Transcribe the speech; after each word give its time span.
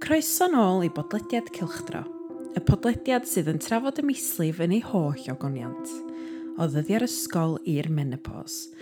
Croeso 0.00 0.48
nôl 0.50 0.82
i 0.84 0.88
bodlediad 0.90 1.46
Cylchdro, 1.54 2.00
y 2.56 2.60
podlediad 2.66 3.26
sydd 3.28 3.46
yn 3.52 3.60
trafod 3.62 4.00
y 4.00 4.04
mislif 4.04 4.58
yn 4.64 4.72
ei 4.74 4.80
holl 4.82 5.28
ogoniant, 5.30 5.90
o 6.58 6.66
ddyddiau'r 6.66 7.04
ysgol 7.06 7.54
i'r 7.70 7.86
menopos, 7.94 8.72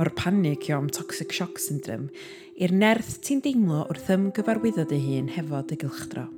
o'r 0.00 0.10
panic 0.16 0.70
i 0.70 0.74
o'm 0.76 0.88
toxic 0.94 1.34
shock 1.36 1.60
syndrome, 1.60 2.08
i'r 2.56 2.72
nerth 2.72 3.18
ti'n 3.26 3.42
deimlo 3.44 3.82
wrth 3.92 4.10
ymgyfarwyddo 4.16 4.86
dy 4.88 5.00
hun 5.04 5.28
hefo 5.36 5.60
dy 5.68 5.78
gylchdro. 5.82 6.28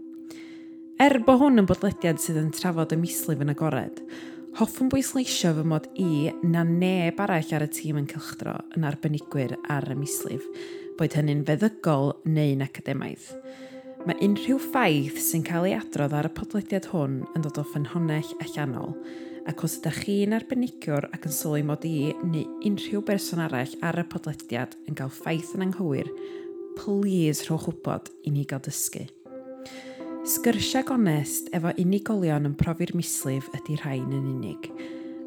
Er 1.03 1.21
bod 1.27 1.45
hwn 1.45 1.62
yn 1.62 1.69
bodlediad 1.71 2.23
sydd 2.23 2.41
yn 2.43 2.55
trafod 2.55 2.95
y 2.96 2.98
mislif 3.01 3.45
yn 3.45 3.55
agored, 3.55 4.01
hoffwn 4.59 4.91
bwysleisio 4.93 5.55
fy 5.57 5.69
mod 5.71 5.87
i 5.95 6.30
na 6.43 6.66
neb 6.66 7.23
arall 7.23 7.55
ar 7.55 7.69
y 7.69 7.71
tîm 7.79 8.03
yn 8.03 8.11
cylchdro 8.11 8.59
yn 8.75 8.89
arbenigwyr 8.91 9.57
ar 9.71 9.87
y 9.91 9.96
mislif, 9.98 10.51
boed 10.98 11.14
hynny'n 11.19 11.46
feddygol 11.46 12.16
neu'n 12.27 12.66
academaidd. 12.66 13.30
Mae 14.04 14.18
unrhyw 14.20 14.58
ffaith 14.60 15.16
sy'n 15.24 15.40
cael 15.46 15.64
ei 15.64 15.72
adrodd 15.78 16.12
ar 16.12 16.26
y 16.28 16.30
podlediad 16.36 16.90
hwn 16.90 17.22
yn 17.38 17.44
dod 17.46 17.56
o 17.56 17.62
ffynhonell 17.64 18.34
allanol, 18.44 18.90
ac 19.48 19.62
os 19.64 19.78
ydych 19.78 20.02
chi'n 20.04 20.34
arbenigwr 20.36 21.06
ac 21.08 21.24
yn 21.24 21.32
sylwi 21.32 21.62
mod 21.64 21.86
i 21.88 22.12
neu 22.20 22.42
unrhyw 22.68 23.00
berson 23.08 23.40
arall 23.46 23.72
ar 23.80 23.96
y 24.02 24.04
podlediad 24.12 24.77
yn 24.84 24.98
cael 24.98 25.08
ffaith 25.08 25.54
yn 25.56 25.64
anghywir, 25.70 26.10
please 26.77 27.46
rhowch 27.46 27.64
wybod 27.70 28.10
i 28.28 28.34
ni 28.34 28.44
gael 28.50 28.60
dysgu. 28.68 29.06
Sgyrsiau 30.28 30.84
gonest 30.91 31.48
efo 31.56 31.72
unigolion 31.80 32.50
yn 32.50 32.58
profi'r 32.60 32.92
mislif 33.00 33.48
ydy 33.56 33.78
rhain 33.80 34.12
yn 34.12 34.28
unig, 34.34 34.68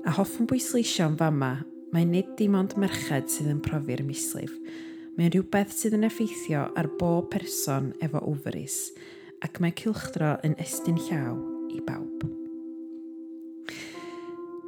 a 0.05 0.13
hoffwn 0.19 0.45
bwysleisio 0.53 1.09
yn 1.09 1.17
fama, 1.17 1.55
mae 1.97 2.05
nid 2.05 2.29
dim 2.37 2.53
ond 2.61 2.77
merched 2.77 3.33
sydd 3.33 3.49
yn 3.55 3.65
profi'r 3.65 4.05
mislif, 4.05 4.53
Mae'n 5.17 5.31
rhywbeth 5.33 5.71
sydd 5.73 5.95
yn 5.97 6.05
effeithio 6.05 6.67
ar 6.77 6.87
bob 6.99 7.31
person 7.33 7.87
efo 8.05 8.19
ofris 8.29 8.91
ac 9.41 9.57
mae 9.63 9.73
cilchdro 9.73 10.35
yn 10.45 10.53
estyn 10.61 10.99
llaw 11.07 11.39
i 11.73 11.79
bawb. 11.87 12.21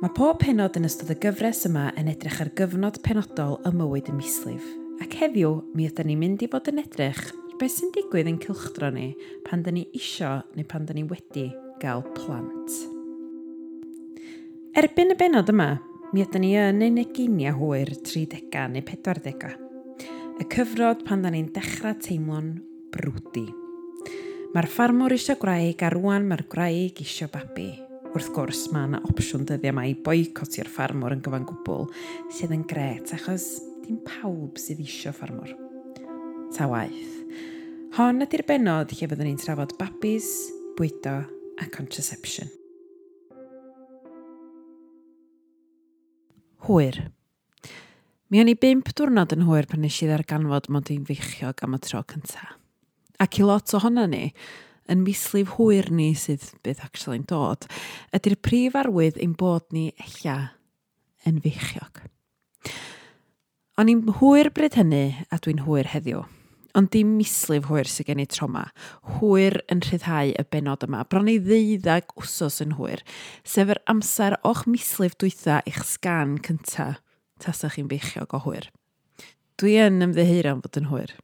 Mae 0.02 0.16
pob 0.17 0.39
penod 0.41 0.80
yn 0.80 0.89
ystod 0.89 1.11
y 1.14 1.19
gyfres 1.22 1.61
yma 1.69 1.91
yn 2.02 2.09
edrych 2.09 2.41
ar 2.41 2.50
gyfnod 2.58 2.97
penodol 3.06 3.59
y 3.61 3.73
mywyd 3.78 4.09
y 4.09 4.17
mislif, 4.17 4.66
ac 5.06 5.19
heddiw 5.22 5.53
mi 5.78 5.86
ydym 5.86 6.09
ni'n 6.09 6.22
mynd 6.25 6.47
i 6.47 6.50
fod 6.50 6.73
yn 6.73 6.81
edrych 6.81 7.22
beth 7.61 7.75
sy'n 7.75 7.94
digwydd 7.94 8.34
yn 8.34 8.41
cilchdro 8.41 8.89
ni 8.95 9.11
pan 9.45 9.61
dyn 9.61 9.78
ni 9.78 9.86
isio 10.02 10.39
neu 10.58 10.66
pan 10.66 10.89
dyn 10.89 11.03
ni 11.03 11.08
wedi 11.13 11.45
gael 11.78 12.02
plant. 12.17 12.81
Erbyn 14.81 15.13
y 15.13 15.22
benod 15.22 15.53
yma, 15.53 15.75
mi 16.09 16.25
ydym 16.25 16.47
ni 16.47 16.56
yn 16.58 16.86
ein 16.89 17.02
eginiau 17.06 17.59
hwyr 17.61 18.00
30 18.02 18.72
neu 18.73 18.88
40 18.89 19.69
y 20.39 20.45
cyfrod 20.47 21.03
pan 21.07 21.23
da 21.23 21.31
ni'n 21.33 21.49
dechrau 21.55 21.97
teimlo'n 21.99 22.53
brwdi. 22.93 23.45
Mae'r 24.53 24.67
ffarmwr 24.71 25.13
eisiau 25.13 25.37
gwraig 25.41 25.83
a 25.83 25.91
rwan 25.93 26.27
mae'r 26.29 26.45
gwraig 26.49 27.01
eisiau 27.03 27.29
babi. 27.33 27.67
Wrth 28.09 28.31
gwrs, 28.33 28.63
mae 28.73 28.87
yna 28.87 29.01
opsiwn 29.05 29.43
dyddiau 29.49 29.75
mae 29.77 29.91
boicot 30.05 30.55
i'r 30.57 30.71
ffarmwr 30.71 31.17
yn 31.17 31.25
gyfan 31.25 31.45
gwbl 31.49 31.89
sydd 32.33 32.55
yn 32.55 32.63
gret 32.71 33.11
achos 33.17 33.49
dim 33.83 33.99
pawb 34.07 34.57
sydd 34.61 34.81
eisiau 34.85 35.13
ffarmwr. 35.13 35.51
Ta 36.55 36.69
waith. 36.71 37.19
Hon 37.99 38.23
ydy'r 38.25 38.45
benod 38.47 38.95
lle 38.95 39.11
fyddwn 39.11 39.29
ni'n 39.29 39.43
trafod 39.43 39.75
babis, 39.77 40.31
bwydo 40.79 41.19
a 41.59 41.69
contraception. 41.75 42.49
Hwyr. 46.65 47.03
Mi 48.30 48.38
o'n 48.38 48.49
i 48.52 48.53
bimp 48.53 48.91
diwrnod 48.94 49.31
yn 49.33 49.47
hwyr 49.47 49.66
pan 49.66 49.81
nes 49.81 49.95
i 50.03 50.05
ddarganfod 50.05 50.67
mod 50.69 50.89
i'n 50.94 51.05
feichiog 51.08 51.63
am 51.66 51.73
y 51.73 51.80
tro 51.81 52.03
cynta. 52.11 52.44
Ac 53.17 53.39
i 53.39 53.45
lot 53.47 53.73
ohono 53.73 54.03
ni, 54.05 54.27
yn 54.85 55.02
mislif 55.02 55.55
hwyr 55.55 55.89
ni 55.89 56.11
sydd 56.13 56.45
bydd 56.61 56.83
actually'n 56.85 57.25
dod, 57.25 57.66
ydy'r 58.13 58.38
prif 58.45 58.77
arwydd 58.77 59.17
ein 59.17 59.34
bod 59.40 59.66
ni 59.73 59.88
ella 60.06 60.35
yn 61.25 61.41
feichiog. 61.41 62.03
O'n 63.81 63.90
i'n 63.95 64.06
hwyr 64.19 64.51
bryd 64.53 64.78
hynny 64.78 65.25
a 65.34 65.41
dwi'n 65.41 65.66
hwyr 65.66 65.90
heddiw. 65.96 66.22
Ond 66.78 66.94
dim 66.94 67.17
mislif 67.17 67.66
hwyr 67.66 67.90
sydd 67.90 68.11
gen 68.11 68.22
i 68.22 68.29
troma. 68.29 68.67
Hwyr 69.17 69.57
yn 69.73 69.81
rhyddhau 69.81 70.38
y 70.38 70.50
benod 70.53 70.85
yma. 70.85 71.01
Bron 71.09 71.34
i 71.34 71.40
ddeuddag 71.41 72.13
wsos 72.22 72.61
yn 72.61 72.78
hwyr, 72.78 73.01
sef 73.41 73.73
yr 73.73 73.81
amser 73.90 74.38
o'ch 74.46 74.67
mislif 74.69 75.17
dwytha 75.17 75.63
eich 75.66 75.81
sgan 75.97 76.38
cyntaf 76.46 77.01
tasach 77.44 77.77
chi'n 77.77 77.89
beichiog 77.91 78.35
o 78.35 78.41
hwyr. 78.45 78.69
Dwi 79.59 79.75
yn 79.85 80.03
ymddeheir 80.05 80.50
am 80.51 80.61
fod 80.63 80.79
yn 80.79 80.89
hwyr. 80.91 81.16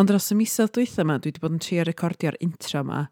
Ond 0.00 0.10
dros 0.10 0.32
y 0.34 0.38
misoedd 0.38 0.72
dwytha 0.74 1.04
yma, 1.04 1.20
dwi 1.22 1.30
wedi 1.30 1.42
bod 1.42 1.54
yn 1.54 1.62
trio 1.62 1.84
recordio'r 1.86 2.38
intro 2.42 2.80
yma, 2.82 3.04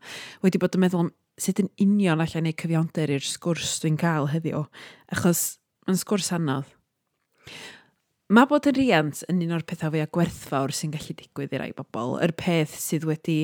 wedi 0.43 0.59
bod 0.63 0.75
yn 0.75 0.83
meddwl 0.83 1.05
am 1.05 1.13
sut 1.41 1.61
yn 1.63 1.71
union 1.81 2.23
allan 2.23 2.49
ei 2.51 2.57
cyfiawnder 2.59 3.13
i'r 3.15 3.27
sgwrs 3.27 3.77
dwi'n 3.83 4.01
cael 4.01 4.33
heddiw, 4.33 4.65
achos 5.15 5.45
mae'n 5.87 6.01
sgwrs 6.01 6.33
anodd. 6.35 6.73
Mae 8.33 8.49
bod 8.49 8.65
yn 8.71 8.77
riant 8.79 9.19
yn 9.29 9.43
un 9.45 9.55
o'r 9.59 9.65
pethau 9.69 9.93
fwyaf 9.93 10.11
gwerthfawr 10.17 10.73
sy'n 10.73 10.95
gallu 10.95 11.13
digwydd 11.19 11.53
i 11.53 11.59
rai 11.61 11.71
bobl, 11.77 12.15
yr 12.25 12.33
peth 12.39 12.79
sydd 12.81 13.05
wedi 13.05 13.37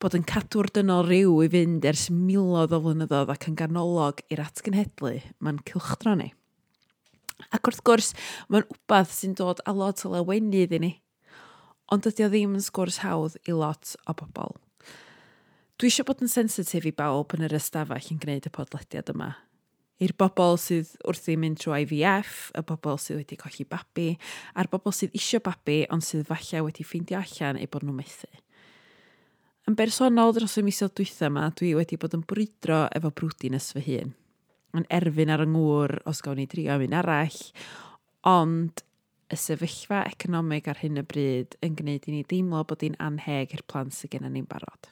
bod 0.00 0.16
yn 0.16 0.24
cadw'r 0.24 0.70
dynol 0.78 1.04
rhyw 1.04 1.34
i 1.44 1.50
fynd 1.52 1.84
ers 1.90 2.06
miloedd 2.14 2.72
o 2.72 2.80
flynyddoedd 2.86 3.34
ac 3.34 3.50
yn 3.50 3.58
ganolog 3.60 4.22
i'r 4.32 4.40
atgenhedlu 4.46 5.18
mae'n 5.44 5.60
cilchdro 5.68 6.16
ni. 6.16 6.30
Ac 7.48 7.70
wrth 7.70 7.84
gwrs, 7.86 8.10
mae'n 8.48 8.66
wbath 8.70 9.14
sy'n 9.16 9.36
dod 9.38 9.62
a 9.66 9.74
lot 9.76 10.04
o 10.04 10.12
lawenni 10.12 10.66
i 10.66 10.80
ni. 10.82 10.92
Ond 11.90 12.06
dydy 12.06 12.26
o 12.26 12.30
ddim 12.30 12.56
yn 12.58 12.64
sgwrs 12.64 13.00
hawdd 13.04 13.38
i 13.48 13.54
lot 13.56 13.96
o 14.06 14.14
bobl. 14.16 14.58
Dwi 15.80 15.88
eisiau 15.88 16.04
bod 16.06 16.20
yn 16.20 16.28
sensitif 16.28 16.84
i 16.84 16.92
bawb 16.92 17.32
yn 17.32 17.46
yr 17.46 17.56
ystafell 17.56 18.10
yn 18.12 18.20
gwneud 18.20 18.46
y 18.46 18.52
podlediad 18.52 19.14
yma. 19.14 19.30
I'r 20.00 20.12
bobl 20.16 20.58
sydd 20.60 20.94
wrth 21.08 21.26
i 21.28 21.34
mynd 21.40 21.58
trwy 21.60 21.82
IVF, 21.84 22.50
y 22.56 22.62
bobl 22.68 23.00
sydd 23.00 23.18
wedi 23.18 23.36
colli 23.40 23.66
babi, 23.68 24.06
a'r 24.56 24.68
bobl 24.72 24.94
sydd 24.96 25.16
eisiau 25.16 25.42
babi 25.44 25.82
ond 25.92 26.04
sydd 26.04 26.28
falle 26.28 26.62
wedi 26.64 26.86
ffeindio 26.86 27.18
allan 27.20 27.60
eu 27.60 27.68
bod 27.72 27.84
nhw'n 27.84 27.98
methu. 27.98 28.30
Yn 29.68 29.76
bersonol 29.76 30.32
dros 30.36 30.56
y 30.56 30.64
misoedd 30.64 30.94
dwytha 30.96 31.28
yma, 31.28 31.50
dwi 31.56 31.74
wedi 31.76 31.98
bod 32.00 32.16
yn 32.16 32.24
brwydro 32.28 32.86
efo 32.96 33.12
brwdin 33.12 33.58
ys 33.58 33.72
fy 33.76 33.84
hun 33.88 34.14
yn 34.76 34.86
erfyn 34.92 35.32
ar 35.32 35.44
y 35.44 35.48
ngŵr 35.50 35.96
os 36.10 36.22
gawn 36.24 36.40
ni 36.40 36.46
drio 36.50 36.76
am 36.76 36.84
un 36.86 36.96
arall, 37.00 37.40
ond 38.28 38.84
y 39.30 39.38
sefyllfa 39.38 40.02
economig 40.10 40.68
ar 40.70 40.80
hyn 40.82 41.00
y 41.00 41.04
bryd 41.06 41.54
yn 41.64 41.76
gwneud 41.78 42.08
i 42.08 42.14
ni 42.14 42.24
deimlo 42.30 42.64
bod 42.66 42.82
hi'n 42.84 42.98
anheg 43.02 43.54
i'r 43.54 43.66
plant 43.70 43.94
sydd 43.94 44.16
gennym 44.16 44.34
ni'n 44.34 44.48
barod. 44.50 44.90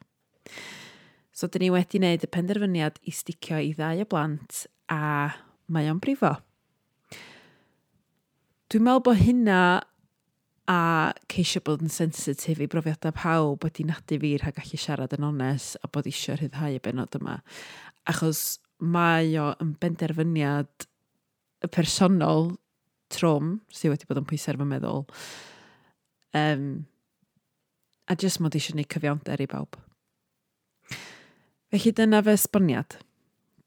So, 1.35 1.47
dyn 1.47 1.67
ni 1.67 1.73
wedi 1.75 2.01
wneud 2.01 2.27
y 2.27 2.31
penderfyniad 2.35 2.99
i 3.07 3.15
sticio 3.15 3.61
i 3.63 3.75
ddau 3.79 4.03
o 4.03 4.09
blant 4.11 4.65
a 4.91 5.01
mae 5.71 5.91
o'n 5.91 6.01
brifo. 6.03 6.33
Dwi'n 8.69 8.85
meddwl 8.85 9.05
bod 9.07 9.21
hynna 9.23 9.61
a 10.69 10.81
ceisio 11.33 11.63
bod 11.65 11.83
yn 11.85 11.93
sensitif 11.93 12.59
i 12.61 12.69
brofiadau 12.69 13.15
pawb 13.17 13.65
wedi 13.65 13.87
nadu 13.89 14.19
fi 14.21 14.35
rhag 14.37 14.59
gallu 14.59 14.81
siarad 14.81 15.15
yn 15.17 15.29
ones 15.31 15.71
a 15.81 15.89
bod 15.89 16.09
eisiau 16.11 16.37
rhyddhau 16.37 16.77
y 16.77 16.83
benod 16.85 17.17
yma. 17.17 17.39
Achos 18.11 18.59
mae 18.79 19.35
o 19.41 19.51
yn 19.63 19.75
benderfyniad 19.81 20.87
personol 21.75 22.53
trwm 23.13 23.59
sydd 23.73 23.95
wedi 23.95 24.09
bod 24.09 24.21
yn 24.21 24.29
pwysau 24.29 24.59
fy 24.61 24.69
meddwl. 24.69 25.05
Um, 26.37 26.65
a 28.09 28.17
jyst 28.17 28.41
mod 28.45 28.57
eisiau 28.57 28.77
gwneud 28.77 28.91
cyfiawnder 28.93 29.43
i 29.43 29.49
bawb. 29.51 29.79
Felly 31.69 31.93
dyna 31.93 32.23
fy 32.25 32.35
esboniad. 32.37 32.99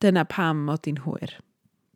Dyna 0.02 0.26
pam 0.26 0.64
mod 0.66 0.88
i'n 0.90 1.04
hwyr. 1.04 1.36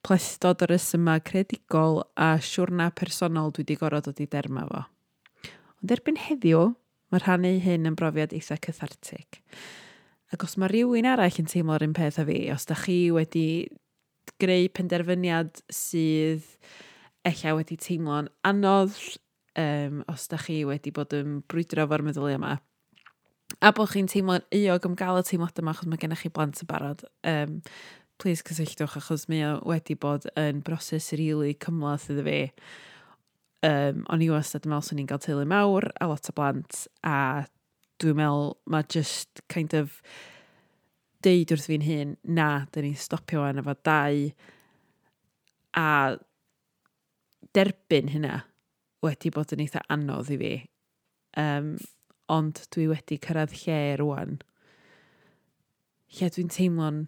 Plestod 0.05 0.61
o'r 0.61 0.75
resyma 0.75 1.17
credigol 1.25 2.03
a 2.21 2.35
siwrna 2.37 2.91
personol 2.93 3.49
dwi 3.53 3.63
wedi 3.63 3.79
gorfod 3.79 4.11
dod 4.11 4.21
i 4.21 4.27
derma 4.29 4.67
fo. 4.69 4.83
Ond 5.81 5.93
erbyn 5.95 6.19
heddiw, 6.21 6.67
mae 7.09 7.23
rhannu 7.23 7.55
hyn 7.63 7.89
yn 7.89 7.97
brofiad 7.97 8.35
eitha 8.37 8.59
cathartig. 8.61 9.41
Ac 10.33 10.45
os 10.47 10.55
mae 10.57 10.71
rhywun 10.71 11.07
arall 11.09 11.41
yn 11.41 11.49
teimlo'r 11.49 11.85
un 11.85 11.93
peth 11.93 12.17
a 12.21 12.25
fi, 12.25 12.39
os 12.53 12.65
da 12.65 12.77
chi 12.79 13.11
wedi 13.13 13.67
greu 14.41 14.69
penderfyniad 14.73 15.61
sydd 15.69 16.47
eich 17.25 17.43
wedi 17.45 17.77
teimlo'n 17.81 18.29
anodd, 18.45 18.95
um, 19.61 20.01
os 20.11 20.25
da 20.31 20.39
chi 20.41 20.63
wedi 20.67 20.93
bod 20.93 21.13
yn 21.17 21.41
brwydro 21.49 21.85
fo'r 21.89 22.05
meddyliau 22.05 22.39
yma, 22.39 22.55
a 23.61 23.71
bod 23.75 23.91
chi'n 23.93 24.09
teimlo'n 24.09 24.45
eog 24.57 24.89
am 24.89 24.97
gael 24.97 25.21
y 25.21 25.27
teimlad 25.29 25.61
yma 25.61 25.75
achos 25.75 25.89
mae 25.89 26.01
gennych 26.01 26.25
chi 26.25 26.33
blant 26.33 26.61
yn 26.61 26.69
barod, 26.69 27.05
um, 27.29 27.61
please 28.21 28.43
cysylltwch 28.45 28.97
achos 28.99 29.27
mae 29.31 29.45
o 29.47 29.55
wedi 29.69 29.97
bod 29.99 30.27
yn 30.39 30.61
broses 30.65 31.11
rili 31.13 31.33
really 31.33 31.57
cymlaeth 31.65 32.09
iddo 32.13 32.25
fi. 32.27 32.39
Um, 33.65 34.03
o'n 34.13 34.21
i 34.21 34.29
wastad 34.29 34.65
yn 34.65 34.73
meddwl 34.73 34.85
swn 34.89 35.01
i'n 35.01 35.09
cael 35.09 35.21
teulu 35.23 35.45
mawr 35.49 35.89
a 36.01 36.07
lot 36.09 36.29
o 36.29 36.33
blant 36.37 36.85
a 37.01 37.17
dwi'n 38.01 38.17
meddwl 38.19 38.55
mae 38.71 38.87
just 38.91 39.41
kind 39.51 39.75
of 39.77 39.99
deud 41.25 41.53
wrth 41.53 41.69
fi'n 41.71 41.85
hun, 41.85 42.15
na, 42.23 42.65
dyn 42.73 42.89
ni'n 42.89 42.99
stopio 42.99 43.43
fan 43.45 43.61
efo 43.61 43.75
dau 43.87 44.21
a 45.75 45.87
derbyn 47.55 48.11
hynna 48.13 48.41
wedi 49.05 49.31
bod 49.33 49.53
yn 49.55 49.63
eitha 49.65 49.83
anodd 49.93 50.31
i 50.33 50.39
fi. 50.41 50.53
Um, 51.39 51.75
ond 52.31 52.63
dwi 52.73 52.87
wedi 52.89 53.19
cyrraedd 53.21 53.53
lle 53.63 53.79
rwan. 54.01 54.39
Lle 56.15 56.31
dwi'n 56.33 56.51
teimlo'n 56.53 57.05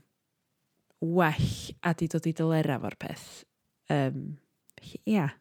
well 1.02 1.52
a 1.86 1.94
di 1.98 2.10
dod 2.12 2.28
i 2.30 2.34
dylera 2.38 2.80
fo'r 2.82 2.98
peth. 3.02 3.28
Um, 3.94 4.38
ia. 4.82 4.98
Yeah. 5.06 5.36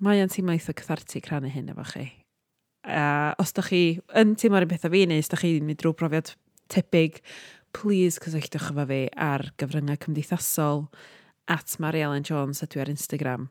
Mae 0.00 0.22
o'n 0.22 0.32
teimlo 0.32 0.54
eitha 0.56 0.72
cathartig 0.76 1.28
rhannu 1.28 1.52
hyn 1.52 1.72
efo 1.74 1.84
chi. 1.92 2.06
Uh, 2.80 3.32
os 3.42 3.52
da 3.52 3.64
chi 3.66 4.00
yn 4.16 4.34
teimlo'r 4.40 4.64
un 4.64 4.72
pethau 4.72 4.92
fi, 4.92 5.04
neu 5.08 5.20
os 5.20 5.30
da 5.30 5.38
chi'n 5.40 5.66
mynd 5.68 5.80
drwy 5.82 5.92
brofiad 6.00 6.32
tebyg, 6.72 7.20
please 7.76 8.20
cysylltwch 8.22 8.70
efo 8.72 8.86
fi 8.88 9.00
ar 9.20 9.50
gyfryngau 9.60 10.00
cymdeithasol 10.00 10.86
at 11.50 11.76
Mary 11.82 12.04
Ellen 12.06 12.26
Jones 12.26 12.62
ydw 12.64 12.84
ar 12.84 12.92
Instagram. 12.92 13.50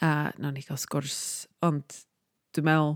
A 0.00 0.30
na 0.38 0.52
ni 0.52 0.62
gael 0.64 0.80
sgwrs, 0.80 1.48
ond 1.64 2.04
dwi'n 2.54 2.68
meddwl 2.68 2.94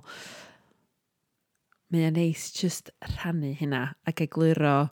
mae 1.88 2.04
o'n 2.08 2.18
neis 2.18 2.50
just 2.52 2.90
rhannu 3.16 3.54
hynna 3.56 3.82
ac 4.08 4.20
egluro 4.26 4.90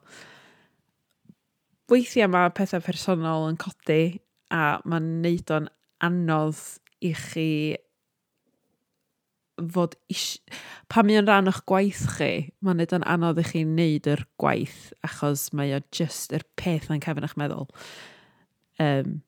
weithiau 1.92 2.30
mae 2.32 2.52
pethau 2.56 2.82
personol 2.82 3.50
yn 3.50 3.58
codi 3.60 4.18
a 4.50 4.78
mae'n 4.88 5.10
neud 5.22 5.52
o'n 5.54 5.68
anodd 6.06 6.62
i 7.04 7.12
chi 7.16 7.48
fod 9.72 9.96
is... 10.12 10.38
pa 10.92 11.02
mi 11.02 11.16
yn 11.18 11.28
rhan 11.28 11.50
o'ch 11.50 11.62
gwaith 11.68 12.04
chi, 12.16 12.32
mae'n 12.60 12.82
neud 12.82 12.96
yn 12.98 13.06
anodd 13.08 13.42
i 13.42 13.46
chi 13.46 13.64
wneud 13.66 14.08
yr 14.12 14.24
gwaith 14.40 14.90
achos 15.06 15.48
mae 15.56 15.74
o 15.76 15.82
just 15.94 16.34
yr 16.36 16.46
peth 16.60 16.90
yn 16.92 17.02
cefn 17.04 17.26
eich 17.26 17.36
meddwl. 17.40 17.68
Um, 18.82 19.20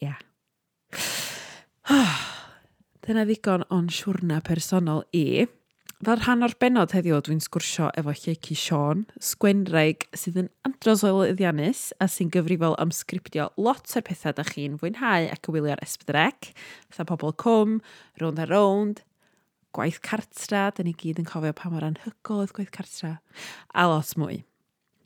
yeah. 0.00 0.18
Yeah. 1.88 2.18
Dyna 3.08 3.22
ddigon 3.24 3.62
o'n 3.72 3.86
siwrna 3.88 4.42
personol 4.44 5.06
i. 5.16 5.46
Fel 6.04 6.18
rhan 6.20 6.44
o'r 6.44 6.52
benod 6.60 6.92
heddiw, 6.92 7.16
dwi'n 7.24 7.40
sgwrsio 7.40 7.88
efo 7.96 8.12
Lleiki 8.12 8.52
Sean, 8.52 9.06
sgwenraig 9.24 10.04
sydd 10.12 10.36
yn 10.42 10.50
andros 10.68 11.06
o 11.08 11.14
lyddiannus 11.16 11.86
a 11.98 12.10
sy'n 12.12 12.28
gyfrifol 12.34 12.76
am 12.78 12.92
sgriptio 12.92 13.48
lot 13.56 13.96
o'r 13.96 14.04
pethau 14.06 14.36
da 14.36 14.44
chi'n 14.46 14.76
fwynhau 14.82 15.30
ac 15.32 15.48
y 15.48 15.54
wylio'r 15.56 15.80
esbydrec, 15.86 16.52
fatha 16.92 17.08
pobl 17.08 17.32
cwm, 17.40 17.78
round 18.20 18.44
a 18.44 18.46
round, 18.52 19.00
gwaith 19.78 20.02
cartra, 20.02 20.68
da 20.74 20.84
ni 20.84 20.96
gyd 20.98 21.22
yn 21.22 21.28
cofio 21.28 21.54
pa 21.54 21.70
mor 21.70 21.86
anhygol 21.86 22.42
oedd 22.42 22.54
gwaith 22.56 22.74
cartra, 22.74 23.16
a 23.70 23.86
lot 23.86 24.10
mwy. 24.18 24.42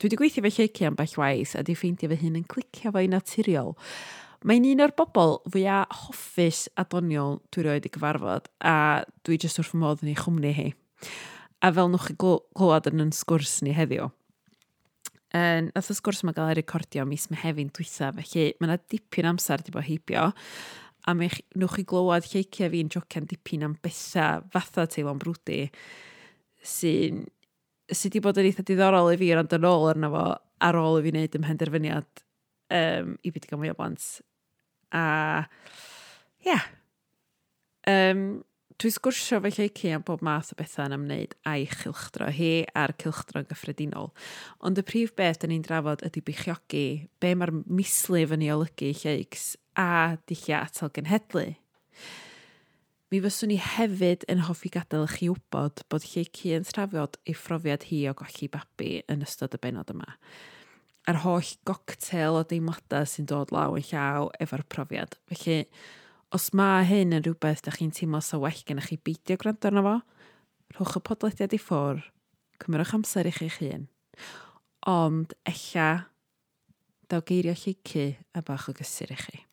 Dwi 0.01 0.09
wedi 0.09 0.17
gweithio 0.19 0.43
fe 0.43 0.49
lleici 0.51 0.87
am 0.87 0.97
bell 0.99 1.13
waith 1.21 1.53
a 1.55 1.61
di 1.63 1.77
ffeindio 1.77 2.09
fe 2.11 2.17
hun 2.23 2.39
yn 2.39 2.47
clicio 2.49 2.91
fo'i 2.91 3.07
naturiol. 3.11 3.75
Mae'n 4.43 4.65
un 4.73 4.83
o'r 4.83 4.91
bobl 4.97 5.37
fwyaf 5.53 5.93
hoffus 6.01 6.65
a 6.75 6.83
doniol 6.91 7.37
dwi 7.55 7.63
roed 7.63 7.85
i 7.87 7.91
gyfarfod 7.93 8.49
a 8.67 8.75
dwi 9.23 9.37
jyst 9.39 9.61
wrth 9.61 9.77
modd 9.79 10.03
yn 10.03 10.11
ei 10.11 10.17
chwmni 10.19 10.51
hi. 10.57 10.65
A 11.63 11.71
fel 11.71 11.93
nhw'ch 11.93 12.09
chi 12.09 12.17
glywed 12.19 12.89
yn 12.91 13.05
yn 13.05 13.13
sgwrs 13.15 13.61
ni 13.63 13.75
heddiw. 13.77 14.09
Um, 15.33 15.69
nath 15.71 15.89
y 15.89 15.95
sgwrs 15.95 16.25
mae 16.27 16.35
gael 16.35 16.51
ei 16.51 16.59
recordio 16.59 17.07
mis 17.07 17.29
Mehefin 17.31 17.71
dwytha, 17.73 18.11
felly 18.17 18.49
mae 18.59 18.67
yna 18.67 18.81
dipyn 18.91 19.29
amser 19.31 19.63
di 19.63 19.71
bod 19.73 19.87
heibio 19.87 20.27
a 21.07 21.13
mi 21.17 21.29
nwch 21.59 21.77
chi 21.77 21.85
glywed 21.89 22.27
lleiciau 22.31 22.71
fi'n 22.73 22.91
jocian 22.93 23.27
dipyn 23.29 23.65
am 23.67 23.77
bethau 23.83 24.43
fatha 24.53 24.85
teimlo'n 24.87 25.21
brwdi 25.21 25.61
sy'n 26.63 27.25
sy 27.91 28.07
wedi 28.07 28.21
bod 28.23 28.39
yn 28.39 28.47
eitha 28.49 28.63
diddorol 28.65 29.11
i 29.11 29.19
fi 29.19 29.33
rand 29.35 29.53
yn 29.57 29.67
ôl 29.67 29.89
arno 29.91 30.09
fo 30.13 30.23
ar 30.63 30.79
ôl 30.79 31.01
i 31.01 31.03
fi 31.03 31.11
wneud 31.11 31.35
ymhenderfyniad 31.39 32.23
um, 32.77 33.17
i 33.19 33.33
byd 33.33 33.45
i 33.45 33.51
gael 33.51 33.61
mwy 33.61 33.73
o 33.73 33.77
blant. 33.77 34.07
A, 34.95 35.03
ie. 36.45 36.53
Yeah. 36.53 36.65
Um, 37.89 38.25
Dwi'n 38.81 38.93
sgwrsio 38.95 39.37
fe 39.43 39.51
lleici 39.53 39.91
am 39.93 40.01
bob 40.03 40.23
math 40.25 40.49
o 40.51 40.55
bethau 40.57 40.87
yn 40.87 40.95
ymwneud 40.95 41.35
a'i 41.47 41.67
chylchdro 41.69 42.29
hi 42.33 42.65
a'r 42.79 42.95
cylchdro 42.99 43.43
gyffredinol. 43.47 44.09
Ond 44.65 44.81
y 44.81 44.83
prif 44.87 45.13
beth 45.19 45.43
dyn 45.43 45.53
ni'n 45.53 45.65
drafod 45.67 46.01
ydy 46.07 46.23
beichiogi 46.25 46.87
be 47.21 47.35
mae'r 47.37 47.53
mislif 47.67 48.33
yn 48.33 48.43
ei 48.47 48.51
olygu 48.55 48.89
lleics 49.03 49.51
a 49.79 50.17
dulliau 50.29 50.61
atal 50.61 50.91
genhedlu. 50.93 51.53
Mi 53.13 53.19
fyswn 53.21 53.51
ni 53.51 53.59
hefyd 53.61 54.23
yn 54.31 54.39
hoffi 54.47 54.71
gadael 54.73 55.05
chi 55.11 55.27
wybod 55.29 55.83
bod 55.91 56.05
Lleucu 56.09 56.55
yn 56.57 56.65
trafod 56.65 57.19
ei 57.29 57.35
phrofiad 57.37 57.85
hi 57.91 57.99
o 58.09 58.15
golli 58.17 58.47
babi 58.49 59.03
yn 59.11 59.21
ystod 59.21 59.53
y 59.53 59.59
benod 59.61 59.91
yma. 59.93 60.15
A'r 61.05 61.19
holl 61.21 61.51
goctel 61.67 62.39
o 62.39 62.41
deimladau 62.47 63.05
sy'n 63.05 63.29
dod 63.29 63.53
law 63.53 63.75
yn 63.77 63.85
llaw 63.91 64.31
efo'r 64.41 64.65
profiad. 64.65 65.19
Felly, 65.29 65.59
os 66.33 66.49
mae 66.57 66.87
hyn 66.89 67.13
yn 67.13 67.21
rhywbeth 67.27 67.61
da 67.67 67.75
chi'n 67.75 67.93
teimlo 67.93 68.23
sa 68.23 68.41
well 68.41 68.65
gennych 68.65 68.89
chi 68.89 68.97
beidio 68.97 69.37
gwrando 69.37 69.69
arno 69.69 69.85
fo, 69.85 69.95
rhwch 70.79 70.97
y 70.97 71.05
podlediad 71.11 71.53
i 71.53 71.61
ffwr, 71.61 72.01
cymrwch 72.63 72.97
amser 72.97 73.29
i 73.29 73.37
chi'ch 73.37 73.61
hun. 73.61 73.85
Ond, 74.89 75.37
ella, 75.45 75.89
daw 77.13 77.21
geirio 77.21 77.53
llici 77.53 78.15
a 78.33 78.41
bach 78.41 78.71
o 78.71 78.79
gysur 78.81 79.13
i 79.13 79.21
chi. 79.21 79.43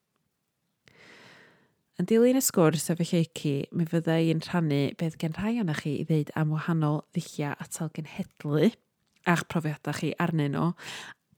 Yn 2.01 2.07
dilyn 2.09 2.39
y 2.39 2.41
sgwrs 2.41 2.87
efo 2.95 3.05
Lleucu, 3.05 3.51
mi 3.77 3.85
fyddai 3.85 4.31
yn 4.33 4.39
rhannu 4.41 4.95
beth 4.97 5.19
gen 5.21 5.35
rhai 5.37 5.59
o'na 5.61 5.75
chi 5.77 5.99
i 6.01 6.05
ddeud 6.09 6.31
am 6.41 6.55
wahanol 6.55 7.03
ddulliau 7.13 7.53
atal 7.61 7.91
genhedlu 7.93 8.71
a'ch 9.29 9.43
profiadau 9.53 9.99
chi 9.99 10.15
arnyn 10.25 10.55
nhw, 10.57 10.71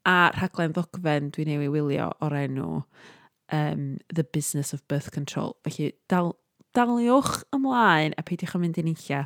a 0.06 0.14
rhaglen 0.36 0.76
ddogfen 0.76 1.32
dwi'n 1.34 1.50
ei 1.50 1.66
wylio 1.72 2.12
o'r 2.22 2.36
enw 2.44 2.68
um, 2.78 3.82
The 4.14 4.22
Business 4.22 4.70
of 4.70 4.86
Birth 4.86 5.10
Control. 5.10 5.56
Felly, 5.66 5.96
dal, 6.06 6.30
daliwch 6.78 7.42
ymlaen 7.58 8.14
a 8.14 8.22
peidiwch 8.22 8.54
yn 8.54 8.62
mynd 8.68 8.78
i'n 8.84 8.92
unlla. 8.92 9.24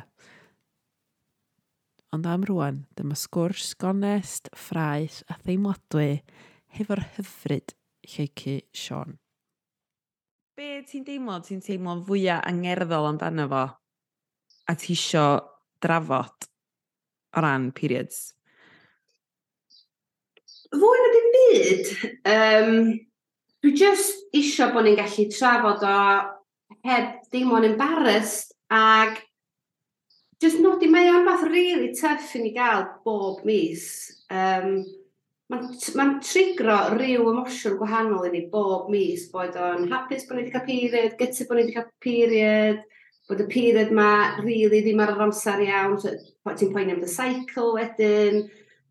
Ond 2.17 2.31
am 2.33 2.49
rwan, 2.49 2.81
dyma 2.97 3.19
sgwrs 3.19 3.75
gonest, 3.77 4.49
ffraith 4.57 5.21
a 5.29 5.37
theimladwy 5.45 6.23
hefo'r 6.81 7.05
hyfryd 7.13 7.77
Lleucu 8.09 8.57
Sean. 8.73 9.19
Be 10.57 10.79
ti'n 10.89 11.03
deimlo? 11.05 11.35
Ti'n 11.45 11.59
teimlo 11.61 11.99
fwyaf 12.07 12.41
angerddol 12.49 13.11
amdano 13.11 13.43
fo? 13.51 13.65
A 14.65 14.73
ti 14.73 14.95
isio 14.95 15.25
drafod 15.77 16.47
o 17.37 17.43
ran 17.45 17.67
periods? 17.77 18.31
Fwy 20.73 21.03
na 21.03 21.11
dim 21.13 21.29
byd. 21.35 21.91
Um, 22.33 22.73
dwi 23.61 23.75
just 23.77 24.25
isio 24.33 24.71
bod 24.73 24.87
ni'n 24.87 24.97
gallu 24.97 25.27
trafod 25.35 25.85
o 25.85 26.01
heb 26.89 27.13
deimlo'n 27.29 27.69
embarrassed 27.69 28.57
ac 28.73 29.21
just 30.41 30.57
nodi 30.65 30.89
mae 30.89 31.13
o'n 31.13 31.29
fath 31.29 31.45
really 31.51 31.93
tough 32.01 32.33
i 32.33 32.41
ni 32.41 32.55
gael 32.57 32.87
bob 33.05 33.45
mis. 33.45 33.85
Um, 34.33 34.81
mae'n 35.51 35.67
ma 35.95 36.05
trigro 36.19 36.75
rhyw 36.91 37.29
emosiwn 37.31 37.77
gwahanol 37.79 38.27
i 38.27 38.33
ni 38.33 38.43
bob 38.51 38.89
mis, 38.91 39.29
bod 39.31 39.55
o'n 39.55 39.87
hapus 39.93 40.27
bod 40.27 40.39
ni 40.39 40.43
wedi 40.43 40.53
cael 40.55 40.65
period, 40.67 41.15
gytu 41.21 41.47
bod 41.47 41.59
ni 41.59 41.63
wedi 41.63 41.75
cael 41.77 41.87
period, 42.03 42.81
bod 43.29 43.43
y 43.43 43.47
period 43.53 43.93
ma 43.95 44.09
really 44.41 44.81
ddim 44.83 44.99
ar 45.03 45.13
yr 45.15 45.23
amser 45.27 45.63
iawn, 45.63 45.95
so, 46.03 46.11
ti'n 46.49 46.73
poeni 46.75 46.95
am 46.95 47.01
the 47.03 47.11
cycle 47.11 47.73
wedyn, 47.77 48.43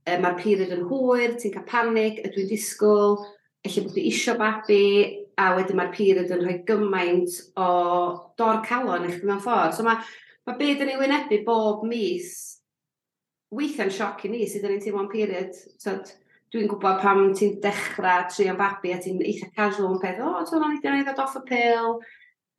e, 0.07 0.17
mae'r 0.17 0.41
period 0.41 0.73
yn 0.79 0.89
hwyr, 0.89 1.37
ti'n 1.37 1.53
cael 1.59 1.69
panic, 1.69 2.25
ydw 2.25 2.45
i'n 2.47 2.51
disgwyl, 2.55 3.21
efallai 3.61 3.87
bod 3.87 3.97
fi 3.99 4.09
isio 4.15 4.39
babi, 4.41 4.83
a 5.37 5.53
wedyn 5.59 5.77
mae'r 5.77 5.93
period 5.93 6.33
yn 6.33 6.45
rhoi 6.45 6.61
gymaint 6.69 7.41
o 7.61 7.71
dor 8.41 8.63
calon 8.65 9.05
i 9.05 9.13
chdi 9.13 9.29
mewn 9.29 9.45
ffordd. 9.45 9.77
So 9.77 9.85
mae 9.85 10.01
ma 10.49 10.57
byd 10.57 10.87
yn 10.87 10.95
ei 10.95 11.01
wynebu 11.05 11.45
bob 11.45 11.85
mis, 11.85 12.31
weithiau'n 13.53 13.93
sioc 13.93 14.25
i 14.25 14.33
ni 14.33 14.47
sydd 14.49 14.65
yn 14.65 14.79
ein 14.79 14.87
teimlo'n 14.87 15.13
period. 15.13 15.53
So, 15.77 16.01
dwi'n 16.55 16.71
gwybod 16.71 17.03
pam 17.03 17.26
ti'n 17.37 17.59
dechrau 17.62 18.26
trio 18.31 18.55
babi 18.59 18.95
a 18.95 19.00
ti'n 19.03 19.21
eitha 19.25 19.50
casual 19.57 19.97
yn 19.97 20.00
peth, 20.03 20.23
o, 20.23 20.33
oh, 20.38 20.47
ti'n 20.47 20.62
o'n 20.62 21.00
i 21.00 21.05
ddod 21.07 21.23
off 21.25 21.38
y 21.41 21.45
pil. 21.49 21.97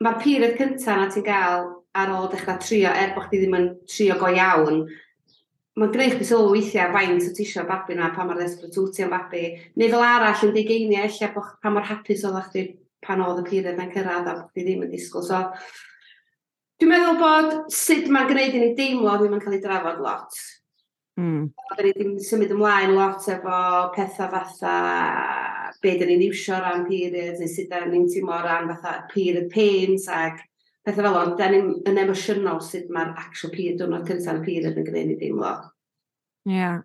Mae'r 0.03 0.21
period 0.21 0.57
cyntaf 0.59 0.99
na 0.99 1.09
ti'n 1.13 1.25
gael 1.25 1.69
ar 1.97 2.13
ôl 2.13 2.29
dechrau 2.33 2.59
trio, 2.61 2.91
er 2.91 3.15
bod 3.15 3.29
chdi 3.29 3.41
ddim 3.41 3.57
yn 3.57 3.69
trio 3.89 4.17
go 4.19 4.29
iawn, 4.33 4.83
mae'n 5.77 5.93
greu 5.93 6.09
chdi 6.09 6.25
sylw 6.25 6.51
weithiau 6.51 6.93
faint 6.93 7.25
o 7.29 7.31
tisio 7.37 7.63
babi 7.69 7.95
na 7.97 8.09
pa 8.13 8.25
mae'r 8.25 8.39
ddesbryd 8.41 8.77
wti 8.81 9.05
am 9.05 9.11
babi. 9.13 9.43
Neu 9.77 9.91
fel 9.93 10.05
arall 10.05 10.45
yn 10.47 10.53
deugeiniau 10.55 11.05
eich 11.05 11.19
bod 11.35 11.51
pa 11.61 11.73
mor 11.73 11.85
hapus 11.85 12.23
oedd 12.25 12.47
chdi 12.47 12.63
pan 13.05 13.21
oedd 13.21 13.43
y 13.43 13.49
period 13.49 13.77
yn 13.83 13.91
cyrraedd 13.93 14.29
a 14.31 14.33
bod 14.39 14.47
chdi 14.49 14.65
ddim 14.65 14.87
yn 14.87 14.93
disgwyl. 14.93 15.27
So, 15.27 15.43
dwi'n 16.81 16.93
meddwl 16.93 17.19
bod 17.21 17.51
sut 17.73 18.09
mae'n 18.09 18.29
gwneud 18.31 18.57
i 18.57 18.63
ni 18.63 18.71
deimlo 18.79 19.19
ddim 19.21 19.37
yn 19.37 19.43
cael 19.43 19.57
ei 19.59 19.61
drafod 19.63 20.01
lot. 20.01 20.41
Mm. 21.17 21.47
Da 21.73 21.81
ni 21.81 21.93
wedi 21.97 22.25
symud 22.25 22.51
ymlaen 22.53 22.93
lot 22.93 23.25
efo 23.33 23.61
pethau 23.95 24.29
fatha 24.33 24.73
be 25.81 25.95
da 25.97 26.05
ni'n 26.05 26.25
iwsio 26.27 26.59
ran 26.61 26.85
periods 26.85 27.41
neu 27.41 27.49
sut 27.49 27.71
da 27.71 27.81
ni'n 27.85 28.05
teimlo 28.11 28.37
ran 28.43 28.69
fatha 28.69 28.99
period 29.13 29.49
pains 29.53 30.05
ac 30.13 30.43
pethau 30.85 31.07
fel 31.07 31.17
ond 31.23 31.33
da 31.39 31.49
ni'n 31.49 31.71
yn 31.89 32.01
emosiynol 32.03 32.61
sut 32.65 32.91
mae'r 32.93 33.15
actual 33.17 33.53
period 33.55 33.81
dwi'n 33.81 34.05
cyntaf 34.11 34.43
period 34.45 34.77
yn 34.77 34.87
gwneud 34.87 35.09
ni 35.09 35.17
deimlo. 35.23 35.55
Ie, 36.47 36.59
yeah. 36.61 36.77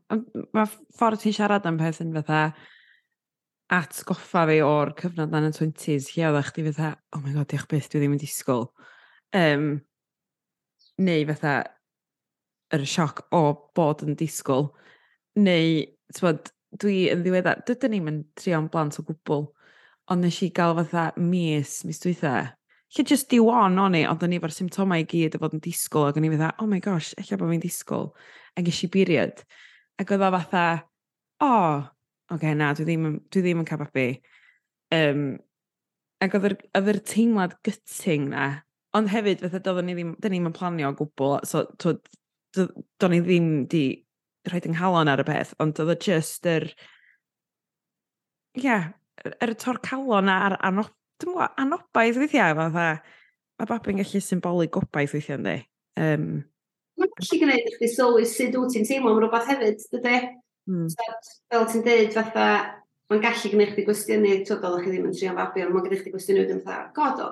mae 0.56 0.70
ffordd 0.96 1.22
ti 1.22 1.34
siarad 1.36 1.68
am 1.68 1.76
peth 1.78 2.00
yn 2.02 2.16
fatha 2.16 2.40
atgoffa 3.72 4.46
fi 4.48 4.58
o'r 4.64 4.94
cyfnod 4.98 5.36
yn 5.38 5.48
y 5.48 5.52
20s 5.54 6.08
lle 6.16 6.32
oedd 6.32 6.48
chdi 6.48 6.66
fatha, 6.70 6.94
oh 7.14 7.20
my 7.22 7.36
god, 7.36 7.48
diolch 7.52 7.68
beth, 7.70 7.92
dwi 7.92 8.02
ddim 8.02 8.16
yn 8.16 8.20
disgwyl. 8.20 8.66
Um, 9.36 9.68
neu 11.00 11.24
fatha, 11.30 11.54
yr 12.72 12.86
sioc 12.88 13.24
o 13.34 13.42
bod 13.76 14.04
yn 14.06 14.16
disgwyl, 14.18 14.70
neu, 15.38 15.82
bod, 16.20 16.50
dwi 16.80 17.06
yn 17.12 17.24
ddiweddar, 17.24 17.62
dydyn 17.68 17.94
ni'n 17.96 18.06
mynd 18.06 18.24
trio'n 18.40 18.70
blant 18.72 18.98
o 19.00 19.04
gwbl, 19.06 19.46
ond 20.12 20.24
nes 20.24 20.40
i 20.44 20.50
gael 20.54 20.76
fatha 20.80 21.10
mis, 21.20 21.82
mis 21.88 22.00
dwytha, 22.02 22.34
lle 22.92 23.04
just 23.08 23.30
di 23.32 23.40
one 23.40 23.80
o'n 23.80 23.96
i, 23.96 24.02
ond 24.08 24.24
o'n 24.24 24.34
i 24.34 24.40
efo'r 24.40 24.52
symptomau 24.52 25.04
i 25.04 25.06
gyd 25.08 25.36
o 25.36 25.42
fod 25.42 25.56
yn 25.56 25.64
disgwyl, 25.64 26.08
ac 26.10 26.18
o'n 26.20 26.28
i 26.28 26.32
fatha, 26.34 26.52
oh 26.60 26.68
my 26.68 26.80
gosh, 26.84 27.12
ella 27.20 27.38
bod 27.40 27.52
fi'n 27.52 27.62
disgwyl, 27.62 28.10
a 28.56 28.64
ges 28.64 28.82
i 28.86 28.90
buried. 28.92 29.44
Ac 30.00 30.12
oedd 30.12 30.26
o 30.26 30.32
fatha, 30.36 30.66
o, 31.40 31.48
oh, 31.48 31.78
oce, 32.32 32.36
okay, 32.36 32.56
na, 32.58 32.72
dwi 32.76 32.88
ddim, 32.88 33.08
dwi 33.32 33.44
ddim 33.44 33.62
yn 33.62 33.68
cael 33.68 33.80
babi. 33.84 34.08
Um, 34.92 35.24
ac 36.24 36.36
oedd 36.38 36.52
yr 36.80 37.00
teimlad 37.08 37.56
gyting 37.66 38.28
na, 38.32 38.48
ond 38.96 39.12
hefyd, 39.12 39.40
fatha, 39.44 39.60
doeddwn 39.60 39.88
ni 39.88 39.96
ddim, 39.96 40.16
dyn 40.20 40.36
ni'n 40.36 40.56
planio 40.56 40.92
o 40.92 40.98
gwbl, 41.00 41.38
so, 41.48 41.64
twyd, 41.80 42.04
do'n 42.56 43.16
i 43.16 43.20
ddim 43.24 43.52
di 43.70 43.84
rhoi 44.50 44.62
nghalon 44.72 45.10
ar 45.10 45.22
y 45.22 45.26
peth, 45.28 45.54
ond 45.62 45.78
oedd 45.82 45.94
o 45.94 45.98
just 46.02 46.48
yr... 46.50 46.68
Ie, 48.58 48.64
yeah, 48.66 48.90
yr 49.40 49.54
tor 49.60 49.78
calon 49.84 50.30
a'r 50.32 50.58
anob, 50.66 50.90
anobaith 51.60 52.18
weithiau, 52.20 52.56
fatha, 52.58 52.86
mae 53.60 53.70
babi'n 53.70 54.02
gallu 54.02 54.22
symbolic 54.24 54.72
gobaith 54.74 55.14
weithiau, 55.16 55.38
ynddi. 55.38 55.58
Um, 56.00 56.26
Mae'n 57.00 57.12
gallu 57.18 57.38
gwneud 57.40 57.68
i 57.70 57.74
chdi 57.76 57.90
sylwi 57.92 58.26
sut 58.28 58.58
wyt 58.58 58.74
ti'n 58.74 58.88
teimlo 58.88 59.14
am 59.14 59.22
rhywbeth 59.22 59.48
hefyd, 59.48 59.86
dydy? 59.94 60.18
Mm. 60.70 60.88
So, 60.92 61.06
fel 61.52 61.68
ti'n 61.70 61.86
dweud, 61.86 62.12
fatha, 62.16 62.48
mae'n 63.10 63.22
gallu 63.24 63.52
gwneud 63.54 63.72
chdi 63.72 63.86
gwestiynu, 63.86 64.34
twyd, 64.48 64.66
oeddech 64.66 64.84
chi 64.84 64.92
ddim 64.92 65.08
yn 65.08 65.16
trio 65.16 65.36
babi, 65.38 65.64
ond 65.64 65.74
mae'n 65.76 65.86
gwneud 65.86 66.02
chdi 66.02 66.12
gwestiynu 66.14 66.44
wedyn, 66.44 66.60
fatha, 66.66 66.90
god, 66.98 67.22
o, 67.24 67.30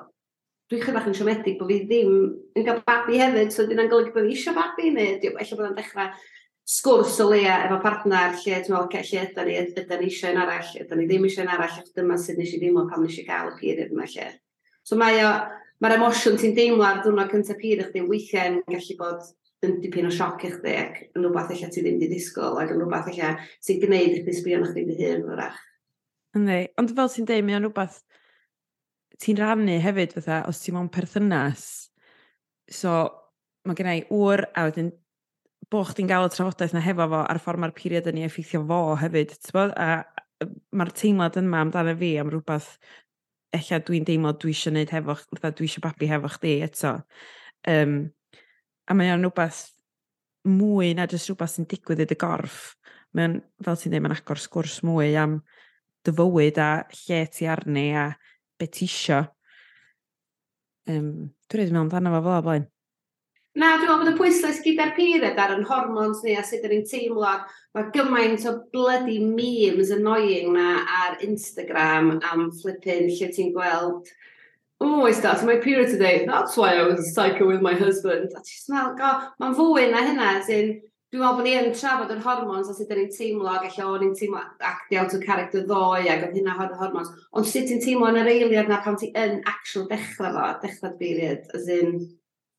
dwi'n 0.71 0.83
chyfach 0.85 1.09
yn 1.11 1.17
siomedig 1.19 1.57
bod 1.59 1.71
fi 1.71 1.81
ddim 1.85 2.13
yn 2.57 2.67
cael 2.67 2.83
babi 2.87 3.19
hefyd, 3.19 3.51
so 3.55 3.67
dyna'n 3.67 3.91
golygu 3.91 4.15
bod 4.15 4.29
fi 4.29 4.37
eisiau 4.37 4.55
babi, 4.55 4.93
neu 4.95 5.17
efallai 5.19 5.59
bod 5.59 5.71
yn 5.71 5.79
dechrau 5.79 6.13
sgwrs 6.71 7.17
o 7.25 7.27
leia 7.33 7.57
efo 7.65 7.81
partner 7.83 8.37
lle, 8.37 8.61
ti'n 8.63 8.77
meddwl, 8.77 9.01
lle 9.09 9.25
ydyn 9.25 9.49
ni, 9.49 9.57
ydyn 9.65 10.05
ni 10.05 10.11
eisiau 10.11 10.35
yn 10.37 10.43
arall, 10.45 10.71
ydyn 10.85 11.01
ni 11.01 11.09
ddim 11.09 11.27
eisiau 11.27 11.47
yn 11.47 11.51
arall, 11.57 11.81
ac 11.81 11.91
dyma 11.97 12.19
sydd 12.23 12.39
nes 12.39 12.53
i 12.55 12.61
ddim 12.61 12.79
o 12.79 12.85
pan 12.91 13.03
nes 13.03 13.19
i 13.19 13.25
gael 13.27 13.51
y 13.51 13.57
period 13.59 13.91
yma 13.97 14.07
lle. 14.13 14.29
So 14.87 14.99
mae 15.01 15.19
o, 15.27 15.33
mae'r 15.83 15.97
emosiwn 15.97 16.39
ti'n 16.39 16.55
deimlo 16.55 16.87
ar 16.87 17.01
ddwrnod 17.03 17.33
cyntaf 17.35 17.59
pyr 17.59 17.83
chdi 17.89 18.05
weithiau 18.07 18.53
yn 18.53 18.61
gallu 18.69 18.97
bod 19.01 19.27
yn 19.67 19.75
dipyn 19.83 20.07
o 20.07 20.13
sioc 20.15 20.45
i 20.47 20.53
chdi 20.55 20.77
ac 20.85 21.03
yn 21.09 21.27
rhywbeth 21.27 21.51
eich 21.57 21.67
ti 21.67 21.83
ddim 21.83 21.99
wedi 21.99 22.13
disgwyl 22.15 22.61
ac 22.63 22.71
yn 22.73 22.81
rhywbeth 22.81 23.11
eich 23.11 23.51
sy'n 23.67 23.83
gwneud 23.83 24.15
eich 24.15 24.23
chdi 24.23 24.37
sbio 24.39 24.61
na 24.63 24.71
chdi 24.71 24.87
dy 24.87 24.97
hun 25.01 25.27
fyrach. 25.27 25.59
Yndi, 26.39 26.61
ond 26.81 26.95
fel 26.97 27.11
ti'n 27.13 27.29
deud, 27.29 27.45
mae'n 27.49 27.67
rhywbeth 27.67 27.99
ti'n 29.21 29.41
rannu 29.41 29.77
hefyd 29.85 30.17
fatha, 30.17 30.43
os 30.49 30.63
ti'n 30.63 30.77
mewn 30.77 30.91
perthynas, 30.93 31.65
so 32.71 32.95
mae 33.69 33.77
gennau 33.77 34.07
ŵr 34.17 34.47
a 34.55 34.67
wedyn 34.69 34.91
bo 35.71 35.83
chdi'n 35.87 36.09
gael 36.11 36.27
y 36.27 36.33
trafodaeth 36.33 36.73
na 36.75 36.83
hefo 36.83 37.07
fo 37.13 37.21
a'r 37.23 37.41
ffordd 37.43 37.63
mae'r 37.63 37.77
period 37.77 38.09
yn 38.11 38.23
ei 38.23 38.27
effeithio 38.27 38.63
fo 38.67 38.81
hefyd, 38.99 39.37
bod? 39.55 39.75
a 39.77 40.03
mae'r 40.73 40.93
teimlad 40.97 41.37
yma 41.41 41.61
amdano 41.65 41.95
fi 42.01 42.15
am 42.21 42.31
rhywbeth 42.33 42.71
ella 43.57 43.81
dwi'n 43.85 44.07
deimlo 44.07 44.33
dwi 44.39 44.55
eisiau 44.55 44.73
gwneud 44.73 44.95
hefo, 44.95 45.17
fatha 45.35 45.53
dwi 45.59 45.69
eisiau 45.69 45.85
babi 45.85 46.09
hefo 46.11 46.31
chdi 46.37 46.55
eto. 46.65 46.95
Um, 47.69 48.01
a 48.89 48.97
mae 48.97 49.13
o'n 49.13 49.27
rhywbeth 49.27 49.61
mwy 50.49 50.95
na 50.97 51.07
jyst 51.11 51.29
rhywbeth 51.31 51.57
sy'n 51.57 51.69
digwydd 51.71 52.05
i 52.05 52.09
dy 52.09 52.19
gorff. 52.19 52.75
Mae'n, 53.19 53.41
fel 53.65 53.79
ti'n 53.79 53.93
dweud, 53.93 54.07
mae'n 54.07 54.17
agor 54.17 54.41
sgwrs 54.41 54.81
mwy 54.87 55.13
am 55.21 55.41
dy 56.07 56.15
fywyd 56.17 56.61
a 56.63 56.71
lle 57.03 57.25
ti 57.35 57.49
arni 57.51 57.91
a 57.99 58.07
beth 58.61 58.77
ti 58.77 58.89
isio. 58.89 59.25
Um, 60.91 61.31
Dwi'n 61.51 61.61
rhaid 61.61 61.73
i 61.73 61.77
mewn 61.77 61.87
amdano 61.87 62.15
fo 62.15 62.23
fel 62.27 62.39
o 62.39 62.45
blaen. 62.47 62.69
Na, 63.59 63.73
dwi'n 63.75 63.89
meddwl 63.91 64.05
bod 64.05 64.13
y 64.13 64.17
pwyslais 64.21 64.61
gyda'r 64.63 64.95
period 64.95 65.39
ar 65.43 65.57
yn 65.57 65.67
hormons 65.67 66.21
ni 66.23 66.37
a 66.39 66.45
sut 66.47 66.63
ydyn 66.63 66.79
ni'n 66.79 66.89
teimlo. 66.91 67.33
Mae 67.75 67.91
gymaint 67.95 68.47
o 68.47 68.57
bloody 68.75 69.19
memes 69.25 69.91
annoying 69.95 70.55
na 70.55 70.85
ar 71.03 71.19
Instagram 71.27 72.19
am 72.31 72.51
flipping 72.61 73.11
lle 73.11 73.33
ti'n 73.35 73.55
gweld 73.57 74.13
oh, 74.81 75.07
I 75.07 75.13
started 75.13 75.45
my 75.45 75.57
period 75.57 75.91
today, 75.91 76.25
that's 76.27 76.57
why 76.57 76.77
I 76.77 76.83
was 76.83 77.15
psycho 77.15 77.47
with 77.47 77.61
my 77.61 77.75
husband. 77.75 78.33
A 78.37 78.41
ti'n 78.41 78.75
meddwl, 78.75 79.27
mae'n 79.43 79.57
fwy 79.59 79.91
na 79.91 80.05
hynna, 80.07 80.29
as 80.41 80.49
in, 80.49 80.81
Dwi'n 81.11 81.25
meddwl 81.25 81.39
bod 81.41 81.47
ni 81.49 81.53
yn 81.59 81.73
trafod 81.75 82.13
yr 82.15 82.21
hormons 82.23 82.69
a 82.71 82.75
sut 82.77 82.87
ydyn 82.87 83.09
ni'n 83.09 83.15
teimlo, 83.17 83.49
ac 83.51 83.65
eich 83.67 83.81
o'n 83.83 84.05
i'n 84.07 84.13
teimlo 84.15 84.45
actio 84.69 85.01
out 85.01 85.17
o 85.17 85.19
character 85.25 85.65
ddoe 85.67 86.05
ac 86.07 86.23
oedd 86.29 86.37
hynna 86.39 86.55
hod 86.55 86.77
y 86.77 86.79
hormons. 86.79 87.11
Ond 87.35 87.49
sut 87.51 87.67
ti'n 87.67 87.83
teimlo 87.83 88.13
yn 88.13 88.21
yr 88.21 88.31
eiliad 88.31 88.71
na 88.71 88.79
pan 88.85 88.99
ti 89.01 89.09
yn 89.19 89.41
actual 89.51 89.89
dechrau 89.91 90.37
fo, 90.37 90.45
dechrau'r 90.63 90.95
period, 91.01 91.51
as 91.59 91.67
in, 91.75 91.99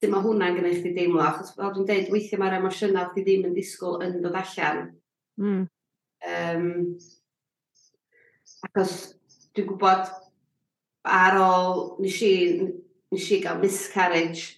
dim 0.04 0.18
o 0.18 0.24
hwnna'n 0.26 0.58
gynnwch 0.58 0.82
chdi 0.82 0.92
deimlo, 0.98 1.24
achos 1.24 1.56
fel 1.56 1.72
dwi'n 1.78 1.88
dweud, 1.88 2.12
weithio 2.12 2.42
mae'r 2.42 2.58
emosiynau 2.58 3.08
chdi 3.14 3.24
ddim 3.30 3.48
yn 3.48 3.56
disgwyl 3.56 4.04
yn 4.04 4.20
dod 4.26 4.36
allan. 4.42 4.84
Mm. 5.40 5.64
Um, 6.36 6.70
achos 8.68 8.98
dwi'n 9.56 9.72
gwybod 9.72 10.12
ar 11.08 11.40
ôl 11.40 11.86
nes 12.04 12.20
i, 12.28 12.34
nes 13.16 13.32
i 13.32 13.40
gael 13.48 13.64
miscarriage, 13.64 14.58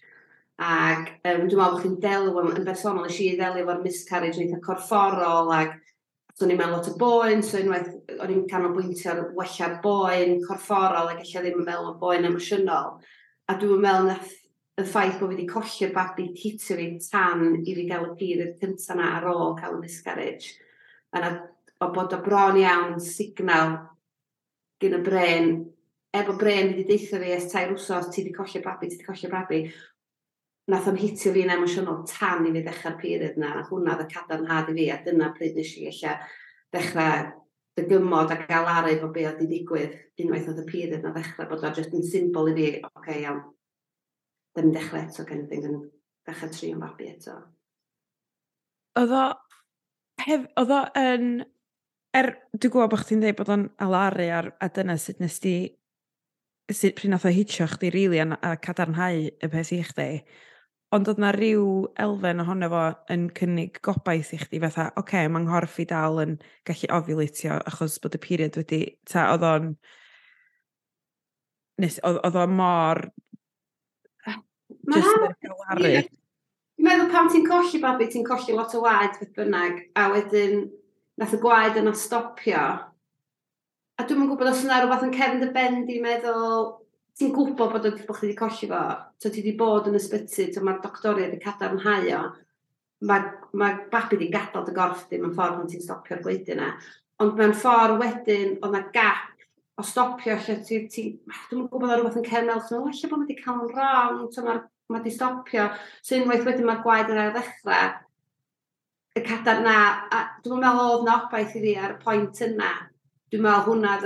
Ac 0.61 1.07
um, 1.25 1.47
dwi'n 1.47 1.57
meddwl 1.57 1.57
bod 1.73 1.81
chi'n 1.81 1.95
delio, 2.03 2.43
yn 2.53 2.67
bersonol, 2.67 3.07
nes 3.07 3.17
i 3.23 3.31
ddelio 3.33 3.63
efo'r 3.63 3.81
miscarriage 3.81 4.37
yn 4.37 4.45
eitha 4.47 4.61
corfforol, 4.61 5.49
ac 5.55 5.79
so 6.37 6.45
ni'n 6.45 6.59
meddwl 6.59 6.77
lot 6.77 6.89
o 6.91 6.93
boen, 6.99 7.41
so 7.45 7.57
unwaith 7.61 7.89
o'n 8.19 8.33
i'n 8.33 8.45
canolbwyntio 8.51 9.11
ar 9.11 9.23
wella'r 9.37 9.79
boen 9.83 10.37
corfforol, 10.45 11.09
ac 11.09 11.23
eich 11.23 11.33
ddim 11.39 11.59
yn 11.61 11.67
meddwl 11.67 11.91
o 11.91 11.97
boen 12.01 12.29
emosiynol. 12.29 12.95
A 13.49 13.57
dwi'n 13.59 13.81
meddwl 13.81 14.11
na 14.11 14.19
y 14.73 14.85
ffaith 14.89 15.19
bod 15.19 15.29
fi 15.29 15.35
wedi 15.35 15.47
colli'r 15.49 15.91
babi 15.93 16.27
titio 16.33 16.77
fi 16.77 16.87
tan 17.05 17.59
i 17.61 17.73
fi 17.77 17.83
gael 17.89 18.07
y 18.07 18.13
period 18.17 18.55
cyntaf 18.61 18.97
na 18.97 19.11
ar 19.19 19.27
ôl 19.29 19.53
cael 19.59 19.77
y 19.77 19.83
miscarriage. 19.83 20.55
A 21.13 21.21
na, 21.21 21.33
o 21.81 21.89
bod 21.93 22.13
o 22.15 22.21
bron 22.25 22.57
iawn 22.57 22.95
signal 23.01 23.75
gyn 24.81 24.97
y 24.97 25.01
bren, 25.05 25.51
efo 26.13 26.33
bren 26.37 26.71
wedi 26.71 26.87
deitha 26.89 27.21
fi 27.21 27.35
es 27.35 27.51
tair 27.51 27.73
wsos, 27.75 28.09
ti 28.09 28.23
wedi 28.23 28.33
colli'r 28.37 28.65
babi, 28.65 28.89
ti 28.89 28.97
wedi 28.97 29.09
colli'r 29.09 29.33
babi, 29.33 29.61
nath 30.71 30.87
o'n 30.87 30.99
hitio 30.99 31.33
fi'n 31.35 31.51
emosiynol 31.57 32.03
tan 32.07 32.45
i 32.47 32.53
fi 32.55 32.63
ddechrau'r 32.63 32.99
period 32.99 33.39
na, 33.41 33.57
a 33.59 33.63
hwnna 33.67 33.97
oedd 33.97 34.05
y 34.05 34.11
cadarnhad 34.13 34.69
i 34.71 34.75
fi, 34.77 34.89
a 34.93 34.99
dyna 35.03 35.31
pryd 35.35 35.57
nes 35.59 35.71
i 35.79 35.87
eich 35.89 36.03
ddechrau 36.73 37.31
dy 37.77 37.87
gymod 37.89 38.31
a 38.31 38.37
gael 38.45 38.69
aru 38.69 38.93
fo 39.01 39.09
be 39.13 39.25
oedd 39.27 39.41
i 39.43 39.47
ddigwydd 39.49 39.97
unwaith 40.23 40.47
oedd 40.51 40.61
y 40.61 40.67
period 40.69 41.03
na 41.03 41.11
ddechrau, 41.15 41.49
bod 41.49 41.65
o'n 41.65 41.75
jyst 41.75 41.95
yn 41.97 42.05
symbol 42.07 42.51
i 42.51 42.55
fi, 42.59 42.67
oce 42.79 43.01
okay, 43.01 43.23
iawn, 43.25 43.41
ddim 44.53 44.71
dechrau 44.75 45.01
eto 45.01 45.25
gen 45.27 45.43
i 45.43 45.59
yn 45.59 45.81
dechrau 46.29 46.53
tri 46.53 46.71
yn 46.71 46.83
babi 46.83 47.09
eto. 47.11 47.35
Oedd 49.01 49.15
o, 49.17 49.23
hef, 50.23 50.47
oedd 50.61 50.73
o 50.77 50.79
yn, 51.01 51.27
er, 52.15 52.29
dwi'n 52.53 52.75
gwybod 52.75 52.93
bod 52.93 53.03
chdi'n 53.03 53.25
dweud 53.25 53.39
bod 53.41 53.51
o'n 53.57 53.67
alaru 53.83 54.29
ar, 54.37 54.51
a 54.61 54.69
dyna 54.71 54.95
sut 55.01 55.19
nes 55.19 55.39
di, 55.43 55.57
sut 56.71 56.95
pryd 56.95 57.11
nath 57.11 57.27
o 57.27 57.33
hitio 57.33 57.67
chdi 57.67 57.89
rili 57.91 58.21
really, 58.21 58.23
a, 58.23 58.53
a 58.53 58.55
cadarnhau 58.61 59.25
y 59.27 59.51
peth 59.51 59.73
i 59.75 59.81
chdi, 59.89 60.09
Ond 60.93 61.09
oedd 61.09 61.19
na 61.21 61.31
rhyw 61.33 61.65
elfen 62.03 62.43
ohono 62.43 62.67
fo 62.69 62.83
yn 63.13 63.25
cynnig 63.37 63.79
gobaith 63.85 64.33
i 64.35 64.37
chdi 64.43 64.59
fatha, 64.61 64.91
oce, 64.91 65.01
okay, 65.01 65.29
mae 65.31 65.41
nghorff 65.47 65.79
i 65.81 65.87
dal 65.89 66.19
yn 66.21 66.35
gallu 66.69 66.89
ofilatio 66.93 67.57
achos 67.71 67.95
bod 68.03 68.17
y 68.19 68.21
period 68.21 68.59
wedi, 68.59 68.81
ta, 69.09 69.23
oedd 69.33 69.45
o'n, 69.47 69.71
nes, 71.81 71.97
oedd 72.05 72.37
o 72.37 72.45
mor, 72.59 73.01
just 74.93 75.15
yn 75.15 75.33
gawaru. 75.47 75.95
Dwi'n 76.03 76.87
meddwl 76.89 77.11
pan 77.15 77.31
ti'n 77.31 77.47
colli 77.47 77.81
babi, 77.81 78.11
ti'n 78.11 78.27
colli 78.27 78.53
lot 78.53 78.77
o 78.77 78.83
waed 78.83 79.17
beth 79.17 79.33
bynnag, 79.37 79.81
a 79.97 80.07
wedyn 80.13 80.67
nath 81.17 81.33
y 81.33 81.41
gwaed 81.41 81.81
yna 81.81 81.95
stopio. 81.97 82.63
A 83.97 84.05
dwi'n 84.05 84.25
yn 84.25 84.29
gwybod 84.29 84.49
os 84.51 84.63
yna 84.65 84.81
rhywbeth 84.81 85.07
yn 85.07 85.17
cefn 85.17 85.41
dy 85.41 85.49
ben 85.55 85.83
di 85.89 85.99
meddwl, 86.03 86.73
ti'n 87.19 87.33
gwybod 87.35 87.73
bod, 87.73 87.83
bod 88.07 88.17
chdi 88.17 88.31
wedi 88.31 88.37
colli 88.39 88.69
fo, 88.69 88.81
so 89.21 89.29
ti 89.29 89.43
wedi 89.43 89.57
bod 89.57 89.89
yn 89.89 89.99
ysbyty, 89.99 90.47
so 90.53 90.63
mae'r 90.65 90.81
doctoriad 90.83 91.29
wedi 91.29 91.43
cadarnhau 91.43 92.09
o, 92.17 92.23
mae, 93.09 93.27
mae 93.59 93.77
babi 93.91 94.17
wedi 94.17 94.31
gadael 94.33 94.65
dy 94.67 94.75
gorff 94.75 95.05
di 95.09 95.19
mewn 95.21 95.35
ffordd 95.37 95.59
pan 95.59 95.69
ti'n 95.69 95.83
stopio'r 95.85 96.23
gleidio 96.25 96.57
yna. 96.57 96.71
Ond 97.21 97.37
mewn 97.37 97.53
ffordd 97.57 97.99
wedyn, 98.01 98.57
oedd 98.59 98.71
yna 98.71 98.83
gap 98.95 99.29
o 99.77 99.83
stopio 99.85 100.37
lle 100.37 100.59
ti, 100.65 100.79
ti 100.89 101.03
dwi'n 101.49 101.67
gwybod 101.69 101.89
o 101.89 101.97
rhywbeth 101.97 102.19
yn 102.21 102.27
cernel, 102.27 102.61
chyn, 102.67 102.81
o, 102.81 102.89
lle 102.93 103.09
bod 103.11 103.23
wedi 103.23 103.37
cael 103.39 103.61
yn 103.63 103.73
wrong, 103.73 104.23
so 104.33 104.45
mae, 104.45 104.61
mae 104.89 105.01
wedi 105.01 105.13
stopio. 105.13 105.67
So 106.05 106.17
unwaith 106.19 106.45
wedyn 106.47 106.67
mae'r 106.69 106.83
gwaed 106.85 107.13
yn 107.13 107.21
ail 107.23 107.33
ddechrau, 107.35 107.95
y 109.13 109.23
cadar 109.25 109.61
na, 109.65 109.77
a 110.09 110.21
dwi'n 110.45 110.61
meddwl 110.61 110.93
oedd 110.93 111.07
na 111.07 111.17
obaith 111.23 111.57
i 111.57 111.63
fi 111.63 111.75
ar 111.77 111.95
y 111.95 111.99
pwynt 112.01 112.41
yna. 112.45 112.71
Dwi'n 113.33 113.45
meddwl 113.45 113.67
hwnna, 113.69 113.97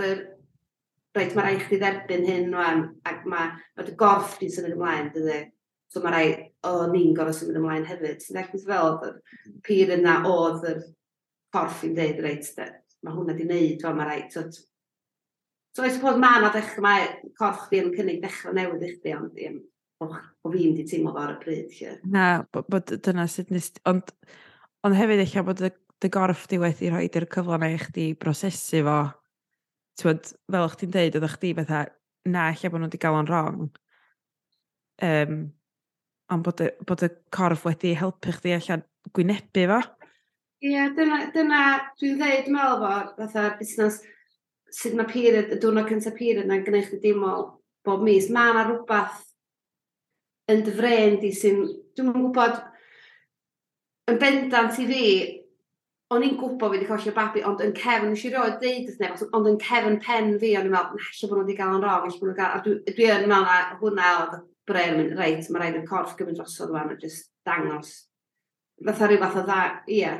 reit, 1.17 1.35
mae 1.35 1.47
rhaid 1.47 1.63
chdi 1.65 1.79
dderbyn 1.81 2.25
hyn 2.27 2.49
rwan, 2.53 2.83
ac 3.09 3.25
mae, 3.29 3.51
mae 3.77 3.87
dy 3.87 3.95
gorff 3.99 4.37
di'n 4.39 4.53
symud 4.53 4.77
ymlaen, 4.77 5.11
dydy. 5.15 5.41
So 5.93 6.03
mae 6.03 6.13
rhaid, 6.13 6.45
o, 6.67 6.73
ni'n 6.91 7.13
gorau 7.17 7.35
symud 7.35 7.59
ymlaen 7.59 7.87
hefyd. 7.87 8.21
Ti'n 8.23 8.39
dweud 8.39 8.65
fel, 8.67 8.93
oedd 8.93 9.19
mhm. 9.19 9.59
pyr 9.67 9.93
yna 9.97 10.17
oedd 10.29 10.65
yr 10.71 10.81
corff 11.55 11.83
i'n 11.87 11.95
dweud, 11.97 12.23
reit, 12.25 12.49
mae 13.05 13.15
hwnna 13.15 13.37
di 13.37 13.47
wneud, 13.47 13.87
mae 13.97 14.09
rhaid, 14.09 14.33
so, 14.33 14.47
So, 15.77 15.83
I 15.85 15.91
suppose 15.93 16.17
mae 16.17 16.39
yna 16.39 16.47
ddechrau, 16.49 16.81
mae 16.81 17.03
corff 17.37 17.67
di 17.69 17.77
yn 17.77 17.91
cynnig 17.93 18.15
dechrau 18.23 18.55
newydd 18.57 18.81
i 18.81 18.87
chdi, 18.95 19.11
ond 19.13 19.27
ddim, 19.29 19.59
o, 20.01 20.07
o 20.09 20.49
fi'n 20.49 20.71
di 20.73 20.85
teimlo 20.89 21.11
fo 21.13 21.21
ar 21.21 21.35
y 21.35 21.37
pryd. 21.43 21.75
Lle. 21.77 21.91
Na, 22.09 22.23
bod 22.49 22.95
dyna 23.05 23.27
sut 23.29 23.51
nes, 23.53 23.67
ond, 23.85 24.09
ond 24.81 24.97
hefyd 24.97 25.21
eich 25.21 25.35
bod 25.45 25.61
dy 25.61 26.09
gorff 26.13 26.47
di 26.49 26.57
wedi 26.63 26.89
rhoi 26.89 27.05
i'r 27.05 27.27
cyfle 27.29 27.61
na 27.61 27.69
i 27.69 27.77
chdi 27.77 28.07
brosesu 28.17 28.81
fo 28.87 28.97
tywod, 29.99 30.31
fel 30.51 30.65
o'ch 30.65 30.77
ti'n 30.79 30.93
deud, 30.93 31.17
oeddech 31.17 31.37
chdi 31.37 31.53
fatha, 31.57 31.83
na, 32.27 32.49
lle 32.53 32.71
bod 32.71 32.81
nhw 32.81 32.89
wedi 32.89 33.01
gael 33.01 33.19
o'n 33.19 33.29
wrong. 33.29 33.69
Um, 35.07 35.37
ond 36.33 36.43
bod 36.45 36.63
y, 36.65 36.71
bod 36.87 37.05
y 37.05 37.11
corff 37.33 37.65
wedi 37.67 37.93
helpu 37.97 38.33
chdi 38.35 38.55
allan 38.57 38.83
gwynebu 39.15 39.65
fo. 39.71 39.79
Ie, 40.57 40.71
yeah, 40.73 40.91
dyna, 40.97 41.21
dyna 41.33 41.63
dwi'n 41.99 42.17
dweud 42.19 42.51
mewn 42.53 42.83
fo, 42.83 42.93
fatha 43.19 43.49
busnes, 43.59 44.01
sydd 44.73 44.97
mae 44.97 45.09
period, 45.09 45.53
y 45.53 45.59
diwrnod 45.61 45.89
cyntaf 45.89 46.17
period 46.17 46.49
na'n 46.49 46.65
gwneud 46.65 46.89
chdi 46.89 47.01
dim 47.03 47.25
bob 47.87 48.03
mis. 48.03 48.29
Mae 48.33 48.53
yna 48.53 48.65
rhywbeth 48.67 49.21
yn 50.51 50.63
dyfren 50.65 51.19
di 51.21 51.31
sy'n, 51.35 51.61
dwi'n 51.97 52.15
gwybod, 52.15 52.59
yn 54.11 54.19
bendant 54.21 54.81
i 54.81 54.87
fi, 54.89 55.03
o'n 56.13 56.23
i'n 56.23 56.37
gwybod 56.39 56.71
fi 56.71 56.77
wedi 56.77 56.87
collio 56.87 57.11
babi, 57.15 57.41
ond 57.43 57.61
yn 57.63 57.73
cefn, 57.75 58.11
nes 58.13 58.23
i 58.23 58.29
roed 58.31 58.61
deud 58.61 58.87
wrth 58.87 59.01
neb, 59.01 59.23
ond 59.35 59.49
yn 59.49 59.57
cefn 59.59 59.97
pen 60.03 60.37
fi, 60.39 60.53
o'n 60.55 60.69
i'n 60.69 60.71
meddwl, 60.71 61.01
na, 61.01 61.09
lle 61.17 61.27
bod 61.27 61.35
nhw 61.35 61.43
wedi 61.43 61.55
cael 61.57 61.75
yn 61.75 61.83
rong, 61.83 62.05
lle 62.05 62.19
bod 62.21 62.29
nhw'n 62.29 62.37
gael, 62.37 62.53
a 62.55 62.61
dwi, 62.63 62.75
dwi 62.95 63.09
yn 63.11 63.25
meddwl 63.27 63.47
na 63.49 63.57
hwnna 63.81 64.11
oedd 64.21 64.37
y 64.37 64.39
brel, 64.71 64.95
mynd, 64.95 65.17
reit, 65.19 65.49
mae 65.51 65.63
rhaid 65.63 65.79
y 65.81 65.83
corff 65.89 66.13
gymryd 66.19 66.39
drosodd 66.39 66.71
fan, 66.75 66.93
a 66.93 66.99
jyst 67.01 67.27
dangos. 67.47 67.91
Fatha 68.87 69.09
rhyw 69.09 69.19
fath 69.25 69.39
o 69.41 69.43
dda, 69.49 69.59
ie, 69.97 70.13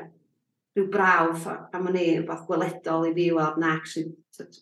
rhyw 0.76 0.90
brawf 0.92 1.48
am 1.48 1.88
o'n 1.88 2.00
i, 2.02 2.06
rhywbeth 2.18 2.44
gweledol 2.50 3.08
i 3.08 3.14
fi 3.16 3.30
weld, 3.38 3.62
na, 3.64 3.78
actually, 3.80 4.12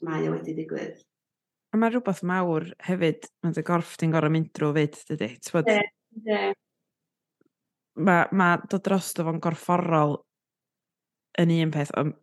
mae 0.06 0.30
o 0.30 0.36
wedi 0.36 0.54
digwydd. 0.60 1.02
A 1.74 1.80
mae 1.82 1.90
rhywbeth 1.90 2.22
mawr 2.28 2.70
hefyd, 2.86 3.26
mae 3.42 3.58
dy 3.58 3.66
gorff 3.66 3.98
ti'n 3.98 4.14
gorau 4.14 4.32
mynd 4.32 4.54
drwy 4.54 4.78
fyd, 4.78 5.02
dydy? 5.10 5.32
Ie, 5.74 5.82
ie. 6.22 6.54
Mae 8.06 8.30
ma 8.36 8.54
dod 8.62 8.84
dros 8.86 9.10
dy 9.16 9.26
fo'n 9.26 9.42
gorfforol 9.44 10.18
yn 11.42 11.54
un 11.60 11.74
peth, 11.74 11.94
ond 12.00 12.16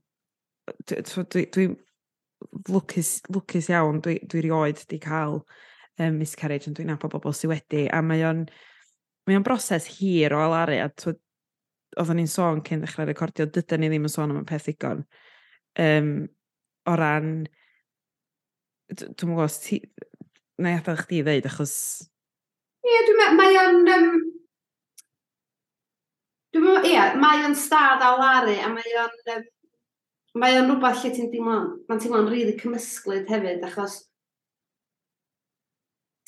dwi'n 0.88 1.50
dwi, 1.52 1.66
lwcus, 2.70 3.14
lwcus 3.30 3.70
iawn, 3.72 4.00
dwi, 4.04 4.18
dwi 4.28 4.44
rioed 4.46 4.82
di 4.90 4.98
cael 5.02 5.40
um, 5.98 6.18
miscarriage 6.18 6.70
ond 6.70 6.78
dwi'n 6.78 6.92
nabod 6.92 7.12
bobl 7.14 7.34
sydd 7.36 7.52
wedi, 7.52 7.86
a 7.92 8.02
mae 8.04 8.24
o'n 8.26 8.44
mae 9.26 9.38
o'n 9.38 9.46
broses 9.46 9.86
hir 9.98 10.34
o 10.34 10.40
alaru, 10.42 10.78
a 10.82 10.88
oedden 12.00 12.18
ni'n 12.18 12.30
sôn 12.30 12.62
cyn 12.66 12.82
ddechrau 12.82 13.06
recordio, 13.08 13.46
dydyn 13.46 13.84
ni 13.84 13.90
ddim 13.92 14.08
yn 14.08 14.12
sôn 14.12 14.32
am 14.32 14.40
y 14.40 14.46
peth 14.48 14.68
ddigon. 14.68 15.04
Um, 15.82 16.12
o 16.88 16.94
ran, 16.98 17.34
dwi'n 18.92 19.34
gwybod, 19.34 19.58
ti, 19.62 19.82
na 20.62 20.72
i 20.72 20.78
adael 20.80 21.02
chdi 21.04 21.22
ddeud, 21.26 21.48
achos... 21.50 21.74
Ie, 22.82 22.90
yeah, 22.90 23.04
dwi'n 23.08 23.20
meddwl, 23.20 23.38
mae 23.42 23.60
o'n... 23.62 23.82
Um, 23.94 24.31
Dwi'n 26.52 26.64
meddwl, 26.66 26.86
ie, 26.90 27.02
mae 27.16 27.44
o'n 27.46 27.54
stad 27.56 28.02
a 28.04 28.12
laru 28.18 28.54
a 28.60 28.70
mae 28.72 28.96
o'n... 29.00 29.44
Mae 30.36 30.56
o'n 30.58 30.68
rhywbeth 30.68 31.02
lle 31.04 31.12
ti'n 31.16 31.30
teimlo'n... 31.32 31.68
Mae'n 31.88 32.00
teimlo'n 32.00 32.28
rili 32.28 32.44
really 32.46 32.58
cymysglyd 32.60 33.30
hefyd, 33.32 33.64
achos 33.68 33.98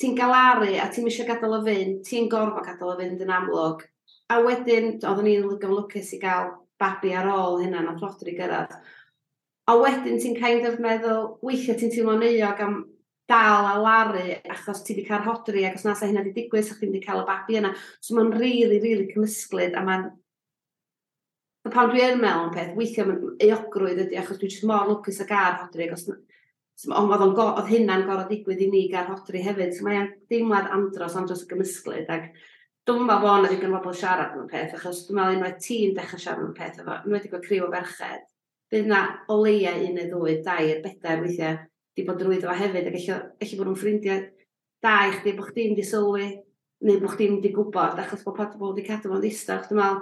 ti'n 0.01 0.17
galaru 0.17 0.71
a 0.81 0.87
ti'n 0.91 1.07
eisiau 1.09 1.27
gadael 1.29 1.55
o 1.57 1.61
fynd, 1.65 2.01
ti'n 2.09 2.29
gorfod 2.31 2.65
gadael 2.65 2.93
o 2.93 2.97
fynd 2.99 3.21
yn 3.25 3.33
amlwg. 3.37 3.85
A 4.33 4.41
wedyn, 4.41 4.95
oeddwn 4.97 5.29
ni'n 5.29 5.45
lygo'n 5.45 5.75
lwcus 5.77 6.11
i 6.17 6.19
gael 6.21 6.51
babi 6.81 7.13
ar 7.15 7.29
ôl 7.31 7.61
hynna 7.61 7.85
na 7.85 7.93
prodri 7.99 8.33
gyrraedd. 8.37 8.73
A 9.69 9.77
wedyn 9.77 10.17
ti'n 10.21 10.37
kind 10.41 10.65
of 10.69 10.81
meddwl, 10.81 11.35
weithiau 11.45 11.77
ti'n 11.79 11.93
teimlo'n 11.93 12.25
euog 12.31 12.65
am 12.65 12.81
dal 13.29 13.69
a 13.71 13.77
laru 13.81 14.27
achos 14.53 14.83
ti 14.85 14.93
wedi 14.93 15.07
cael 15.07 15.25
hodri 15.25 15.65
ac 15.65 15.79
os 15.79 15.87
nas 15.87 16.03
hynna 16.05 16.21
wedi 16.21 16.43
digwydd, 16.43 16.67
sa'ch 16.67 16.81
so 16.81 16.85
wedi 16.85 17.01
cael 17.03 17.23
y 17.23 17.25
babi 17.29 17.57
yna. 17.61 17.73
So 17.99 18.17
mae'n 18.17 18.35
rili, 18.35 18.67
really, 18.67 18.79
rili 18.83 18.93
really 18.99 19.13
cymysglyd 19.13 19.77
a 19.77 19.83
mae'n 19.85 20.11
A 21.65 21.71
pan 21.73 21.89
dwi 21.89 22.03
yn 22.05 22.19
meddwl 22.21 22.43
am 22.45 22.51
peth, 22.53 22.73
weithio 22.77 23.07
mae'n 23.07 23.39
eogrwydd 23.41 24.03
ydy, 24.03 24.17
achos 24.21 24.37
dwi'n 24.37 24.67
mor 24.69 24.83
lwcus 24.85 25.23
ag 25.23 25.31
ar 25.33 25.55
hodri, 25.63 25.87
ac 25.87 25.95
os, 25.95 26.03
ond 26.85 27.13
oedd, 27.15 27.39
oedd 27.41 27.71
hynna'n 27.71 28.03
gorau 28.05 28.27
digwydd 28.29 28.61
i 28.61 28.67
ni 28.69 28.83
gael 28.91 29.07
hodri 29.09 29.41
hefyd, 29.41 29.71
so 29.73 29.87
mae'n 29.87 30.11
deimlad 30.29 30.69
andros, 30.75 31.15
andros 31.17 31.41
y 31.41 31.49
gymysglyd, 31.49 32.11
ac 32.13 32.27
dwi'n 32.85 33.01
meddwl 33.07 33.23
bod 33.23 33.39
yna 33.39 33.49
ddigon 33.49 33.73
o 33.73 33.79
bobl 33.79 33.97
siarad 33.97 34.37
am 34.37 34.45
peth, 34.51 34.75
achos 34.77 35.01
dwi'n 35.07 35.17
meddwl 35.17 35.39
unwaith 35.39 35.57
ti'n 35.65 35.97
dechrau 35.97 36.21
siarad 36.21 36.45
am 36.45 36.53
peth, 36.59 36.77
efo, 36.83 36.99
unwaith 37.01 37.25
i 37.25 37.33
gweld 37.33 37.47
criw 37.47 37.65
o 37.65 37.71
ferched, 37.73 38.29
bydd 38.69 38.85
yna 38.91 39.01
o 39.33 39.41
leia 39.41 39.73
un 39.87 39.97
neu 39.97 40.11
ddwy, 40.13 40.37
dair, 40.45 40.85
bedair 40.85 41.25
weithiau, 41.25 41.63
di 41.95 42.05
bod 42.07 42.19
drwyddo 42.19 42.49
fo 42.49 42.57
hefyd, 42.59 42.89
ac 42.89 42.97
eich 43.41 43.55
bod 43.57 43.69
nhw'n 43.69 43.79
ffrindiau 43.79 44.23
da 44.83 44.95
i 45.07 45.13
chdi, 45.15 45.33
bod 45.37 45.49
chdi'n 45.51 45.75
di 45.77 45.85
sylwi, 45.85 46.29
neu 46.85 47.01
bod 47.01 47.15
chdi'n 47.15 47.39
di 47.43 47.51
gwybod, 47.55 47.99
achos 48.01 48.23
bod 48.25 48.37
pobl 48.37 48.71
wedi 48.71 48.85
cadw 48.87 49.11
fo'n 49.11 49.23
ddistaw. 49.23 49.61
Dwi'n 49.65 49.79
meddwl, 49.79 50.01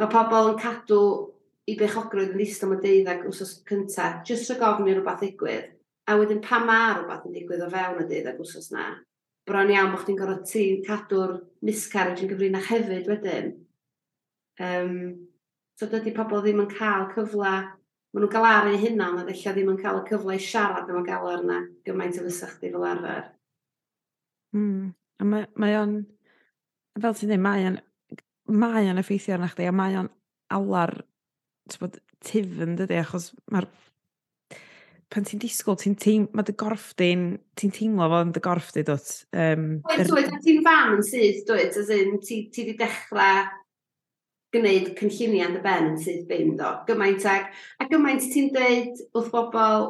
mae 0.00 0.12
pobl 0.12 0.52
yn 0.52 0.60
cadw 0.62 1.00
i 1.70 1.76
bechogrwydd 1.80 2.34
yn 2.34 2.40
ddistaw 2.40 2.70
mewn 2.70 2.82
deuddeg 2.84 3.26
wsos 3.28 3.56
cyntaf, 3.68 4.22
jyst 4.28 4.50
rhaid 4.50 4.62
gofyn 4.62 4.90
i 4.90 4.94
rhywbeth 4.94 5.20
ddigwydd. 5.22 5.68
A 6.08 6.16
wedyn 6.20 6.42
pa 6.44 6.60
mae 6.60 6.94
rhywbeth 6.94 7.28
yn 7.28 7.36
digwydd 7.36 7.66
o 7.66 7.68
fewn 7.72 8.02
y 8.04 8.08
deuddag 8.08 8.40
wsos 8.44 8.70
na, 8.74 8.88
bron 9.48 9.72
iawn 9.72 9.92
bod 9.92 10.04
chdi'n 10.04 10.18
gorfod 10.20 10.48
ti 10.48 10.64
cadw'r 10.86 11.38
miscarriage 11.64 12.24
yn 12.24 12.32
gyfrinach 12.32 12.68
hefyd 12.70 13.08
wedyn. 13.10 13.54
Um, 14.62 14.98
so 15.80 15.88
dydy 15.90 16.14
pobl 16.16 16.44
ddim 16.44 16.62
yn 16.64 16.70
cael 16.70 17.08
cyfle 17.14 17.54
maen 18.14 18.22
nhw'n 18.22 18.30
cael 18.30 18.44
ar 18.46 18.68
eu 18.70 18.78
hunan 18.78 19.16
a 19.18 19.24
ddechrau 19.26 19.56
ddim 19.56 19.72
yn 19.72 19.78
cael 19.80 19.96
y 19.98 20.04
cyfle 20.06 20.36
i 20.36 20.42
siarad 20.42 20.90
am 20.90 21.00
y 21.00 21.06
galor 21.08 21.40
yna 21.42 21.56
gymaint 21.86 22.20
o 22.20 22.26
fysach 22.28 22.52
chdi 22.60 22.70
fel 22.70 22.86
arfer. 22.86 23.24
Mm. 24.54 24.92
A 25.18 25.26
mae, 25.26 25.48
mae 25.58 25.74
o'n, 25.80 25.96
fel 27.02 27.16
ti'n 27.18 27.32
dweud, 27.32 27.42
mae 27.42 27.66
o'n, 27.70 27.80
mae 28.54 28.90
o'n 28.92 29.02
effeithio 29.02 29.34
arna 29.34 29.48
chdi 29.50 29.66
a 29.66 29.72
mae 29.74 29.98
o'n 29.98 30.12
alar 30.54 30.94
bod, 31.80 31.98
tifn 32.24 32.78
dydy, 32.78 33.00
achos 33.02 33.32
mae'r 33.50 33.66
pan 35.10 35.26
ti'n 35.26 35.42
disgwyl, 35.42 35.78
ti'n 35.78 35.98
teim, 35.98 36.28
mae 36.34 36.46
dy 36.46 36.54
gorff 36.58 36.92
di'n, 36.98 37.26
ti'n 37.58 37.74
teimlo 37.74 38.06
fo 38.12 38.22
yn 38.28 38.32
dy 38.34 38.44
gorff 38.46 38.70
di, 38.76 38.86
dwt. 38.86 39.10
Um, 39.34 39.66
er... 39.90 40.06
er... 40.06 40.32
ti'n 40.46 40.62
fan 40.66 40.94
yn 40.96 41.04
syth, 41.06 41.42
dwyd, 41.50 41.82
as 41.82 41.90
in, 41.98 42.18
ti, 42.22 42.44
ti 42.54 42.66
di 42.70 42.78
dechrau 42.78 43.42
gwneud 44.54 44.92
cynlluniau 44.98 45.50
yn 45.50 45.58
y 45.58 45.62
ben 45.64 45.90
yn 45.90 46.00
sydd 46.00 46.24
ddim 46.30 46.54
do. 46.58 46.70
Gymaint 46.88 47.26
ag, 47.30 47.50
a 47.80 47.88
gymaint 47.90 48.24
ti'n 48.32 48.50
dweud 48.54 49.02
wrth 49.14 49.30
bobl, 49.34 49.86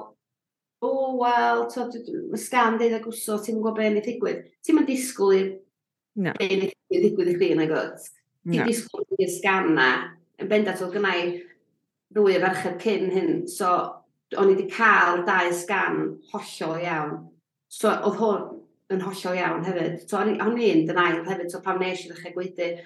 o 0.85 0.91
oh, 0.91 1.15
wel, 1.21 1.65
mae 2.33 2.41
sgan 2.41 2.79
dweud 2.81 2.99
ag 2.99 3.09
wso, 3.09 3.39
ti'n 3.41 3.61
gwybod 3.61 3.79
beth 3.79 3.91
yn 3.93 4.01
ei 4.01 4.05
ddigwydd. 4.05 4.43
Ti'n 4.65 4.79
mynd 4.79 4.91
disgwyl 4.91 5.37
i'r 5.39 5.51
no. 6.27 6.35
beth 6.39 6.57
yn 6.57 6.67
ei 6.67 7.03
ddigwydd 7.03 7.33
i 7.33 7.37
chdi 7.39 7.51
yn 7.55 7.65
y 7.65 7.69
gwrs. 7.71 8.09
Ti'n 8.45 8.61
no. 8.61 8.69
disgwyl 8.69 9.21
i'r 9.21 9.35
sgan 9.37 9.71
na. 9.79 9.91
Yn 10.43 10.51
bendat 10.51 10.83
o 10.85 10.91
gynnau 10.93 11.37
ddwy 12.15 12.37
o 12.39 12.43
ferched 12.43 12.83
cyn 12.83 13.09
hyn, 13.15 13.33
so 13.51 13.71
o'n 14.35 14.51
i 14.51 14.57
wedi 14.57 14.67
cael 14.73 15.23
dau 15.29 15.53
sgan 15.55 16.03
hollol 16.33 16.83
iawn. 16.83 17.17
So 17.73 17.91
oedd 17.95 18.21
hwn 18.21 18.45
yn 18.95 19.03
hollol 19.05 19.39
iawn 19.41 19.65
hefyd. 19.67 20.03
So 20.09 20.21
o'n 20.21 20.35
i'n 20.35 20.85
denial 20.89 21.25
hefyd, 21.27 21.51
so 21.53 21.63
pam 21.65 21.81
nes 21.83 22.05
i 22.05 22.11
ddechrau 22.11 22.37
gweithio 22.37 22.69
e? 22.73 22.85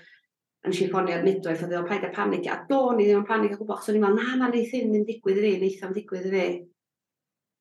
A 0.68 0.70
nes 0.70 0.82
i 0.84 0.86
ffonio'r 0.90 1.22
midwaith 1.24 1.62
oedd 1.64 1.70
ddeol, 1.72 1.86
paid 1.88 2.02
a 2.04 2.08
panig. 2.12 2.44
A 2.52 2.58
do, 2.68 2.90
ni 2.92 3.06
ddim 3.06 3.22
yn 3.22 3.28
panig 3.28 3.54
o 3.54 3.56
gwbl. 3.56 3.78
So 3.80 3.94
i'n 3.94 4.02
meddwl, 4.02 4.18
na, 4.20 4.34
na, 4.36 4.48
neith 4.52 4.74
hyn 4.76 4.90
yn 4.98 5.06
digwydd 5.08 5.38
i 5.40 5.44
fi, 5.46 5.52
neith 5.62 5.84
am 5.86 5.94
digwydd 5.96 6.26
i 6.28 6.32
fi. 6.34 6.42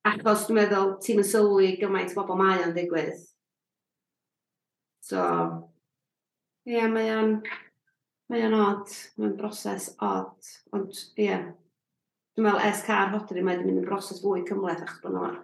Achos 0.09 0.43
dwi'n 0.49 0.57
meddwl, 0.57 0.89
ti'n 1.05 1.21
yn 1.23 1.27
sylwi 1.29 1.69
gymaint 1.79 2.11
o 2.11 2.17
bobl 2.17 2.35
mae 2.41 2.65
o'n 2.65 2.73
digwydd. 2.75 3.21
So, 5.07 5.21
ie, 6.67 6.73
yeah, 6.75 6.89
mae 6.91 7.13
o'n... 7.15 7.31
Mae 8.27 8.43
o'n 8.43 8.57
odd, 8.57 8.91
mae'n 9.21 9.37
broses 9.39 9.87
odd, 10.03 10.51
ond 10.75 10.91
ie. 10.91 11.29
Yeah. 11.29 11.47
Dwi'n 12.35 12.49
meddwl 12.49 12.67
es 12.67 12.83
car 12.83 13.13
hodri 13.13 13.39
mae'n 13.39 13.63
mynd 13.63 13.85
yn 13.85 13.87
broses 13.87 14.19
fwy 14.19 14.43
cymleth 14.49 14.83
achos 14.83 14.99
bod 15.05 15.15
nhw'n 15.15 15.39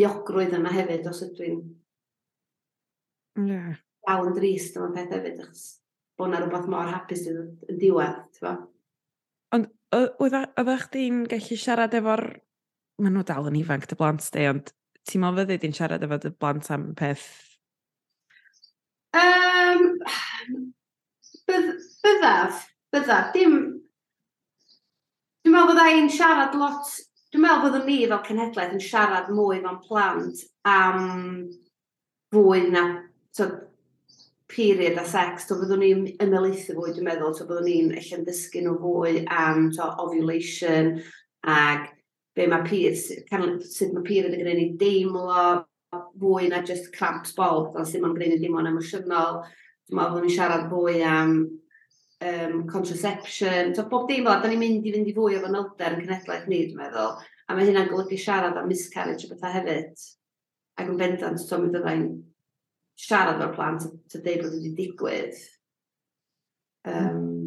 euogrwydd 0.00 0.58
yna 0.58 0.74
hefyd 0.74 1.06
os 1.12 1.22
ydw 1.28 1.46
i'n... 1.46 1.62
Ie. 3.38 3.46
Yeah. 3.52 3.80
Dal 4.02 4.32
yn 4.32 4.34
drist 4.34 4.82
yma'n 4.82 4.98
peth 4.98 5.14
hefyd 5.14 5.46
achos 5.46 5.64
bod 6.18 6.30
na 6.30 6.40
rhywbeth 6.40 6.68
mor 6.70 6.90
hapus 6.90 7.26
yn, 7.30 7.40
yn 7.70 7.80
diwedd, 7.80 8.20
ti'n 8.36 8.46
fo? 8.46 8.54
Ond 9.54 9.70
oeddech 9.94 10.88
chdi'n 10.88 11.24
gallu 11.30 11.58
siarad 11.60 11.96
efo'r... 11.98 12.26
Mae 13.02 13.10
nhw 13.10 13.24
dal 13.26 13.48
yn 13.50 13.58
ifanc 13.58 13.88
dy 13.90 13.98
blant 13.98 14.26
di, 14.34 14.44
ond 14.46 14.70
ti'n 15.08 15.22
meddwl 15.22 15.42
fyddi 15.42 15.58
di'n 15.64 15.74
siarad 15.76 16.04
efo 16.06 16.18
dy 16.22 16.30
blant 16.38 16.70
am 16.74 16.86
peth? 16.98 17.26
Um, 19.18 19.98
byddaf, 21.50 22.62
byddaf, 22.94 23.32
dim... 23.34 23.58
Dwi'n 25.44 25.56
meddwl 25.56 25.74
bydda 25.74 25.88
i'n 25.98 26.10
siarad 26.12 26.56
lot... 26.58 26.94
Dwi'n 27.34 27.42
meddwl 27.42 27.66
byddwn 27.66 27.88
ni 27.90 27.98
fel 28.06 28.24
cenhedlaeth 28.28 28.74
yn 28.76 28.82
siarad 28.82 29.30
mwy 29.34 29.58
fan 29.64 29.80
plant 29.82 30.44
am 30.70 31.00
fwy 32.34 32.68
na 32.70 32.84
so, 33.34 33.48
period 34.54 34.98
a 34.98 35.04
sex, 35.08 35.48
to 35.48 35.58
byddwn 35.58 35.82
ni'n 35.82 36.06
ymelaethu 36.22 36.76
fwy, 36.76 36.94
dwi'n 36.94 37.08
meddwl, 37.08 37.34
to 37.36 37.46
byddwn 37.48 37.68
ni'n 37.68 37.92
eich 37.98 38.12
dysgu 38.26 38.62
nhw 38.62 38.76
fwy 38.80 39.24
am 39.34 39.68
to 39.74 39.88
ovulation 40.04 40.96
ag 41.50 41.90
be 42.34 42.46
mae 42.50 42.66
period, 42.66 42.98
sut 42.98 43.92
mae 43.94 44.06
period 44.06 44.32
yn 44.32 44.40
gwneud 44.42 44.60
ni 44.60 44.68
deimlo 44.78 45.42
fwy 46.20 46.48
na 46.50 46.62
just 46.66 46.90
cramps 46.94 47.34
bol, 47.36 47.68
ond 47.74 47.86
sut 47.88 48.02
mae'n 48.02 48.16
gwneud 48.16 48.34
ni 48.34 48.40
deimlo'n 48.42 48.70
emosiynol. 48.72 49.44
Dwi'n 49.84 49.98
meddwl 50.00 50.16
bod 50.16 50.24
ni'n 50.24 50.34
siarad 50.34 50.66
fwy 50.70 51.02
am 51.06 51.36
um, 52.24 52.66
contraception, 52.70 53.74
to 53.76 53.84
bob 53.90 54.08
dim 54.08 54.26
fel, 54.26 54.42
da 54.42 54.50
ni'n 54.50 54.62
mynd 54.62 54.88
i 54.88 54.94
fynd 54.94 55.10
i 55.10 55.16
fwy 55.16 55.38
o 55.38 55.44
fanylder 55.44 55.98
yn 55.98 56.04
cenedlaeth 56.06 56.50
ni, 56.50 56.64
dwi'n 56.70 56.82
meddwl. 56.82 57.16
A 57.44 57.56
mae 57.56 57.68
hynna'n 57.68 57.90
golygu 57.90 58.18
siarad 58.18 58.56
am 58.58 58.70
miscarriage 58.70 59.26
o 59.26 59.34
bethau 59.34 59.52
hefyd. 59.54 60.06
Ac 60.80 60.88
yn 60.88 60.98
bendant, 60.98 61.42
to 61.48 61.58
mi 61.60 61.70
fyddai'n 61.74 62.06
siarad 63.00 63.42
o'r 63.42 63.52
plant 63.54 63.86
a 63.88 63.90
dweud 64.20 64.44
bod 64.44 64.56
wedi 64.56 64.72
digwydd. 64.78 65.42
Um, 66.84 67.46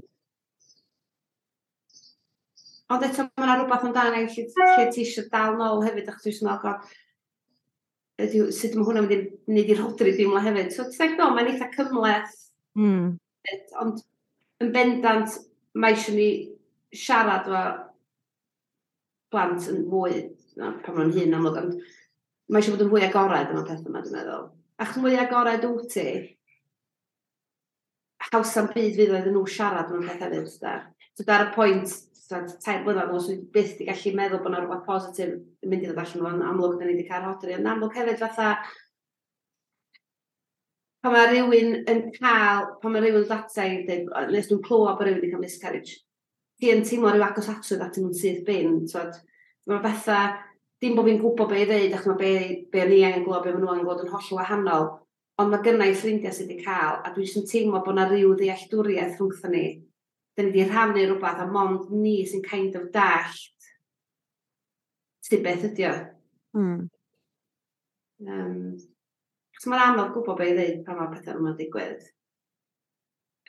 ond 2.93 3.03
eto 3.05 3.27
mae 3.27 3.45
yna 3.45 3.57
rhywbeth 3.59 3.85
amdano 3.87 4.23
lle, 4.23 4.45
lle 4.47 4.87
ti 4.93 5.03
eisiau 5.03 5.27
dal 5.31 5.57
nôl 5.59 5.83
hefyd, 5.85 6.09
achos 6.11 6.39
dwi'n 6.39 6.49
meddwl 6.49 6.63
god, 6.63 6.95
ydy, 8.25 8.43
sut 8.55 8.75
mae 8.75 8.87
hwnna'n 8.87 9.07
mynd 9.07 9.15
i 9.15 9.21
wneud 9.51 9.73
i'r 9.73 9.83
hodri 9.83 10.13
deimlo 10.17 10.43
hefyd. 10.43 10.71
So 10.73 10.87
ti'n 10.89 11.13
meddwl, 11.15 11.35
mae'n 11.35 11.51
eitha 11.53 11.69
cymleth, 11.75 12.37
mm. 12.79 13.09
ond 13.83 14.03
yn 14.63 14.73
bendant 14.73 15.37
mae 15.77 15.95
eisiau 15.95 16.17
ni 16.17 16.29
siarad 16.95 17.51
o 17.51 17.63
blant 19.31 19.67
yn 19.69 19.83
fwy, 19.91 20.23
na, 20.57 20.73
pan 20.83 20.97
mae'n 20.97 21.15
hyn 21.15 21.35
amlwg, 21.37 21.61
ond 21.61 21.81
mae 22.47 22.61
eisiau 22.63 22.77
bod 22.77 22.87
yn 22.87 22.93
fwy 22.93 23.07
agored 23.09 23.53
yma 23.53 23.67
peth 23.67 23.85
yma, 23.85 24.01
dwi'n 24.01 24.17
meddwl. 24.17 24.47
A'ch 24.77 24.97
mwy 25.01 25.17
agored 25.17 25.63
wt 25.65 25.93
ti, 25.95 26.09
haws 28.27 28.57
am 28.59 28.67
byd 28.73 28.97
fydd 28.97 29.13
oedd 29.15 29.29
nhw 29.31 29.45
siarad 29.49 29.91
mewn 29.93 30.05
peth 30.07 30.25
hefyd. 30.25 30.51
Da. 30.61 30.73
So 31.17 31.25
dar 31.27 31.47
y 31.47 31.53
pwynt, 31.55 31.93
so, 32.17 32.41
tair 32.63 32.83
blynedd 32.85 33.13
os 33.15 33.29
wedi 33.31 33.47
byth 33.53 33.77
wedi 33.77 33.87
gallu 33.89 34.13
meddwl 34.19 34.43
bod 34.43 34.51
yna 34.51 34.63
rhywbeth 34.63 34.83
positif 34.87 35.31
yn 35.33 35.71
mynd 35.71 35.85
i 35.85 35.89
ddod 35.89 36.01
allan 36.03 36.27
o'n 36.29 36.49
amlwg, 36.51 36.75
da 36.77 36.85
ni 36.85 36.93
wedi 36.95 37.07
cael 37.07 37.25
hodri. 37.25 37.55
Yn 37.57 37.69
amlwg 37.71 37.97
hefyd 37.97 38.21
fatha, 38.21 38.49
pan 41.01 41.15
mae 41.15 41.29
rhywun 41.31 41.73
yn 41.93 42.03
cael, 42.17 42.67
pan 42.81 42.93
mae 42.93 43.05
rhywun 43.05 43.25
ddata 43.29 43.65
i 43.65 43.79
dweud, 43.87 44.11
nes 44.33 44.51
nhw'n 44.51 44.65
clywed 44.67 44.99
bod 44.99 45.07
rhywun 45.07 45.21
wedi 45.21 45.31
cael 45.31 45.45
miscarriage, 45.45 45.97
ti 46.59 46.73
yn 46.73 46.85
teimlo 46.85 47.15
rhyw 47.15 47.25
agos 47.29 47.49
atswyd 47.53 47.85
at 47.85 47.97
nhw'n 47.97 48.17
syth 48.17 48.43
bin, 48.45 48.83
twod. 48.91 49.17
Mae 49.67 49.81
bethau 49.83 50.37
dim 50.81 50.95
bod 50.97 51.07
fi'n 51.09 51.19
gwybod 51.21 51.49
be 51.51 51.59
i 51.63 51.67
ddeud, 51.69 51.97
ac 51.97 52.07
mae 52.09 52.19
be, 52.21 52.31
be 52.71 52.85
ni 52.85 53.01
angen 53.05 53.25
glwb, 53.25 53.45
be 53.45 53.53
maen 53.53 53.63
nhw 53.63 53.73
angen 53.73 53.87
glwb 53.87 54.03
yn 54.05 54.13
holl 54.13 54.37
wahanol, 54.37 54.89
ond 55.41 55.53
mae 55.53 55.63
gynnau 55.65 55.93
ffrindiau 55.97 56.33
sydd 56.33 56.51
wedi 56.51 56.65
cael, 56.65 56.99
a 57.01 57.13
dwi 57.13 57.25
jyst 57.25 57.49
teimlo 57.51 57.81
bod 57.81 57.95
yna 57.95 58.07
rhyw 58.09 58.35
ddealltwriaeth 58.37 59.17
rhwngthyn 59.17 59.55
ni. 59.55 59.65
Dyn 60.37 60.49
ni 60.49 60.53
wedi 60.53 60.67
rhannu 60.69 61.05
rhywbeth, 61.05 61.41
a 61.41 61.47
mond 61.49 61.89
ni 61.93 62.19
sy'n 62.29 62.45
kind 62.45 62.77
of 62.77 62.91
dallt 62.93 63.71
sy'n 65.27 65.43
beth 65.43 65.65
ydi 65.71 65.87
o. 65.89 65.95
Mm. 66.57 66.85
Um, 68.27 68.61
so 69.57 69.71
mae'n 69.71 69.91
anodd 69.91 70.13
gwybod 70.13 70.39
be 70.39 70.51
i 70.51 70.55
ddeud 70.57 70.85
pan 70.85 71.01
mae 71.01 71.11
pethau 71.13 71.41
yma'n 71.41 71.57
digwydd. 71.57 72.05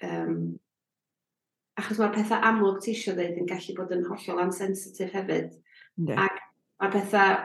Um, 0.08 0.34
achos 1.78 2.00
mae'r 2.00 2.16
pethau 2.16 2.42
amlwg 2.50 2.82
ti 2.82 2.96
eisiau 2.96 3.16
ddeud 3.16 3.38
yn 3.42 3.48
gallu 3.48 3.76
bod 3.78 3.94
yn 3.94 4.04
hollol 4.08 4.42
ansensitif 4.46 5.14
hefyd. 5.14 5.54
Yeah. 6.08 6.26
Ac 6.26 6.47
a 6.78 6.90
pethau 6.92 7.36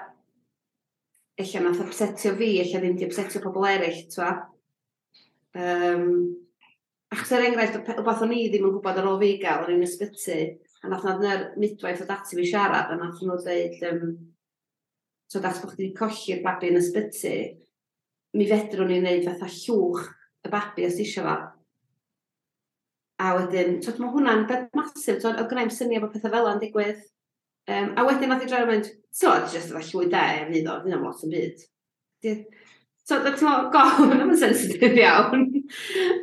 ella 1.36 1.62
nath 1.64 1.82
upsetio 1.82 2.36
fi, 2.38 2.50
ella 2.62 2.82
ddim 2.82 2.98
di 2.98 3.08
upsetio 3.08 3.42
pobl 3.42 3.66
eraill, 3.70 4.04
twa. 4.14 4.34
Um, 5.58 6.36
achos 7.14 7.32
er 7.34 7.48
enghraifft, 7.48 7.80
wbeth 8.02 8.22
o'n 8.26 8.36
i 8.36 8.44
ddim 8.50 8.68
yn 8.68 8.76
gwybod 8.76 9.00
ar 9.02 9.10
ôl 9.10 9.20
fi 9.22 9.32
gael, 9.42 9.66
o'n 9.66 9.74
i'n 9.74 9.88
ysbyty, 9.88 10.38
a 10.84 10.92
nath 10.92 11.08
na'r 11.10 11.48
midwaith 11.62 12.04
o 12.06 12.08
dati 12.10 12.38
fi 12.38 12.46
siarad, 12.50 12.94
a 12.94 13.00
nath 13.00 13.22
nhw 13.26 13.40
dweud, 13.42 13.80
um, 13.90 14.14
so 15.30 15.42
dat 15.42 15.58
bod 15.62 15.74
chdi 15.74 15.88
wedi 15.88 15.98
colli'r 15.98 16.44
babi 16.46 16.70
yn 16.70 16.82
ysbyty, 16.82 17.36
mi 18.38 18.50
fedrwn 18.50 18.90
ni'n 18.92 19.06
gwneud 19.06 19.28
fatha 19.30 19.50
llwch 19.50 20.06
y 20.46 20.54
babi 20.54 20.86
os 20.90 21.02
eisiau 21.02 21.26
fa. 21.30 21.38
A 23.24 23.34
wedyn, 23.38 23.80
twyd, 23.82 24.00
mae 24.02 24.14
hwnna'n 24.14 24.46
beth 24.50 24.70
masif, 24.78 25.22
twyd, 25.22 25.42
o 25.42 25.50
gwneud 25.50 25.74
syniad 25.74 26.06
bod 26.06 26.14
pethau 26.14 26.34
fel 26.34 26.50
yna'n 26.50 26.62
digwydd, 26.62 27.02
Um, 27.72 27.94
a 27.96 28.04
wedyn 28.04 28.32
nath 28.32 28.44
i 28.44 28.50
droi 28.50 28.66
mynd, 28.68 28.90
so, 29.14 29.32
jyst 29.48 29.72
efo 29.72 29.80
llwy 29.80 30.10
de, 30.12 30.24
fydd 30.50 30.68
o, 30.68 30.80
fydd 30.84 30.98
o'n 30.98 31.06
lot 31.06 31.24
yn 31.24 31.34
byd. 31.34 31.64
So, 33.08 33.20
ti'n 33.20 33.46
meddwl, 33.46 33.70
god, 33.72 33.94
hwnna'n 34.00 34.28
mynd 34.30 34.42
sensitif 34.42 34.98
iawn. 35.00 35.48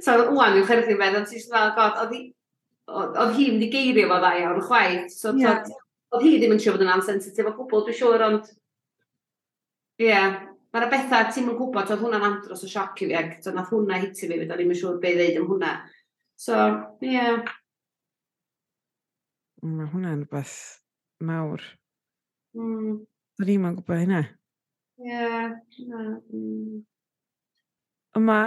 so, 0.05 0.17
wwan, 0.35 0.59
yw'n 0.59 0.69
chyrdd 0.69 0.93
i'n 0.93 1.01
meddwl, 1.01 1.27
ti'n 1.29 1.47
meddwl, 1.55 1.75
god, 1.79 2.15
oedd 3.25 3.37
hi 3.39 3.49
mynd 3.55 3.67
i 3.67 3.71
geirio 3.73 4.11
fo 4.11 4.21
dda 4.21 4.35
iawn 4.43 4.63
chwaith. 4.69 5.09
So, 5.15 5.33
yeah. 5.39 5.65
oedd 6.13 6.27
hi 6.27 6.37
ddim 6.37 6.57
yn 6.57 6.63
siŵr 6.63 6.77
bod 6.77 6.87
yn 6.87 6.95
ansensitif 6.99 7.49
o 7.49 7.57
gwbl, 7.57 7.87
dwi'n 7.89 8.01
siŵr, 8.03 8.27
ond... 8.29 8.55
Ie, 10.01 10.09
yeah, 10.09 10.39
Mae'na 10.71 10.87
bethau 10.87 11.31
ti'n 11.35 11.49
mynd 11.49 11.59
gwybod, 11.59 11.89
oedd 11.91 12.03
hwnna'n 12.05 12.25
andros 12.29 12.61
o 12.63 12.69
sioc 12.71 13.01
i 13.03 13.09
fi, 13.09 13.15
ac 13.19 13.33
so, 13.43 13.51
nath 13.57 13.73
hwnna 13.75 13.97
hiti 14.05 14.29
fi, 14.29 14.37
fydda 14.39 14.59
ni'n 14.61 14.77
siŵr 14.79 15.01
beth 15.03 15.17
ddeud 15.19 15.41
am 15.41 15.49
hwnna. 15.49 15.71
So, 16.39 16.59
ie. 17.03 17.09
Mm, 17.09 17.15
yeah. 17.17 17.57
Mae 19.67 19.89
hwnna'n 19.91 20.23
beth 20.31 20.55
mawr. 21.25 21.63
Mm. 22.57 23.01
Do'n 23.41 23.53
i'n 23.55 23.77
gwybod 23.79 24.03
hynna. 24.03 24.23
Ie. 25.01 25.11
Yeah. 25.11 25.55
Mm. 26.33 26.83
Yma, 28.19 28.41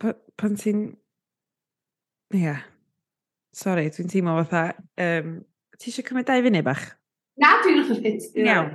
pan 0.00 0.58
ti'n... 0.60 0.82
Ie. 2.34 2.42
Yeah. 2.42 2.62
Sorry, 3.56 3.88
dwi'n 3.94 4.10
teimlo 4.10 4.36
fatha... 4.42 4.76
Um, 5.00 5.40
ti 5.80 5.90
eisiau 5.90 6.06
cymryd 6.06 6.28
dau 6.28 6.44
funud 6.44 6.66
bach? 6.66 6.84
Na, 7.40 7.56
dwi'n 7.64 7.82
rhaid. 7.88 8.28
Iawn. 8.36 8.74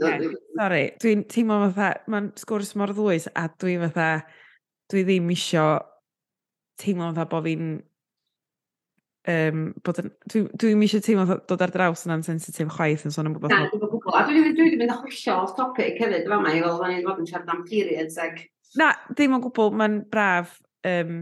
Yeah. 0.00 0.32
Sorry, 0.56 0.84
dwi'n 1.02 1.26
teimlo 1.30 1.58
fatha, 1.68 2.02
mae'n 2.10 2.32
sgwrs 2.40 2.74
mor 2.80 2.94
ddwys 2.96 3.28
a 3.36 3.46
dwi 3.52 3.76
fatha, 3.82 4.08
dwi 4.92 5.04
ddim 5.06 5.30
isio 5.34 5.66
teimlo 6.80 7.10
fatha 7.12 7.28
bod 7.30 7.46
fi'n 7.46 7.74
um, 9.30 9.66
bod 9.84 10.00
yn... 10.02 10.08
Dwi'n 10.30 10.48
dwi 10.58 10.72
eisiau 10.86 11.04
teimlo 11.04 11.38
dod 11.48 11.64
ar 11.64 11.72
draws 11.74 12.06
yn 12.06 12.14
ansensitif 12.16 12.72
chwaith 12.76 13.04
yn 13.06 13.14
sôn 13.14 13.30
am 13.30 13.36
gwybod. 13.36 13.52
Na, 13.52 13.68
dwi'n 13.70 13.84
gwybod. 13.84 14.16
A 14.18 14.24
dwi'n 14.28 14.56
dwi 14.56 14.72
mynd 14.80 14.94
hollol 14.94 15.44
off 15.44 15.54
topic 15.58 16.00
hefyd 16.00 16.26
yma 16.26 16.40
mai, 16.42 16.58
fel 16.62 16.80
fan 16.80 16.96
i'n 16.96 17.06
fod 17.06 17.22
yn 17.22 17.30
siarad 17.30 17.54
am 17.54 17.62
periods 17.68 18.18
ag... 18.22 18.42
Na, 18.80 18.92
ddim 19.12 19.36
o 19.36 19.42
gwbl, 19.46 19.72
mae'n 19.78 19.98
braf. 20.12 20.56
Um, 20.88 21.16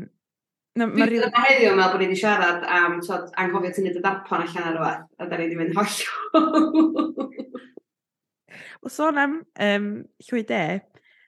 na, 0.79 0.87
ma 0.87 0.95
dwi'n 1.03 1.11
rili... 1.13 1.33
heddiw 1.35 1.75
meddwl 1.75 1.95
bod 1.95 2.05
ni 2.05 2.11
wedi 2.11 2.21
siarad 2.23 2.67
am 2.79 3.01
tod, 3.05 3.31
anghofio 3.41 3.75
tynnu 3.77 3.95
dy 3.97 4.05
darpon 4.05 4.47
allan 4.47 4.69
ar 4.71 4.79
rhywbeth. 4.79 5.07
A 5.19 5.29
da 5.31 5.41
ni 5.41 5.49
wedi 5.49 5.61
mynd 5.61 5.77
hollol. 5.79 7.19
Wel, 8.81 8.93
sôn 8.93 9.21
am 9.21 9.41
um, 9.61 9.89
llwy 10.25 10.45
de, 10.49 10.65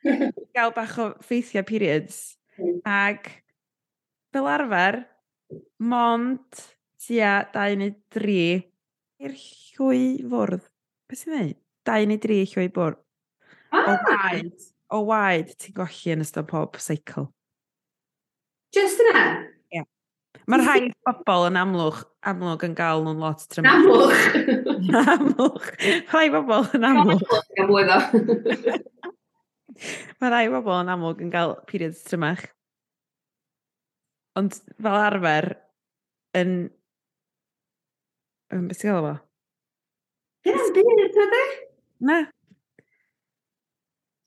gael 0.57 0.73
bach 0.75 0.97
o 1.03 1.13
ffeithiau 1.21 1.67
periods. 1.69 2.39
Hmm. 2.57 2.79
Ag 2.89 3.29
fel 4.33 4.49
arfer, 4.49 5.03
mond 5.83 6.63
tua 7.03 7.33
dau 7.55 7.77
neu 7.79 7.95
dri 8.15 8.43
i'r 9.23 9.35
llwy 9.37 10.03
fwrdd. 10.31 10.67
Beth 11.09 11.23
sy'n 11.23 11.35
dweud? 11.35 11.59
Dau 11.87 12.09
neu 12.09 12.21
dri 12.23 12.43
llwy 12.47 12.69
bwrdd. 12.75 13.01
Ah. 13.73 13.89
O 13.89 13.95
waed, 14.07 14.67
o 14.93 15.01
waed 15.09 15.55
ti'n 15.57 15.77
golli 15.79 16.15
yn 16.15 16.25
ystod 16.25 16.49
pob 16.51 16.77
seicl. 16.83 17.31
Just 18.77 19.01
yna? 19.05 19.23
Ie. 19.73 19.81
Yeah. 19.81 19.89
Mae'r 20.49 20.65
rhai 20.67 20.81
bobl 21.07 21.49
yn 21.49 21.59
amlwch, 21.61 22.03
amlwg 22.29 22.65
yn 22.69 22.77
gael 22.77 23.05
nhw'n 23.05 23.21
lot 23.23 23.45
trym. 23.53 23.69
Amlwch? 23.69 24.23
amlwch. 25.17 25.69
Rhai 26.13 26.27
bobl 26.35 26.69
yn 26.79 26.89
amlwch. 26.89 27.27
Mae 30.21 30.33
rhai 30.33 30.47
bobl 30.53 30.79
yn 30.81 30.93
amlwg 30.93 31.23
yn 31.25 31.33
cael 31.33 31.57
periods 31.69 32.03
trymach. 32.09 32.45
Ond 34.39 34.55
fel 34.57 34.97
arfer, 34.97 35.49
yn... 36.41 36.55
yn 38.53 38.69
beth 38.71 38.81
ti'n 38.81 38.93
gael 38.93 39.01
o 39.01 39.11
fo? 39.11 39.17
Hynna'n 40.47 40.73
byd, 40.77 41.03
ydw? 41.09 41.43
Na. 42.09 42.17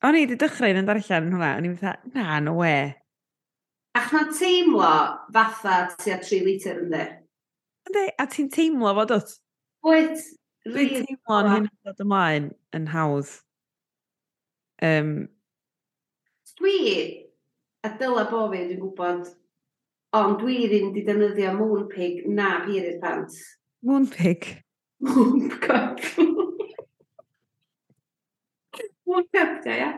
O'n 0.06 0.18
i 0.18 0.22
wedi 0.24 0.38
dechrau 0.40 0.76
yn 0.78 0.86
darllen 0.88 1.32
hwnna, 1.34 1.56
o'n 1.58 1.66
i'n 1.66 1.74
meddwl, 1.74 2.12
na, 2.14 2.40
no 2.46 2.54
we. 2.60 2.76
Ach 3.98 4.12
mae'n 4.14 4.34
teimlo 4.38 4.92
fatha 5.34 5.78
ti 5.98 6.14
a 6.14 6.20
3 6.22 6.42
litr 6.46 6.82
ynddi? 6.84 7.06
Ynddi, 7.90 8.04
a 8.22 8.28
ti'n 8.30 8.52
teimlo 8.54 8.92
fod 9.00 9.14
wrth? 9.16 9.38
Wyt. 9.88 10.22
Dwi'n 10.66 11.08
teimlo'n 11.08 11.50
hyn 11.52 11.68
yn 11.70 11.74
dod 11.86 12.04
ymlaen 12.06 12.52
yn 12.78 12.86
hawdd. 12.94 13.32
Um, 14.86 15.12
dwi, 16.60 16.78
a 17.86 17.92
dyla 17.98 18.26
bo 18.30 18.46
fi, 18.52 18.64
dwi'n 18.70 18.82
gwybod 18.84 19.34
Ond 20.16 20.38
dwi 20.40 20.62
ddim 20.70 20.92
wedi 20.94 21.04
defnyddio 21.04 21.52
Moonpig 21.58 22.24
na 22.32 22.62
period 22.64 23.02
pants. 23.02 23.36
Moonpig? 23.84 24.48
Mooncock. 25.04 26.00
Mooncock, 29.06 29.58
da, 29.66 29.74
ia. 29.76 29.92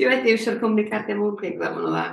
Dwi 0.00 0.08
wedi 0.08 0.32
iwsio'r 0.32 0.56
cwmni 0.62 0.86
cardio 0.88 1.18
Moonpig, 1.20 1.58
dda, 1.60 1.68
ma'n 1.74 1.84
o 1.84 1.92
dda. 1.92 2.06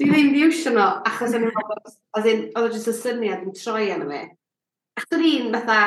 Dwi 0.00 0.08
ddim 0.08 0.30
wedi 0.32 0.44
iwsio 0.46 0.72
nhw, 0.72 0.88
achos 1.10 1.36
yn 1.36 1.50
oedd 1.50 2.56
o 2.56 2.64
jyst 2.72 2.88
y 2.88 2.96
syniad 2.96 3.44
yn 3.44 3.52
troi 3.58 3.90
arno 3.92 4.08
fi. 4.08 4.22
Ac 4.96 5.12
o'n 5.12 5.26
i'n 5.28 5.52
fatha, 5.58 5.80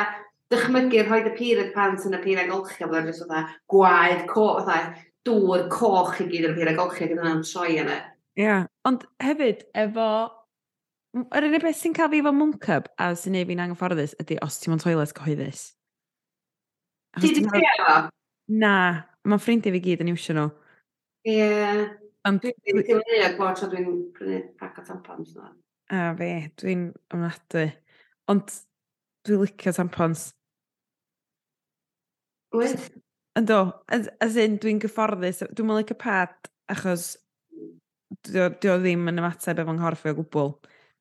dychmygu 0.54 1.02
rhoi 1.04 1.20
y 1.26 1.34
period 1.34 1.74
pants 1.74 2.06
yn 2.08 2.16
y 2.16 2.22
period 2.22 2.48
golchi, 2.52 2.80
a 2.86 2.88
bod 2.88 3.10
jyst 3.10 3.26
fatha 3.26 3.44
gwaed, 3.74 4.24
co, 4.30 4.46
fatha 4.62 4.94
dŵr 5.26 5.68
coch 5.72 6.22
i 6.22 6.28
gyd 6.30 6.48
yn 6.48 6.54
y 6.54 6.58
period 6.60 6.80
golchi, 6.80 7.10
gyda 7.10 7.26
nhw'n 7.26 7.44
troi 7.48 7.76
yna. 7.82 8.00
Ie, 8.34 8.42
yeah. 8.46 8.66
ond 8.88 9.04
hefyd, 9.22 9.66
efo 9.78 10.08
yr 11.14 11.46
unig 11.46 11.62
beth 11.62 11.78
sy'n 11.78 11.94
cael 11.94 12.10
fi 12.10 12.20
efo 12.22 12.32
mwncub 12.34 12.88
a 12.98 13.12
sy'n 13.18 13.36
neud 13.36 13.46
fi'n 13.50 13.62
anghyfforddus 13.64 14.16
ydy 14.22 14.38
os 14.42 14.58
ti'n 14.58 14.72
mwyn 14.72 14.82
toilet 14.82 15.14
cyhoeddus. 15.14 15.64
Ti 17.20 17.28
wedi 17.28 17.44
trio 17.46 17.74
efo? 17.76 17.98
Na, 18.60 18.72
mae'n 19.24 19.42
ffrindiau 19.42 19.74
fi 19.76 19.82
gyd 19.84 20.02
yn 20.04 20.10
iwsio 20.12 20.34
nhw. 20.36 20.48
Ie. 21.30 21.46
Dwi'n 22.24 22.80
dwi'n 22.88 23.36
bod 23.38 23.58
tro 23.60 23.68
dwi'n 23.70 23.90
prynu 24.16 24.40
pac 24.60 24.80
o 24.80 24.84
tampons. 24.86 25.36
A 25.92 26.08
fe, 26.18 26.30
dwi'n 26.60 26.88
ymnadu. 27.14 27.66
Ond 28.32 28.56
dwi'n 29.28 29.44
licio 29.44 29.74
tampons. 29.76 30.32
Wyt? 32.54 32.90
Ynddo, 33.34 33.60
as, 33.90 34.06
as 34.22 34.36
in, 34.38 34.58
dwi'n 34.62 34.78
gyfforddus, 34.82 35.42
dwi'n 35.50 35.66
mynd 35.66 35.90
y 35.90 35.96
pad, 35.98 36.34
achos 36.70 37.14
dwi 38.28 38.70
o 38.70 38.76
ddim 38.78 39.08
yn 39.10 39.18
ymateb 39.18 39.62
efo'n 39.62 39.80
nghorff 39.80 40.04
o 40.06 40.14
gwbl. 40.20 40.52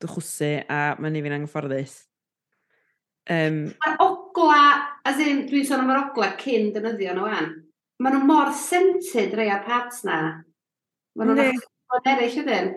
Dwi'n 0.01 0.13
chwsu 0.15 0.49
a 0.65 0.79
mae'n 0.97 1.19
i 1.19 1.21
fi'n 1.25 1.35
anghyfforddus. 1.37 1.99
Um, 3.29 3.59
Mae'r 3.83 4.01
ogla, 4.03 4.63
as 5.07 5.21
in, 5.23 5.43
dwi'n 5.47 5.67
sôn 5.67 5.83
am 5.83 5.93
yr 5.93 6.01
ogla 6.07 6.31
cyn 6.41 6.71
dynyddio 6.75 7.13
nhw 7.15 7.29
an. 7.29 7.53
Mae 8.01 8.15
nhw 8.15 8.25
mor 8.27 8.51
sented 8.57 9.37
rei 9.37 9.51
ar 9.53 9.61
pads 9.67 10.01
na. 10.07 10.17
Mae 11.13 11.29
nhw'n 11.29 11.43
achos 11.45 12.09
eraill 12.09 12.41
ydyn. 12.41 12.73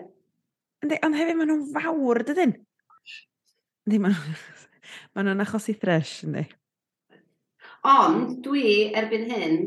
Ynddi, 0.85 1.01
ond 1.03 1.17
hefyd 1.17 1.39
mae 1.39 1.49
nhw'n 1.49 1.65
fawr, 1.73 2.21
dydyn? 2.29 2.53
Ynddi, 3.87 4.03
mae 4.05 4.13
nhw'n 5.17 5.33
ma 5.33 5.47
achos 5.49 5.67
i 5.73 5.75
thresh, 5.81 6.21
ynddi. 6.29 6.45
Ond 7.85 8.39
dwi 8.45 8.93
erbyn 8.97 9.29
hyn 9.29 9.57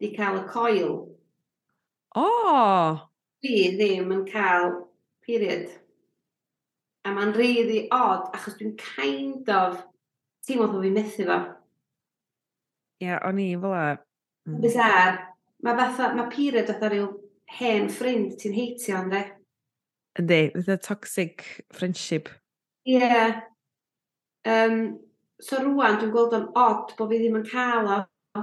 di 0.00 0.12
cael 0.14 0.42
y 0.42 0.46
coil. 0.50 0.94
O! 2.16 2.24
Oh. 2.24 3.00
Dwi 3.42 3.74
ddim 3.76 4.12
yn 4.14 4.24
cael 4.30 4.72
period. 5.26 5.68
A 7.04 7.12
mae'n 7.14 7.34
really 7.36 7.86
odd 7.94 8.28
achos 8.36 8.58
dwi'n 8.58 8.74
kind 8.80 9.48
of 9.52 9.78
teimlo 10.46 10.68
bod 10.72 10.84
fi'n 10.84 10.96
methu 10.96 11.26
fo. 11.28 11.38
Ie, 12.98 13.06
yeah, 13.06 13.22
o'n 13.26 13.40
i 13.42 13.52
fel 13.60 13.74
a... 13.76 13.86
Mm. 14.48 14.60
Bizar. 14.64 15.18
Mae 15.62 15.74
fatha, 15.78 16.12
mae 16.14 16.30
period 16.32 16.70
oedd 16.72 16.86
ryw 16.92 17.10
hen 17.58 17.88
ffrind 17.92 18.36
ti'n 18.40 18.54
heitio, 18.56 19.02
ynddo? 19.02 19.22
Yndi, 20.18 20.40
fatha 20.56 20.78
toxic 20.82 21.44
friendship. 21.74 22.30
Ie. 22.86 22.98
Yeah. 22.98 23.40
Um, 24.48 24.98
so 25.42 25.60
rwan 25.62 25.98
dwi'n 26.00 26.12
gweld 26.14 26.34
o'n 26.38 26.48
odd 26.58 26.94
bod 26.98 27.12
fi 27.12 27.20
ddim 27.20 27.38
yn 27.40 27.46
cael 27.48 27.92
o. 27.94 27.98
A 28.38 28.40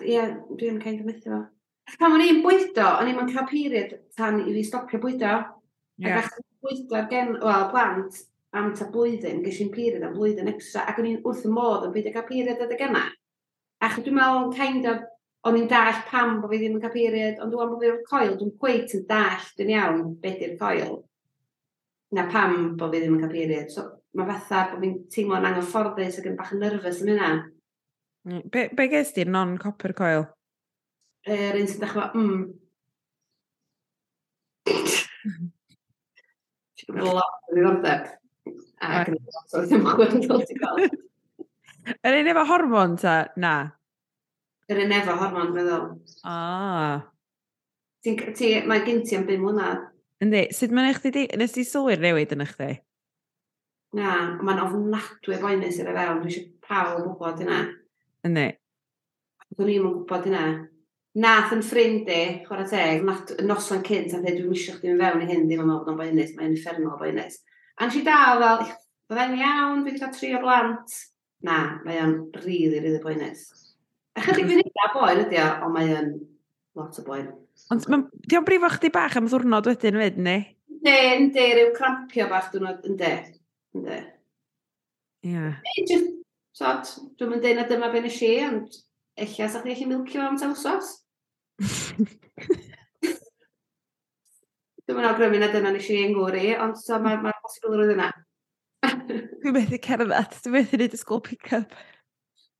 ie, 0.00 0.14
yeah, 0.14 0.32
dwi'n 0.58 0.80
cael 0.82 1.02
ei 1.02 1.18
fo. 1.24 1.42
Pan 2.00 2.16
o'n 2.16 2.24
i'n 2.24 2.42
bwydo, 2.42 2.86
o'n 2.98 3.10
i'n 3.12 3.28
cael 3.30 3.50
period 3.50 3.90
tan 4.18 4.40
i 4.42 4.54
fi 4.54 4.62
stopio 4.66 5.00
bwydo. 5.02 5.34
Yeah. 6.02 6.18
Ac 6.18 6.32
achos 6.32 6.48
bwydo 6.64 6.98
ar 6.98 7.10
gen, 7.12 7.36
wel, 7.42 7.68
plant 7.72 8.12
am 8.56 8.72
ta 8.76 8.88
blwyddyn, 8.92 9.42
ges 9.44 9.60
i'n 9.62 9.74
period 9.74 10.04
am 10.06 10.16
blwyddyn 10.16 10.50
extra, 10.50 10.86
ac 10.88 11.00
o'n 11.00 11.10
i'n 11.10 11.20
wrth 11.24 11.44
y 11.46 11.52
modd 11.52 11.86
yn 11.86 11.92
byd 11.94 12.08
cael 12.14 12.28
period 12.28 12.64
adeg 12.64 12.86
yma. 12.88 13.04
Ac 13.84 13.94
dwi'n 14.00 14.16
meddwl 14.16 14.54
kind 14.56 14.88
of, 14.90 15.04
o'n 15.46 15.58
i'n 15.60 15.68
dall 15.70 16.00
pam 16.10 16.40
bod 16.40 16.50
fi 16.50 16.62
ddim 16.62 16.78
yn 16.78 16.82
cael 16.82 16.94
period, 16.94 17.42
ond 17.42 17.52
dwi'n 17.52 17.72
bod 17.72 17.84
fi'r 17.84 18.00
coel, 18.08 18.32
dwi'n 18.40 18.54
gweith 18.62 18.96
yn 18.96 19.04
dall, 19.10 19.44
dwi'n 19.58 19.74
iawn, 19.76 20.00
beth 20.22 20.42
yw'r 20.46 20.56
coel. 20.62 20.96
Na 22.16 22.24
pam 22.32 22.56
bod 22.80 22.94
fi 22.94 23.02
ddim 23.02 23.18
yn 23.18 23.22
cael 23.22 23.34
period. 23.34 23.68
So, 23.74 23.84
mae 24.16 24.28
fatha 24.30 24.62
bod 24.70 24.82
fi'n 24.82 24.96
teimlo'n 25.12 25.46
anghyfforddus 25.50 26.20
ac 26.20 26.28
yn 26.30 26.36
bach 26.38 26.52
yn 26.56 26.62
nerfus 26.64 27.02
yn 27.04 27.12
hynna. 27.12 27.30
Mm, 28.26 28.44
be, 28.52 28.68
be 28.76 28.88
ges 28.90 29.12
di'r 29.16 29.30
non-copper 29.30 29.94
coil? 29.96 30.24
Yr 31.26 31.42
er, 31.50 31.58
un 31.60 31.68
sy'n 31.70 31.82
dechrau, 31.82 32.08
mm. 32.16 32.44
Ti'n 36.76 36.94
gwybod 36.94 37.18
lot 37.18 37.50
o 37.50 37.54
ddiddordeb. 37.54 38.06
Ac 38.86 39.10
yn 39.10 39.18
lot 39.18 39.58
o 39.58 39.64
ddim 39.64 39.90
chwyrndol 39.90 40.46
ti'n 40.48 40.62
gael. 40.62 40.96
Yr 41.96 42.18
un 42.20 42.30
efo 42.32 42.46
hormon 42.50 42.96
ta, 43.02 43.16
na? 43.42 43.56
Yr 44.70 44.82
un 44.86 44.96
efo 44.96 45.18
hormon, 45.20 45.52
meddwl. 45.54 45.84
Ah. 46.26 47.04
Ti, 48.02 48.16
ti, 48.38 48.52
mae 48.66 48.82
gen 48.86 49.04
ti 49.06 49.18
am 49.18 49.26
bum 49.28 49.46
mlynedd. 49.46 49.86
Yndi, 50.24 50.46
sut 50.56 50.72
mae'n 50.72 50.88
eich 50.90 51.02
di, 51.04 51.26
nes 51.36 51.54
di 51.54 51.66
sylwyr 51.66 52.00
newid 52.02 52.32
yn 52.32 52.42
eich 52.46 52.56
di? 52.58 52.72
Na, 53.96 54.12
mae'n 54.44 54.60
ofnadwy 54.60 55.40
boenus 55.40 55.80
i'r 55.80 55.92
fewn. 55.96 56.22
Dwi 56.22 56.32
eisiau 56.32 56.48
pawb 56.66 57.02
gwybod 57.02 57.42
hynna. 57.44 57.60
Yndi. 58.26 58.46
Dwi'n 59.56 59.70
ni'n 59.70 59.84
gwybod 59.84 60.26
hynna. 60.28 60.46
Nath 61.16 61.52
yn 61.56 61.62
ffrind 61.64 62.10
i, 62.12 62.22
chwarae 62.44 62.68
teg, 62.68 63.06
noson 63.48 63.84
cynt 63.86 64.12
a 64.12 64.20
dweud, 64.20 64.36
dwi'n 64.36 64.52
eisiau 64.52 64.76
chdi'n 64.76 65.00
fewn 65.00 65.22
i 65.24 65.28
hyn, 65.30 65.46
ddim 65.46 65.62
yn 65.62 65.70
meddwl 65.70 65.86
bod 65.86 66.00
boenus, 66.02 66.34
mae'n 66.36 66.52
infernol 66.52 66.98
boenus. 67.00 67.38
A 67.80 67.88
nes 67.88 67.96
i 67.96 68.02
dal 68.04 68.42
fel, 68.42 68.74
bydde'n 69.08 69.38
iawn, 69.38 69.84
fi 69.86 69.94
wedi 69.94 70.02
cael 70.02 70.12
tri 70.12 70.32
o 70.36 70.42
blant. 70.42 70.98
Na, 71.46 71.56
mae 71.86 72.02
o'n 72.02 72.14
rili, 72.42 72.82
rili 72.82 73.00
boenus. 73.00 73.46
A 74.16 74.24
chydig 74.24 74.50
fi'n 74.50 74.60
eitha 74.64 74.90
boen 74.92 75.22
ydi 75.24 75.40
o, 75.40 75.48
ond 75.64 75.76
mae 75.76 75.94
o'n 75.96 76.12
lot 76.76 77.00
o 77.00 77.06
boen. 77.06 77.32
Ond 77.72 77.88
diolch 78.28 78.44
brifo 78.44 78.70
chdi 78.76 78.92
bach 78.92 79.16
am 79.16 79.28
ddwrnod 79.30 79.72
wedyn, 79.72 80.00
fyd, 80.02 80.20
ne? 80.20 80.36
Ne, 80.84 80.96
yndi, 81.16 81.48
rhyw 81.56 81.72
crampio 81.76 82.28
bach 82.28 82.52
dwi'n 82.52 82.68
yndi. 82.90 83.14
Ie. 83.84 84.02
Yeah. 85.26 85.54
Just, 85.88 86.12
sot, 86.56 86.92
dwi'n 87.18 87.30
mynd 87.34 87.42
dweud 87.44 87.58
na 87.58 87.66
dyma 87.68 87.90
ben 87.92 88.06
nes 88.06 88.20
i, 88.24 88.32
ond 88.46 88.78
eich 89.20 89.36
sa'ch 89.36 89.64
chi 89.64 89.74
eich 89.74 89.84
milcio 89.88 90.22
am 90.24 90.38
ta 90.40 90.48
wsos? 90.52 90.88
dwi'n 94.86 94.96
mynd 94.96 95.08
awgrymu 95.10 95.38
na 95.42 95.50
dyna 95.52 95.70
nes 95.74 95.90
i 95.90 95.98
yng 96.04 96.14
Nghymru, 96.14 96.46
ond 96.62 96.78
so 96.80 97.00
mae'r 97.02 97.20
ma 97.24 97.34
posibl 97.42 97.76
roedd 97.76 97.94
yna. 97.96 98.08
dwi'n 99.42 99.56
methu 99.58 99.78
cerdd 99.82 100.14
at, 100.14 100.32
dwi'n 100.44 100.54
methu 100.60 100.80
neud 100.80 100.96
y 100.96 101.00
school 101.00 101.22
pick-up. 101.26 101.70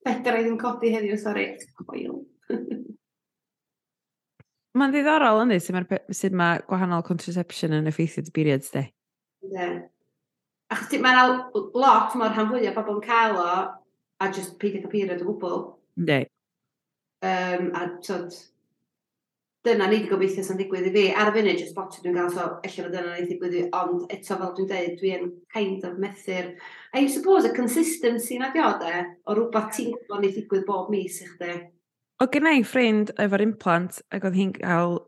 Fedra 0.06 0.38
i 0.40 0.44
ddim 0.44 0.58
codi 0.60 0.92
heddiw, 0.94 1.16
sori. 1.18 1.46
Coil. 1.86 2.20
Mae'n 4.76 4.92
ddiddorol 4.92 5.40
ynddi 5.46 5.56
sut 5.62 5.72
mae, 5.72 6.00
sut 6.12 6.34
mae 6.36 6.60
gwahanol 6.68 7.04
contraception 7.06 7.72
yn 7.78 7.88
effeithio 7.88 8.26
dy 8.26 8.32
periods 8.36 8.68
di. 8.74 8.84
Ie. 9.46 9.52
Yeah. 9.54 9.76
Achos 10.74 10.98
mae'n 10.98 11.44
lot 11.78 12.14
mor 12.18 12.32
rhan 12.32 12.50
fwyaf 12.50 12.74
bobl 12.74 12.98
yn 12.98 13.04
cael 13.04 13.38
o, 13.38 13.50
a 14.18 14.32
just 14.32 14.58
peidio 14.58 14.82
cael 14.82 14.92
period 14.92 15.22
o 15.22 15.28
gwbl. 15.30 15.62
Ynddi. 16.00 16.24
Um, 17.26 17.70
a 17.78 17.86
tyd, 18.04 18.34
dyna 19.66 19.86
ni 19.90 20.00
wedi 20.00 20.10
gobeithio 20.10 20.44
sy'n 20.46 20.58
digwydd 20.60 20.88
i 20.90 20.92
fi. 20.94 21.04
Ar 21.14 21.30
y 21.30 21.36
funud, 21.36 21.60
just 21.60 21.76
bot 21.76 21.94
dwi'n 22.02 22.16
cael, 22.16 22.32
so 22.34 22.48
efallai 22.66 22.86
fod 22.86 22.96
dyna 22.96 23.12
ni 23.12 23.20
wedi 23.20 23.30
digwydd 23.32 23.56
i, 23.56 23.62
fi. 23.62 23.70
ond 23.80 24.12
eto 24.16 24.40
fel 24.42 24.52
dwi'n 24.58 24.68
dweud, 24.72 24.98
dwi'n 25.00 25.32
kind 25.54 25.86
of 25.88 25.96
methu'r... 26.02 26.52
A 26.92 27.02
you 27.02 27.10
suppose, 27.12 27.48
y 27.48 27.54
consistency 27.56 28.38
na 28.42 28.52
dio 28.54 28.68
de, 28.82 28.92
o 29.26 29.38
rhywbeth 29.38 29.72
ti'n 29.76 29.94
gwybod 29.94 30.22
ni 30.22 30.34
digwydd 30.34 30.68
bob 30.68 30.92
mis 30.92 31.22
i 31.22 31.30
chdi. 31.30 31.58
O 32.22 32.30
gennau 32.32 32.62
ffrind 32.64 33.12
efo'r 33.22 33.44
implant, 33.44 34.00
ac 34.14 34.26
oedd 34.26 34.38
hi'n 34.38 34.54
cael 34.58 35.00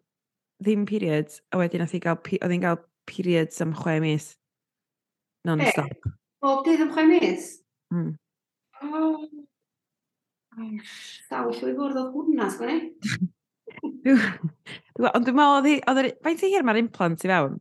ddim 0.63 0.87
periods, 0.89 1.43
a 1.51 1.61
wedyn 1.61 1.83
oedd 1.83 1.95
hi'n 1.95 2.05
cael, 2.05 2.19
oedd 2.39 2.55
hi'n 2.55 2.67
cael 2.67 2.83
periods 3.09 3.63
am 3.65 3.75
chwe 3.79 3.99
mis. 4.05 4.35
Non-stop. 5.47 6.11
Bob 6.43 6.65
dydd 6.67 6.83
am 6.85 6.91
chwe 6.95 7.05
mis? 7.11 7.51
Mm. 7.95 8.11
Oh. 8.83 9.29
Sawl 11.29 11.53
llwy 11.55 11.75
fwrdd 11.77 11.99
oedd 12.01 12.15
hwnna, 12.15 12.49
sgwini? 12.51 12.79
Ond 14.09 15.27
dwi'n 15.27 15.37
meddwl, 15.39 15.71
oedd 15.79 16.01
yr... 16.03 16.11
Faint 16.25 16.45
i 16.47 16.53
hir 16.53 16.67
mae'r 16.67 16.81
implant 16.83 17.27
i 17.27 17.31
fewn? 17.31 17.59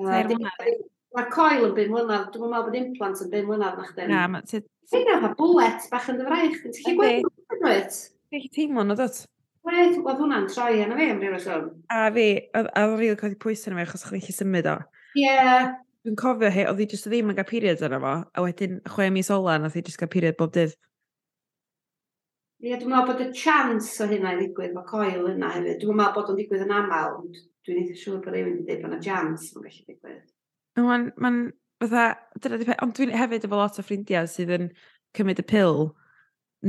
Mae'r 0.00 1.30
coil 1.34 1.66
yn 1.68 1.74
5 1.76 1.90
mlynedd, 1.92 2.30
dwi'n 2.34 2.46
meddwl 2.46 2.68
bod 2.68 2.78
implant 2.80 3.24
yn 3.24 3.34
5 3.34 3.50
mlynedd 3.50 3.80
na 3.80 3.88
chdi. 3.88 4.06
Na, 4.10 4.22
ma... 4.30 4.42
Fyna 4.90 5.20
fa 5.22 5.34
bwlet 5.38 5.86
bach 5.90 6.08
yn 6.10 6.18
dyfraich, 6.18 6.56
ti'n 6.64 6.74
chi 6.78 6.96
gweithio'n 6.98 7.60
dweud? 7.60 8.00
Ti'n 8.30 8.48
teimlo 8.56 8.86
na 8.86 8.96
dod? 8.98 9.20
Wed, 9.68 9.98
oedd 10.00 10.22
hwnna'n 10.22 10.48
troi 10.50 10.80
yna 10.80 10.96
fi 10.96 11.06
am 11.12 11.20
rhywbeth 11.20 11.46
o'n. 11.52 11.68
A 11.92 12.08
fi, 12.14 12.26
oedd 12.56 12.96
rili 12.96 13.18
codi 13.20 13.38
pwysau 13.42 13.70
yna 13.70 13.82
fi 13.82 13.86
achos 13.86 14.06
chdi'n 14.08 14.24
chi 14.24 14.34
symud 14.34 14.70
o. 14.70 14.76
Ie, 15.20 15.34
Dwi'n 16.00 16.16
cofio 16.16 16.48
hi, 16.48 16.62
oedd 16.64 16.78
hi 16.80 16.86
jyst 16.88 17.10
ddim 17.10 17.28
yn 17.28 17.36
cael 17.36 17.48
periods 17.48 17.82
arno 17.84 17.98
fo, 18.00 18.12
a 18.32 18.42
wedyn 18.44 18.78
chwe 18.88 19.10
mis 19.12 19.28
ola, 19.34 19.58
nath 19.60 19.74
hi 19.76 19.82
jyst 19.84 20.00
cael 20.00 20.08
period 20.12 20.38
bob 20.38 20.54
dydd. 20.54 20.72
Ie, 22.64 22.72
dwi'n 22.72 22.88
meddwl 22.92 23.08
bod 23.10 23.20
y 23.24 23.26
chance 23.36 24.00
o 24.00 24.06
hynna 24.08 24.32
i 24.32 24.38
ddigwydd, 24.38 24.72
mae 24.76 24.88
coel 24.88 25.28
yna 25.28 25.50
hefyd. 25.52 25.76
Dwi'n 25.82 25.98
meddwl 26.00 26.14
bod 26.16 26.32
o'n 26.32 26.38
digwydd 26.40 26.64
yn 26.64 26.72
aml, 26.76 27.18
ond 27.18 27.36
dwi'n 27.68 27.82
eitha 27.82 27.98
siŵr 28.00 28.22
bod 28.24 28.32
rhywun 28.32 28.54
wedi 28.54 28.64
dweud 28.70 28.80
bod 28.86 28.94
yna 28.94 29.00
chance 29.04 29.50
yn 29.52 29.66
gallu 29.66 29.84
digwydd. 29.90 30.24
Mae'n, 30.80 31.06
mae'n, 31.20 31.38
fatha, 31.84 32.06
dyna 32.40 32.60
di 32.62 32.70
peth, 32.70 32.80
ond 32.86 32.96
dwi'n 32.96 33.14
hefyd 33.20 33.46
efo 33.50 33.60
lot 33.60 33.82
o 33.82 33.84
ffrindiau 33.84 34.32
sydd 34.38 34.54
yn 34.56 34.72
cymryd 35.18 35.44
y 35.44 35.46
pil 35.52 35.78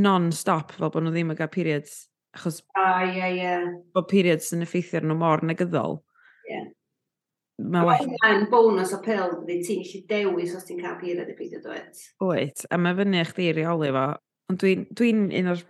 non-stop 0.08 0.76
fel 0.76 0.92
bod 0.92 1.08
nhw 1.08 1.16
ddim 1.16 1.32
yn 1.32 1.40
cael 1.40 1.52
periods, 1.56 1.96
achos... 2.36 2.60
A, 2.76 2.90
ie, 3.08 3.32
ie. 3.40 3.56
Bod 3.96 4.12
periods 4.12 4.52
yn 4.56 4.68
effeithio 4.68 5.00
ar 5.00 5.08
nhw 5.08 5.20
mor 5.24 5.48
negyddol. 5.48 6.02
Ie. 6.50 6.52
Yeah. 6.52 6.70
Mae 7.62 7.86
well. 7.86 8.08
Mae'n 8.24 8.48
bonus 8.52 8.94
o 8.96 9.00
pil, 9.04 9.36
ti'n 9.48 9.84
gallu 9.84 10.02
dewis 10.10 10.56
os 10.58 10.66
ti'n 10.68 10.82
cael 10.82 10.98
period 11.02 11.30
dy 11.30 11.36
byd 11.38 11.58
o 11.60 11.62
dweud. 11.68 12.02
Wyt, 12.26 12.66
a 12.72 12.80
mae 12.82 12.98
fyny 12.98 13.22
eich 13.22 13.34
di 13.38 13.52
reoli 13.58 13.92
fo. 13.96 14.08
Ond 14.52 14.60
dwi'n 14.64 14.88
dwi 14.98 15.14
un 15.40 15.52
o'r... 15.54 15.62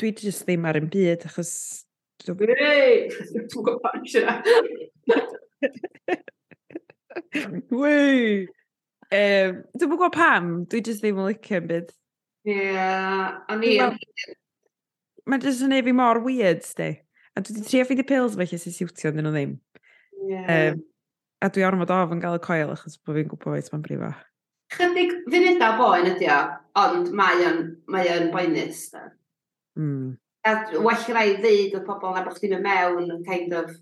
Dwi 0.00 0.14
just 0.16 0.46
ddim 0.46 0.64
ar 0.68 0.78
un 0.80 0.88
byd, 0.92 1.26
achos... 1.28 1.52
Wei! 2.28 3.08
Dwi'n 3.10 3.48
gwybod 3.52 4.04
Wei! 7.70 8.46
Um, 9.10 9.56
dwi'n 9.74 9.90
gwybod 9.90 10.14
pam, 10.14 10.50
dwi 10.70 10.80
jyst 10.86 11.02
ddim 11.04 11.20
yn 11.20 11.28
licio 11.28 11.60
yn 11.60 11.68
byd. 11.70 11.88
Ie, 12.48 12.56
yeah, 12.56 13.40
o'n 13.52 13.64
i... 13.66 13.76
Mae 15.28 15.42
jyst 15.42 15.66
yn 15.66 15.76
ei 15.76 15.84
fi 15.84 15.92
mor 15.96 16.22
weird, 16.24 16.62
sti. 16.64 16.92
A 17.36 17.42
dwi 17.44 17.58
wedi 17.58 17.66
trio 17.68 17.86
ffeindio 17.86 18.06
pills 18.08 18.38
felly 18.38 18.58
sy'n 18.62 18.76
siwtio 18.78 19.10
yn 19.12 19.20
dyn 19.20 19.28
nhw 19.28 19.34
ddim. 19.36 19.52
Yeah. 20.30 20.72
Um, 20.72 20.80
a 21.40 21.48
dwi 21.48 21.64
ormod 21.64 21.92
of 21.94 22.12
yn 22.14 22.20
gael 22.22 22.36
y 22.36 22.42
coel 22.44 22.72
achos 22.74 22.98
bod 23.00 23.16
fi'n 23.16 23.30
gwybod 23.30 23.56
beth 23.56 23.70
mae'n 23.72 23.84
brifo. 23.84 24.10
Chydig 24.76 25.14
funudau 25.32 25.76
boen 25.80 26.10
ydi 26.12 26.28
o, 26.30 26.38
ond 26.78 27.10
mae 27.16 27.44
o'n, 27.48 27.62
mae 27.90 28.10
o'n 28.14 28.28
boenus. 28.34 28.84
Da. 28.92 29.06
Mm. 29.80 30.16
A 30.46 30.54
well 30.76 31.06
rai 31.16 31.36
ddeud 31.40 31.76
wrth 31.76 31.88
pobl 31.88 32.14
na 32.14 32.24
bod 32.26 32.36
chdi'n 32.38 32.56
mynd 32.56 32.66
mewn 32.68 33.12
yn 33.16 33.24
kind 33.26 33.56
of 33.56 33.72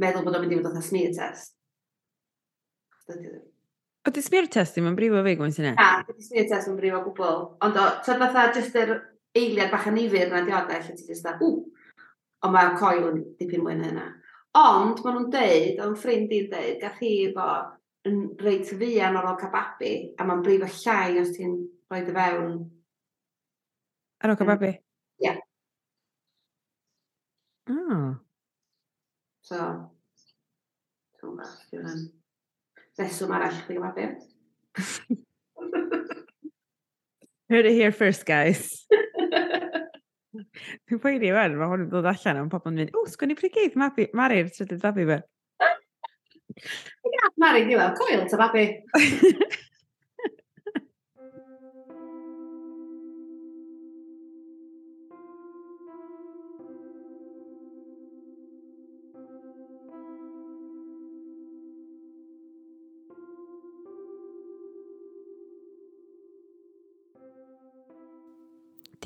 meddwl 0.00 0.24
bod 0.26 0.38
o'n 0.38 0.44
mynd 0.44 0.56
i 0.56 0.60
fod 0.62 0.78
o'n 0.78 0.84
smear 0.84 1.12
test. 1.16 1.54
O, 4.06 4.12
di 4.14 4.22
smear 4.22 4.46
test 4.52 4.76
ddim 4.76 4.90
yn 4.92 4.98
brifo 4.98 5.22
fi, 5.24 5.34
gwaith 5.38 5.60
yna? 5.62 5.74
Na, 5.78 5.90
di 6.06 6.28
smear 6.28 6.48
test 6.52 6.70
yn 6.70 6.78
brifo 6.78 7.02
gwbl. 7.08 7.42
Ond 7.66 7.80
o, 7.80 7.88
ti'n 8.04 8.20
fatha 8.22 8.46
jyst 8.54 8.76
yr 8.78 8.94
eiliad 9.36 9.72
bach 9.72 9.88
yn 9.90 9.98
ifir 10.04 10.30
na 10.30 10.44
diodau, 10.46 10.84
lle 10.84 10.96
ti 10.96 11.08
jyst 11.08 11.26
da, 11.26 11.34
ww, 11.40 11.64
ond 12.44 12.54
mae'r 12.54 12.76
coel 12.80 13.10
yn 13.10 13.22
dipyn 13.40 13.64
mwy 13.64 13.76
na 13.80 13.90
hynna. 13.90 14.06
Ond, 14.56 15.02
maen 15.04 15.18
nhw'n 15.18 15.32
deud, 15.32 15.80
o'n 15.84 15.96
ffrind 16.00 16.30
i'n 16.32 16.46
deud, 16.52 16.76
gath 16.80 17.00
hi 17.02 17.10
fo 17.36 17.46
yn 18.08 18.22
reit 18.40 18.68
fuan 18.70 19.18
ar 19.18 19.28
ôl 19.28 19.38
cababi, 19.40 19.90
a 20.16 20.24
mae'n 20.24 20.44
brifo 20.46 20.68
llai 20.78 21.18
os 21.20 21.34
ti'n 21.34 21.58
rhoi 21.90 22.00
dy 22.06 22.14
fewn. 22.16 22.54
Ar 24.24 24.32
ôl 24.32 24.48
babi? 24.48 24.72
Ie. 24.72 25.26
Yeah. 25.26 25.42
Oh. 27.68 28.16
So, 29.44 29.58
dwi'n 31.20 31.36
meddwl, 31.36 31.60
dwi'n 31.74 31.84
meddwl, 31.84 32.06
reswm 33.02 33.36
arall 33.36 33.60
chdi 33.60 33.76
cababi. 33.76 34.04
Heard 37.50 37.66
it 37.66 37.76
here 37.76 37.92
first, 37.92 38.24
guys. 38.26 38.86
Dwi'n 40.88 41.02
poeni 41.02 41.32
fan, 41.34 41.56
mae 41.58 41.70
hwn 41.70 41.86
yn 41.86 41.92
dod 41.92 42.08
allan 42.10 42.42
am 42.42 42.50
pobl 42.52 42.72
yn 42.72 42.80
mynd, 42.82 42.96
o, 42.96 43.04
sgwni 43.10 43.36
prigydd, 43.38 43.76
Mari'r 43.78 44.50
trydydd 44.54 44.82
babi 44.84 45.06
fe. 45.10 45.20
Ie, 47.06 47.30
Mari, 47.42 47.66
diwedd, 47.68 47.96
coel, 47.98 48.26
ta 48.30 48.40
babi. 48.40 48.68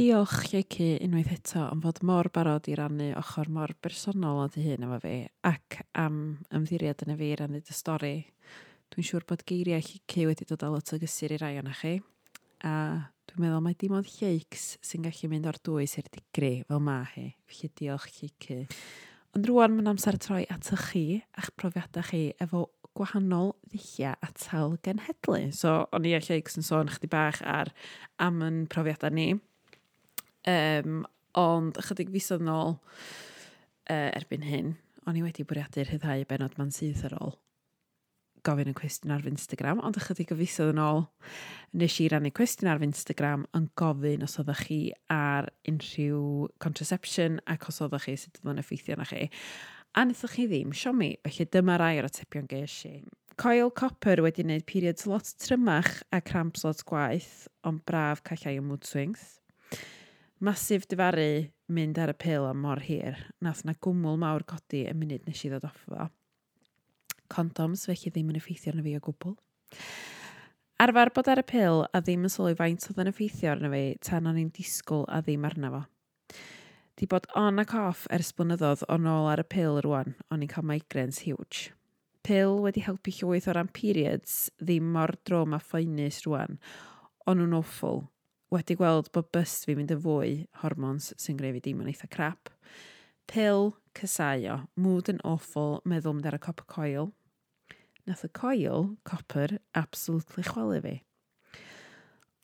diolch 0.00 0.46
Lleci 0.48 0.94
unwaith 1.04 1.32
eto 1.34 1.66
am 1.68 1.82
fod 1.84 1.98
mor 2.08 2.30
barod 2.32 2.64
i 2.72 2.74
rannu 2.78 3.10
ochr 3.20 3.50
mor 3.52 3.74
bersonol 3.84 4.38
o 4.40 4.46
dy 4.48 4.62
hun 4.64 4.86
efo 4.86 4.96
fi 5.02 5.16
ac 5.44 5.76
am 6.00 6.14
ymddiried 6.56 7.02
yn 7.04 7.12
y 7.12 7.16
fi 7.18 7.26
i 7.28 7.34
rannu 7.36 7.60
dy 7.60 7.76
stori. 7.76 8.14
Dwi'n 8.88 9.06
siŵr 9.10 9.26
bod 9.28 9.44
geiriau 9.44 9.84
Lleci 9.84 10.24
wedi 10.24 10.46
dod 10.48 10.64
â 10.64 10.70
lot 10.72 10.94
o 10.96 10.98
gysur 11.02 11.34
i 11.36 11.38
rai 11.42 11.58
o'na 11.60 11.74
chi 11.76 11.98
a 12.64 12.72
dwi'n 13.28 13.44
meddwl 13.44 13.60
mai 13.66 13.74
dim 13.76 13.98
ond 13.98 14.08
lleics 14.14 14.70
sy'n 14.80 15.04
gallu 15.04 15.30
mynd 15.34 15.50
o'r 15.52 15.60
dwys 15.68 15.98
i'r 16.00 16.08
digri 16.16 16.54
fel 16.70 16.80
ma 16.86 17.02
hi. 17.12 17.26
Felly 17.44 17.70
diolch 17.82 18.08
Lleci. 18.22 18.62
Ond 19.36 19.52
rwan 19.52 19.76
mae'n 19.76 19.92
amser 19.92 20.16
troi 20.16 20.46
at 20.48 20.72
y 20.72 20.80
chi 20.86 21.04
a'ch 21.36 21.52
profiadau 21.60 22.08
chi 22.08 22.22
efo 22.40 22.70
gwahanol 22.96 23.52
ddulliau 23.68 24.16
atal 24.24 24.78
genhedlu. 24.80 25.50
So, 25.52 25.76
o'n 25.92 26.08
i 26.08 26.16
a 26.16 26.24
Lleics 26.24 26.56
yn 26.56 26.64
sôn 26.64 26.88
chdi 26.96 27.12
bach 27.12 27.44
ar 27.44 27.74
am 28.16 28.40
yn 28.48 28.64
profiadau 28.72 29.12
ni. 29.12 29.28
Um, 30.48 31.02
ond 31.38 31.76
ychydig 31.80 32.10
fisodd 32.14 32.46
yn 32.46 32.52
ôl 32.54 32.74
uh, 32.76 34.08
erbyn 34.16 34.46
hyn, 34.46 34.74
o'n 35.06 35.18
i 35.20 35.24
wedi 35.24 35.44
bwriadu'r 35.46 35.92
hyddhau 35.92 36.24
benod 36.30 36.56
ma'n 36.58 36.74
syth 36.74 37.04
ar 37.08 37.18
ôl 37.20 37.36
gofyn 38.46 38.70
y 38.70 38.74
cwestiwn 38.76 39.14
ar 39.14 39.24
fy 39.24 39.32
Instagram, 39.34 39.80
ond 39.84 39.98
ychydig 40.00 40.32
o 40.32 40.36
fisodd 40.38 40.72
yn 40.72 40.82
ôl 40.82 41.02
nes 41.80 41.96
i 42.02 42.08
rannu 42.10 42.32
cwestiwn 42.36 42.70
ar 42.72 42.80
fy 42.80 42.88
Instagram 42.88 43.46
yn 43.56 43.68
gofyn 43.78 44.24
os 44.26 44.38
oeddech 44.40 44.64
chi 44.68 44.80
ar 45.12 45.50
unrhyw 45.68 46.22
contraception 46.62 47.40
ac 47.50 47.68
os 47.70 47.80
oeddech 47.84 48.08
chi 48.08 48.16
sut 48.20 48.40
yn 48.44 48.62
effeithio 48.62 48.98
na 48.98 49.08
chi. 49.08 49.26
A 49.92 50.04
wnaethoch 50.04 50.36
chi 50.36 50.46
ddim, 50.48 50.74
sio 50.76 50.94
mi, 50.96 51.12
felly 51.26 51.48
dyma 51.50 51.78
rai 51.80 51.96
o'r 52.00 52.08
atebion 52.08 52.48
ges 52.50 52.76
i. 52.88 52.94
Coil 53.40 53.72
copper 53.72 54.22
wedi 54.24 54.44
wneud 54.44 54.66
periods 54.68 55.06
lot 55.08 55.28
trymach 55.42 56.00
a 56.12 56.20
cramps 56.20 56.64
lot 56.66 56.84
gwaith, 56.88 57.48
ond 57.66 57.84
braf 57.88 58.24
callai 58.26 58.58
o 58.60 58.64
mood 58.64 58.86
swings 58.86 59.39
masif 60.40 60.86
difaru 60.88 61.50
mynd 61.68 61.98
ar 62.00 62.14
y 62.14 62.16
pil 62.16 62.46
am 62.48 62.62
mor 62.64 62.80
hir. 62.84 63.18
Nath 63.44 63.62
na 63.68 63.74
gwmwl 63.76 64.18
mawr 64.20 64.44
codi 64.48 64.86
y 64.88 64.94
munud 64.96 65.26
nes 65.28 65.44
i 65.44 65.50
ddod 65.52 65.66
off 65.68 65.82
fo. 65.84 66.08
Condoms 67.30 67.84
felly 67.86 68.10
ddim 68.10 68.32
yn 68.32 68.40
effeithio 68.40 68.72
arno 68.72 68.84
fi 68.86 68.96
o 68.96 69.02
gwbl. 69.04 69.36
Arfer 70.80 71.12
bod 71.14 71.28
ar 71.28 71.42
y 71.42 71.46
pil 71.46 71.84
a 71.84 72.00
ddim 72.00 72.24
yn 72.24 72.32
sylwi 72.32 72.56
faint 72.58 72.86
oedd 72.88 73.02
yn 73.04 73.10
effeithio 73.12 73.50
arno 73.52 73.70
fi 73.74 73.82
tan 74.06 74.30
o'n 74.30 74.38
i'n 74.40 74.52
disgwyl 74.56 75.04
a 75.12 75.20
ddim 75.24 75.44
arno 75.46 75.72
fo. 75.74 75.82
Di 76.96 77.08
bod 77.08 77.28
on 77.38 77.60
ac 77.60 77.74
off 77.76 78.06
ers 78.12 78.32
blynyddoedd 78.36 78.86
o 78.88 78.96
nôl 79.00 79.28
ar 79.30 79.40
y 79.40 79.46
pil 79.48 79.78
rwan, 79.84 80.16
o'n 80.32 80.44
i'n 80.44 80.50
cael 80.52 80.66
migraines 80.68 81.20
huge. 81.26 81.74
Pil 82.24 82.58
wedi 82.64 82.82
helpu 82.84 83.12
llwyth 83.16 83.48
o 83.48 83.54
ran 83.56 83.68
periods 83.76 84.50
ddim 84.60 84.88
mor 84.96 85.14
drom 85.28 85.56
a 85.56 85.60
phoenus 85.60 86.24
rwan, 86.26 86.58
o'n 87.28 87.40
nhw'n 87.40 87.56
awful 87.60 88.02
wedi 88.50 88.74
gweld 88.78 89.10
bod 89.14 89.30
bust 89.34 89.66
fi'n 89.66 89.78
mynd 89.78 89.92
yn 89.94 90.02
fwy 90.02 90.32
hormons 90.62 91.12
sy'n 91.22 91.38
greu 91.38 91.54
fi 91.54 91.62
dim 91.64 91.82
yn 91.84 91.90
eitha 91.92 92.08
crap. 92.10 92.50
Pil, 93.30 93.76
cysau 93.94 94.64
mood 94.74 95.10
yn 95.12 95.22
awful, 95.26 95.78
meddwl 95.86 96.16
mynd 96.16 96.26
ar 96.26 96.38
y 96.38 96.42
copper 96.42 96.66
coil. 96.66 97.12
Nath 98.08 98.24
y 98.26 98.30
coil, 98.34 98.96
copper, 99.06 99.60
absolutely 99.78 100.42
chwalu 100.48 100.80
fi. 100.82 100.96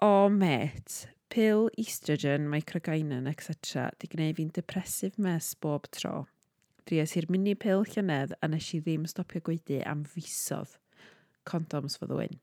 O 0.04 0.28
met, 0.28 1.08
pil, 1.32 1.70
estrogen, 1.80 2.46
microgynon, 2.52 3.26
etc. 3.26 3.88
di 3.98 4.10
gwneud 4.12 4.38
fi'n 4.38 4.52
depresif 4.54 5.18
mes 5.18 5.54
bob 5.58 5.88
tro. 5.96 6.26
Dries 6.86 7.16
i'r 7.18 7.26
mini 7.34 7.56
pil 7.58 7.82
llynedd 7.82 8.36
a 8.38 8.50
nes 8.52 8.68
i 8.76 8.82
ddim 8.84 9.08
stopio 9.10 9.42
gweithio 9.42 9.80
e 9.80 9.88
am 9.90 10.04
fisodd. 10.06 10.76
Condoms 11.48 11.98
for 11.98 12.06
the 12.06 12.14
win. 12.14 12.38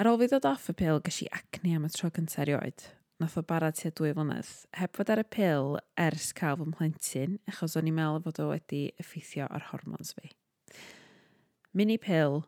Ar 0.00 0.08
ôl 0.08 0.16
fi 0.16 0.30
ddod 0.30 0.46
off 0.48 0.70
y 0.72 0.72
pil, 0.80 0.96
gysi 1.04 1.26
acne 1.28 1.74
am 1.76 1.82
y 1.84 1.90
tro 1.92 2.08
cyntaf 2.16 2.40
erioed. 2.46 2.86
Nath 3.20 3.34
o 3.36 3.42
bara 3.44 3.68
tua 3.76 3.90
dwy 3.92 4.14
flynedd. 4.16 4.48
Heb 4.72 4.94
fod 4.96 5.12
ar 5.12 5.20
y 5.20 5.26
pil 5.28 5.76
ers 6.00 6.30
cael 6.38 6.56
fy 6.56 6.68
mhlentyn, 6.70 7.34
achos 7.52 7.76
o'n 7.76 7.90
i'n 7.90 7.98
meddwl 7.98 8.24
fod 8.24 8.40
o 8.40 8.46
wedi 8.54 8.80
effeithio 9.02 9.50
ar 9.52 9.66
hormons 9.68 10.14
fi. 10.16 10.32
Mini 11.76 11.98
pil 12.00 12.46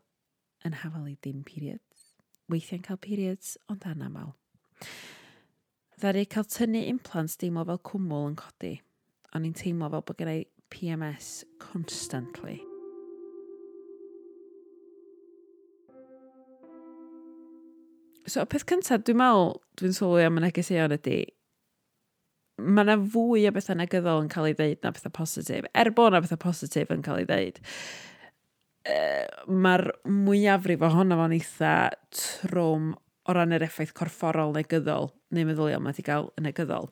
yn 0.65 0.79
hafal 0.81 1.13
i 1.13 1.19
dim 1.21 1.45
periods. 1.45 2.09
Weithiau'n 2.49 2.89
cael 2.89 3.03
periods, 3.05 3.59
ond 3.69 3.85
anamal. 3.85 4.33
Ddaru 6.01 6.25
cael 6.33 6.49
tynnu 6.57 6.87
implants 6.89 7.37
deimlo 7.37 7.69
fel 7.69 7.85
cwmwl 7.93 8.31
yn 8.33 8.41
codi. 8.41 8.79
O'n 9.37 9.45
i'n 9.45 9.61
teimlo 9.61 9.93
fel 9.93 10.09
bod 10.09 10.25
gennau 10.25 10.47
PMS 10.73 11.43
constantly. 11.61 12.63
So, 18.31 18.45
peth 18.47 18.67
cyntaf, 18.71 19.03
dwi'n 19.03 19.19
meddwl, 19.19 19.57
dwi'n 19.81 19.95
sylwi 19.97 20.27
am 20.29 20.39
y 20.39 20.45
negeseuon 20.45 20.95
ydy, 20.95 21.19
mae 22.63 22.85
yna 22.87 22.95
fwy 23.15 23.49
o 23.49 23.53
bethau 23.55 23.79
negyddol 23.79 24.23
yn 24.23 24.31
cael 24.31 24.51
ei 24.51 24.57
ddeud 24.59 24.85
na 24.85 24.93
bethau 24.95 25.15
positif. 25.17 25.67
Er 25.75 25.91
bod 25.97 26.13
yna 26.13 26.23
bethau 26.23 26.39
positif 26.43 26.93
yn 26.95 27.03
cael 27.03 27.23
ei 27.23 27.27
ddeud, 27.27 27.59
e, 28.87 28.99
mae'r 29.51 29.89
mwyafrif 30.07 30.85
ohono 30.87 31.19
fo'n 31.19 31.35
eitha 31.39 31.75
trwm 32.21 32.93
o 33.23 33.37
ran 33.37 33.55
yr 33.55 33.67
effaith 33.67 33.95
corfforol 33.99 34.55
negyddol, 34.55 35.11
neu 35.35 35.49
meddyliol 35.49 35.83
mae 35.83 35.95
wedi 35.95 36.07
cael 36.07 36.31
yn 36.39 36.47
negyddol. 36.47 36.91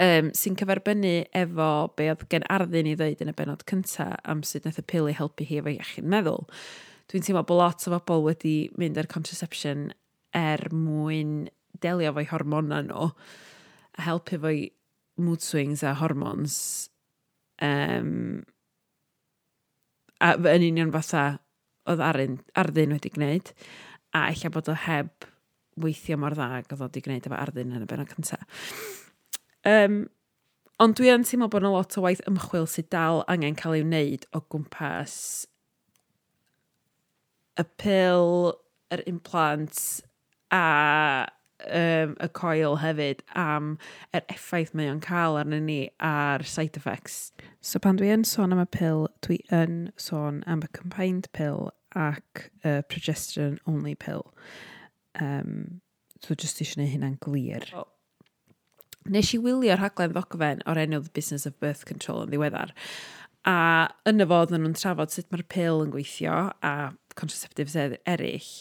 Um, 0.00 0.30
sy'n 0.36 0.56
cyferbynnu 0.56 1.14
efo 1.36 1.70
be 1.96 2.08
oedd 2.12 2.24
gen 2.32 2.44
arddyn 2.52 2.88
i 2.88 2.94
ddweud 2.96 3.20
yn 3.24 3.32
y 3.32 3.34
benod 3.36 3.64
cyntaf 3.68 4.16
am 4.24 4.44
sut 4.44 4.64
wnaeth 4.64 4.80
y 4.80 4.84
pil 4.92 5.08
i 5.10 5.16
helpu 5.16 5.44
hi 5.48 5.60
efo 5.60 5.72
iechyd 5.72 6.08
meddwl 6.12 6.46
dwi'n 7.10 7.22
teimlo 7.26 7.44
bod 7.46 7.60
lot 7.60 7.86
o 7.86 7.92
bobl 7.94 8.24
wedi 8.26 8.56
mynd 8.78 8.98
ar 8.98 9.08
contraception 9.10 9.90
er 10.36 10.66
mwyn 10.74 11.46
delio 11.82 12.12
fo'i 12.16 12.28
hormona 12.30 12.82
nhw 12.86 13.08
a 13.96 14.06
helpu 14.08 14.40
fo'i 14.42 14.66
mood 15.22 15.44
swings 15.44 15.84
a 15.86 15.94
hormones 16.00 16.56
um, 17.62 18.44
a 20.20 20.34
yn 20.56 20.66
union 20.72 20.92
fatha 20.94 21.38
oedd 21.86 22.02
aryn, 22.02 22.40
arddyn 22.58 22.94
wedi 22.96 23.12
gwneud 23.14 23.52
a 24.16 24.26
eich 24.30 24.44
bod 24.52 24.68
o 24.72 24.76
heb 24.86 25.28
weithio 25.80 26.18
mor 26.20 26.34
dda 26.36 26.50
oedd 26.58 26.76
o 26.76 26.84
wedi 26.86 27.04
gwneud 27.04 27.28
efo 27.28 27.38
arddyn 27.38 27.74
yn 27.76 27.84
y 27.84 27.88
benod 27.88 28.12
cyntaf. 28.12 28.44
Um, 29.66 30.06
ond 30.82 30.96
dwi 30.98 31.12
yn 31.12 31.26
teimlo 31.26 31.50
bod 31.52 31.64
yna 31.64 31.74
lot 31.74 31.96
o 31.98 32.04
waith 32.04 32.24
ymchwil 32.28 32.68
sydd 32.70 32.88
dal 32.94 33.22
angen 33.32 33.58
cael 33.58 33.76
ei 33.78 33.84
wneud 33.84 34.26
o 34.36 34.42
gwmpas 34.52 35.18
y 37.60 37.64
pil, 37.80 38.52
yr 38.94 39.02
implant 39.10 39.80
a 40.54 41.26
um, 41.64 42.14
y 42.20 42.28
coil 42.36 42.78
hefyd 42.82 43.22
am 43.38 43.76
yr 44.14 44.24
effaith 44.32 44.74
mae 44.76 44.90
o'n 44.92 45.00
cael 45.04 45.38
arnyn 45.40 45.66
ni 45.68 45.80
a'r 46.04 46.44
side 46.46 46.78
effects. 46.78 47.32
So 47.60 47.80
pan 47.82 47.98
dwi 48.00 48.12
yn 48.14 48.26
sôn 48.28 48.54
am 48.54 48.62
y 48.62 48.68
pil, 48.70 49.06
dwi 49.26 49.40
yn 49.54 49.90
sôn 50.00 50.42
am 50.46 50.64
y 50.66 50.70
combined 50.76 51.30
pil 51.36 51.70
ac 51.96 52.50
y 52.62 52.80
progesterone 52.90 53.58
only 53.66 53.94
pill. 53.94 54.26
Um, 55.20 55.80
so 56.20 56.34
just 56.34 56.60
eisiau 56.60 56.76
gwneud 56.80 56.92
hynna'n 56.92 57.20
glir. 57.24 57.68
Oh. 57.74 57.88
Nes 59.08 59.30
i 59.32 59.38
wylio 59.40 59.76
rhaglen 59.78 60.12
ddogfen 60.12 60.64
o'r 60.66 60.80
enw 60.82 61.00
The 61.04 61.14
Business 61.14 61.46
of 61.46 61.58
Birth 61.62 61.86
Control 61.88 62.24
yn 62.24 62.32
ddiweddar. 62.32 62.74
A 63.46 63.56
yna 64.10 64.26
fod 64.28 64.52
yn 64.52 64.64
nhw'n 64.64 64.76
trafod 64.76 65.14
sut 65.14 65.30
mae'r 65.30 65.46
pil 65.52 65.84
yn 65.84 65.92
gweithio 65.94 66.38
a 66.66 66.72
contraceptives 67.18 67.76
er- 67.80 67.98
eraill. 68.08 68.52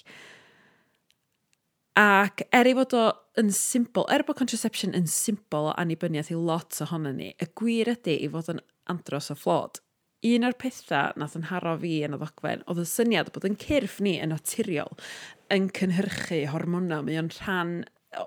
Ac 1.95 2.43
er 2.51 2.67
ei 2.67 2.75
fod 2.75 2.93
o 2.97 3.05
yn 3.39 3.51
simple, 3.55 4.03
er 4.11 4.25
bod 4.27 4.39
contraception 4.41 4.95
yn 4.97 5.07
simple 5.07 5.69
o 5.69 5.73
annibyniaeth 5.79 6.31
i 6.33 6.35
lot 6.35 6.75
ohono 6.83 7.13
ni, 7.15 7.31
y 7.39 7.47
gwir 7.55 7.93
ydy 7.93 8.17
i 8.25 8.29
fod 8.31 8.51
yn 8.51 8.61
andros 8.91 9.31
o 9.31 9.37
fflod. 9.39 9.79
Un 10.25 10.47
o'r 10.47 10.57
pethau 10.59 11.13
nath 11.19 11.35
yn 11.37 11.47
haro 11.51 11.75
fi 11.79 11.99
yn 12.07 12.15
y 12.15 12.19
ddogfen 12.19 12.63
oedd 12.65 12.81
y 12.81 12.85
syniad 12.89 13.31
bod 13.35 13.45
yn 13.47 13.57
cyrff 13.61 13.99
ni 14.03 14.15
yn 14.23 14.33
naturiol 14.33 14.95
yn 15.53 15.69
cynhyrchu 15.75 16.41
hormonau. 16.51 17.05
Mae 17.05 17.19
o'n 17.21 17.31
rhan 17.37 17.75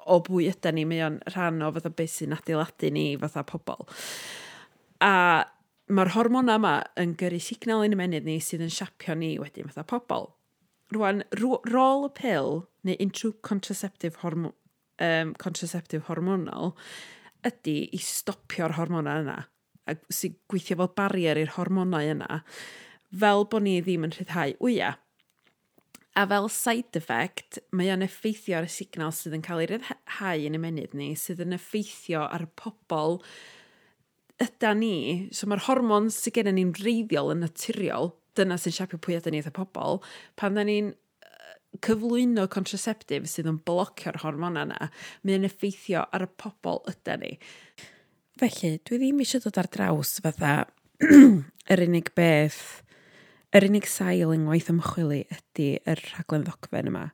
o 0.07 0.19
bwy 0.25 0.49
ydy 0.53 0.73
ni, 0.77 0.85
mae 0.89 1.03
o'n 1.07 1.19
rhan 1.33 1.65
o 1.65 1.73
fatha 1.75 1.93
beth 1.99 2.15
sy'n 2.15 2.37
adeiladu 2.37 2.93
ni 2.95 3.07
fatha 3.21 3.45
pobl. 3.49 3.89
A 5.05 5.13
mae'r 5.89 6.13
hormona 6.15 6.59
yma 6.61 6.75
yn 7.01 7.15
gyrru 7.21 7.41
signal 7.43 7.85
yn 7.87 7.97
y 7.97 8.01
menydd 8.01 8.29
ni 8.29 8.39
sydd 8.45 8.65
yn 8.67 8.73
siapio 8.73 9.17
ni 9.19 9.35
wedyn 9.41 9.71
fatha 9.71 9.87
pobl. 9.89 10.31
Rwan, 10.95 11.23
rôl 11.37 12.07
y 12.07 12.13
pil 12.17 12.63
neu 12.89 12.97
unrhyw 13.05 13.35
contraceptive, 13.45 14.21
hormo 14.23 14.55
um, 15.05 15.35
contraceptive 15.41 16.07
hormonal 16.09 16.75
ydy 17.47 17.79
i 17.95 18.01
stopio'r 18.03 18.75
hormona 18.79 19.19
yna 19.23 19.37
a 19.89 19.97
sy'n 20.13 20.37
gweithio 20.51 20.77
fel 20.81 20.95
barrier 20.99 21.39
i'r 21.41 21.55
hormonau 21.57 22.13
yna 22.15 22.41
fel 23.21 23.47
bod 23.49 23.65
ni 23.65 23.79
ddim 23.81 24.05
yn 24.09 24.13
rhyddhau 24.13 24.57
wya. 24.65 24.97
A 26.19 26.25
fel 26.29 26.49
side 26.51 26.99
effect, 26.99 27.61
mae 27.73 27.93
o'n 27.95 28.05
effeithio 28.05 28.59
ar 28.59 28.67
y 28.67 28.73
signal 28.73 29.15
sydd 29.15 29.37
yn 29.39 29.45
cael 29.47 29.63
ei 29.63 29.71
ryddhau 29.71 30.49
yn 30.49 30.59
y 30.59 30.61
menydd 30.61 30.97
ni, 30.99 31.13
sydd 31.17 31.45
yn 31.45 31.57
effeithio 31.57 32.27
ar 32.27 32.45
y 32.45 32.51
pobl 32.59 33.21
ydan 34.43 34.81
ni, 34.83 34.95
so 35.35 35.49
mae'r 35.51 35.67
hormon 35.67 36.09
sydd 36.15 36.39
gennym 36.39 36.59
ni'n 36.59 36.73
reiddiol 36.79 37.33
yn 37.35 37.45
naturiol, 37.47 38.13
dyna 38.39 38.59
sy'n 38.61 38.75
siapio 38.77 39.01
pwy 39.03 39.19
ydan 39.19 39.35
ni 39.35 39.43
eitha 39.43 39.53
pobl, 39.55 40.01
pan 40.39 40.59
da 40.59 40.65
ni'n 40.67 40.93
cyflwyno 41.85 42.47
contraceptif 42.51 43.29
sydd 43.29 43.49
yn 43.51 43.61
blocio'r 43.67 44.21
hormona 44.23 44.65
yna, 44.67 44.91
mae'n 45.27 45.47
effeithio 45.49 46.05
ar 46.15 46.27
y 46.27 46.31
pobl 46.41 46.83
ydan 46.91 47.25
ni. 47.25 47.33
Felly, 48.39 48.77
dwi 48.87 49.01
ddim 49.01 49.23
eisiau 49.25 49.43
dod 49.45 49.59
ar 49.61 49.71
draws 49.75 50.19
fatha 50.25 50.53
yr 51.73 51.85
unig 51.85 52.13
beth, 52.19 52.63
yr 53.55 53.67
unig 53.69 53.89
sail 53.91 54.35
yngwaith 54.35 54.71
ymchwili 54.73 55.25
ydy 55.35 55.71
yr 55.89 56.03
rhaglen 56.13 56.47
ddogfen 56.47 56.91
yma. 56.93 57.09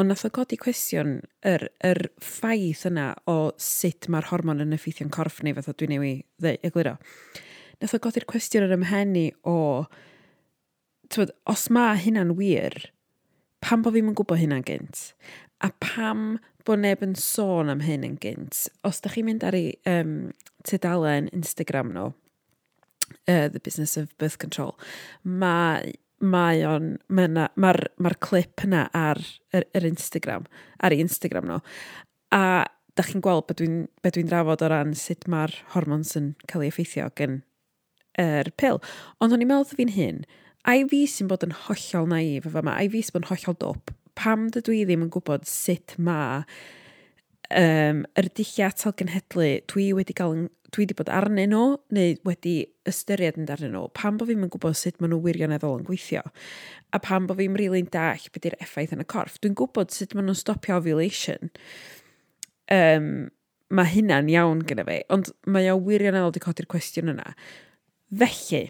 Ond 0.00 0.08
nath 0.08 0.22
o 0.24 0.30
godi 0.32 0.56
cwestiwn 0.56 1.18
yr, 1.44 1.66
yr 1.84 1.98
ffaith 2.24 2.86
yna 2.88 3.10
o 3.28 3.50
sut 3.60 4.06
mae'r 4.08 4.30
hormon 4.30 4.62
yn 4.64 4.72
effeithio'n 4.72 5.10
corff 5.12 5.42
ni, 5.44 5.52
fatha 5.52 5.74
dwi'n 5.76 5.92
newi 5.92 6.12
egluro. 6.64 6.94
Nath 7.82 7.96
o 7.98 8.00
godi'r 8.00 8.24
cwestiwn 8.30 8.64
yr 8.64 8.72
ymhenni 8.78 9.26
o, 9.44 9.58
tywed, 11.12 11.34
os 11.52 11.66
mae 11.76 12.00
hynna'n 12.00 12.32
wir, 12.38 12.78
pam 13.60 13.84
bod 13.84 13.98
fi'n 13.98 14.16
gwybod 14.16 14.40
hynna'n 14.40 14.64
gynt? 14.70 15.10
A 15.60 15.68
pam 15.84 16.38
bod 16.64 16.80
neb 16.80 17.04
yn 17.04 17.12
sôn 17.20 17.68
am 17.68 17.84
hyn 17.84 18.06
yn 18.08 18.16
gynt? 18.24 18.70
Os 18.88 19.04
da 19.04 19.12
chi'n 19.12 19.28
mynd 19.28 19.44
ar 19.44 19.58
ei 19.58 19.74
um, 19.90 20.30
tudalen 20.64 21.28
Instagram 21.36 21.92
nhw, 21.92 22.14
uh, 23.26 23.48
The 23.52 23.60
Business 23.60 24.00
of 24.00 24.16
Birth 24.16 24.40
Control, 24.40 24.78
mae 25.28 25.92
mae 26.20 26.64
o'n, 26.68 26.92
mae'r 27.08 27.32
ma 27.56 27.78
ma, 27.96 28.12
clip 28.20 28.64
yna 28.66 28.86
ar 28.96 29.20
yr, 29.56 29.66
yr 29.76 29.86
Instagram, 29.88 30.46
ar 30.82 30.94
ei 30.94 31.02
Instagram 31.04 31.48
nhw. 31.48 31.60
A 32.36 32.42
da 32.98 33.06
chi'n 33.06 33.22
gweld 33.24 33.46
beth 33.48 33.60
dwi'n 33.62 33.84
dwi 34.04 34.26
drafod 34.28 34.64
o 34.64 34.68
ran 34.70 34.92
sut 34.98 35.28
mae'r 35.30 35.54
hormons 35.74 36.16
yn 36.18 36.34
cael 36.50 36.66
ei 36.66 36.72
effeithio 36.72 37.08
gen 37.16 37.40
yr 38.20 38.50
er 38.50 38.52
pil. 38.60 38.80
Ond 39.20 39.32
o'n 39.32 39.44
i'n 39.44 39.48
meddwl 39.50 39.78
fi'n 39.78 39.94
hyn, 39.94 40.20
a 40.68 40.76
i 40.76 40.84
fi 40.90 41.04
sy'n 41.08 41.30
bod 41.30 41.46
yn 41.46 41.56
hollol 41.66 42.10
naif 42.10 42.48
efo 42.50 42.60
yma, 42.62 42.76
a 42.76 42.84
i 42.84 42.90
fi 42.92 43.02
sy'n 43.04 43.16
bod 43.16 43.24
yn 43.24 43.30
hollol 43.30 43.58
dop, 43.62 43.94
pam 44.18 44.48
dydw 44.52 44.76
i 44.76 44.84
ddim 44.84 45.06
yn 45.06 45.12
gwybod 45.14 45.46
sut 45.48 45.96
mae 46.02 46.42
um, 47.56 48.04
yr 48.18 48.28
dulliau 48.36 48.68
atal 48.68 48.96
genhedlu 48.98 49.50
dwi 49.70 49.90
wedi 49.96 50.16
cael 50.18 50.36
dwi 50.70 50.84
wedi 50.84 50.96
bod 50.98 51.10
arnyn 51.12 51.50
nhw 51.52 51.64
neu 51.96 52.14
wedi 52.26 52.54
ystyried 52.88 53.38
yn 53.40 53.48
darnyn 53.48 53.74
nhw, 53.74 53.88
pam 53.96 54.18
bod 54.20 54.30
fi'n 54.30 54.46
gwybod 54.46 54.78
sut 54.78 55.00
maen 55.00 55.14
nhw 55.14 55.20
wirioneddol 55.24 55.80
yn 55.80 55.86
gweithio 55.88 56.22
a 56.94 57.00
pam 57.02 57.26
bod 57.28 57.40
fi'n 57.40 57.58
rili'n 57.58 57.90
dall 57.94 58.30
beth 58.34 58.48
yw'r 58.48 58.58
effaith 58.62 58.94
yn 58.94 59.04
y 59.04 59.08
corff. 59.10 59.38
Dwi'n 59.42 59.56
gwybod 59.58 59.94
sut 59.94 60.14
maen 60.14 60.28
nhw'n 60.30 60.38
stopio 60.38 60.78
ovulation. 60.78 61.52
Um, 62.70 63.30
mae 63.70 63.90
hynna'n 63.92 64.30
iawn 64.30 64.64
gyda 64.66 64.86
fi, 64.86 65.00
ond 65.14 65.30
mae 65.46 65.70
o 65.70 65.78
wirioneddol 65.78 66.32
wedi 66.32 66.42
codi'r 66.42 66.70
cwestiwn 66.70 67.12
yna. 67.14 67.34
Felly, 68.22 68.64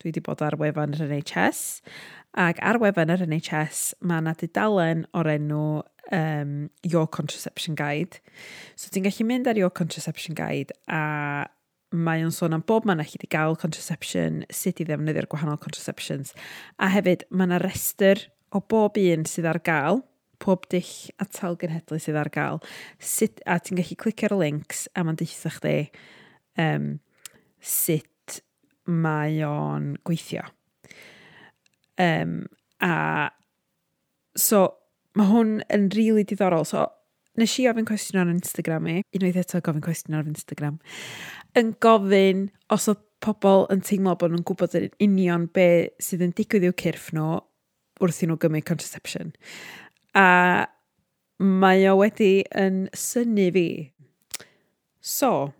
dwi 0.00 0.10
wedi 0.10 0.24
bod 0.24 0.44
ar 0.44 0.56
wefan 0.60 0.96
yr 0.96 1.04
NHS, 1.08 1.62
ac 2.40 2.60
ar 2.64 2.80
wefan 2.80 3.12
yr 3.12 3.26
NHS 3.26 3.82
mae 4.00 4.22
yna 4.22 4.36
dudalen 4.40 5.04
o'r 5.16 5.32
enw 5.34 5.64
um, 6.12 6.70
Your 6.82 7.06
Contraception 7.06 7.74
Guide. 7.74 8.20
So 8.76 8.90
ti'n 8.92 9.06
gallu 9.06 9.26
mynd 9.28 9.48
ar 9.50 9.60
Your 9.60 9.70
Contraception 9.70 10.36
Guide 10.38 10.76
a 10.88 11.48
mae 11.92 12.20
o'n 12.20 12.34
sôn 12.34 12.52
am 12.52 12.64
bob 12.68 12.84
man 12.84 13.00
allai 13.00 13.16
wedi 13.16 13.30
gael 13.32 13.56
contraception, 13.56 14.42
sut 14.52 14.80
i 14.82 14.84
ddefnyddio'r 14.84 15.28
gwahanol 15.32 15.60
contraceptions. 15.62 16.34
A 16.76 16.90
hefyd, 16.92 17.24
mae 17.30 17.48
yna 17.48 17.60
restr 17.62 18.26
o 18.52 18.60
bob 18.60 18.98
un 19.00 19.24
sydd 19.28 19.48
ar 19.48 19.60
gael, 19.64 20.02
pob 20.38 20.66
dill 20.70 20.92
a 21.18 21.26
tal 21.26 21.56
genhedlu 21.58 21.98
sydd 22.02 22.18
ar 22.20 22.30
gael. 22.34 22.60
Sut, 23.00 23.40
a 23.48 23.56
ti'n 23.60 23.80
gallu 23.80 23.96
clicio 23.98 24.28
ar 24.28 24.36
y 24.36 24.40
links 24.42 24.84
a 24.94 25.04
mae'n 25.04 25.18
deitha 25.18 25.52
chdi 25.56 25.76
um, 26.60 26.98
sut 27.58 28.42
mae 28.88 29.40
o'n 29.46 29.94
gweithio. 30.06 30.44
Um, 31.98 32.44
a 32.84 33.30
so, 34.38 34.66
Mae 35.18 35.28
hwn 35.32 35.58
yn 35.74 35.88
rili 35.90 36.12
really 36.12 36.28
diddorol. 36.28 36.66
So, 36.68 36.86
nes 37.38 37.54
i 37.58 37.66
ofyn 37.70 37.86
cwestiwn 37.88 38.22
ar 38.22 38.32
Instagram 38.32 38.88
i, 38.90 38.96
unwaith 39.16 39.42
eto 39.42 39.60
gofyn 39.64 39.84
cwestiwn 39.84 40.18
ar 40.18 40.30
Instagram, 40.30 40.78
yn 41.58 41.74
gofyn 41.82 42.48
os 42.74 42.88
oedd 42.90 43.04
pobl 43.24 43.66
yn 43.72 43.82
teimlo 43.82 44.14
bod 44.18 44.32
nhw'n 44.32 44.46
gwybod 44.46 44.76
yn 44.78 44.90
union 45.02 45.46
be 45.54 45.68
sydd 46.02 46.22
yn 46.26 46.34
digwydd 46.38 46.68
i'w 46.68 46.76
cyrff 46.78 47.10
nhw 47.14 47.40
wrth 48.02 48.22
i 48.22 48.28
nhw 48.28 48.38
gymryd 48.42 48.66
contraception. 48.68 49.32
A 50.14 50.66
mae 51.38 51.86
o 51.90 51.96
wedi 52.00 52.44
yn 52.58 52.86
syni 52.98 53.48
fi. 53.54 53.68
So, 55.00 55.52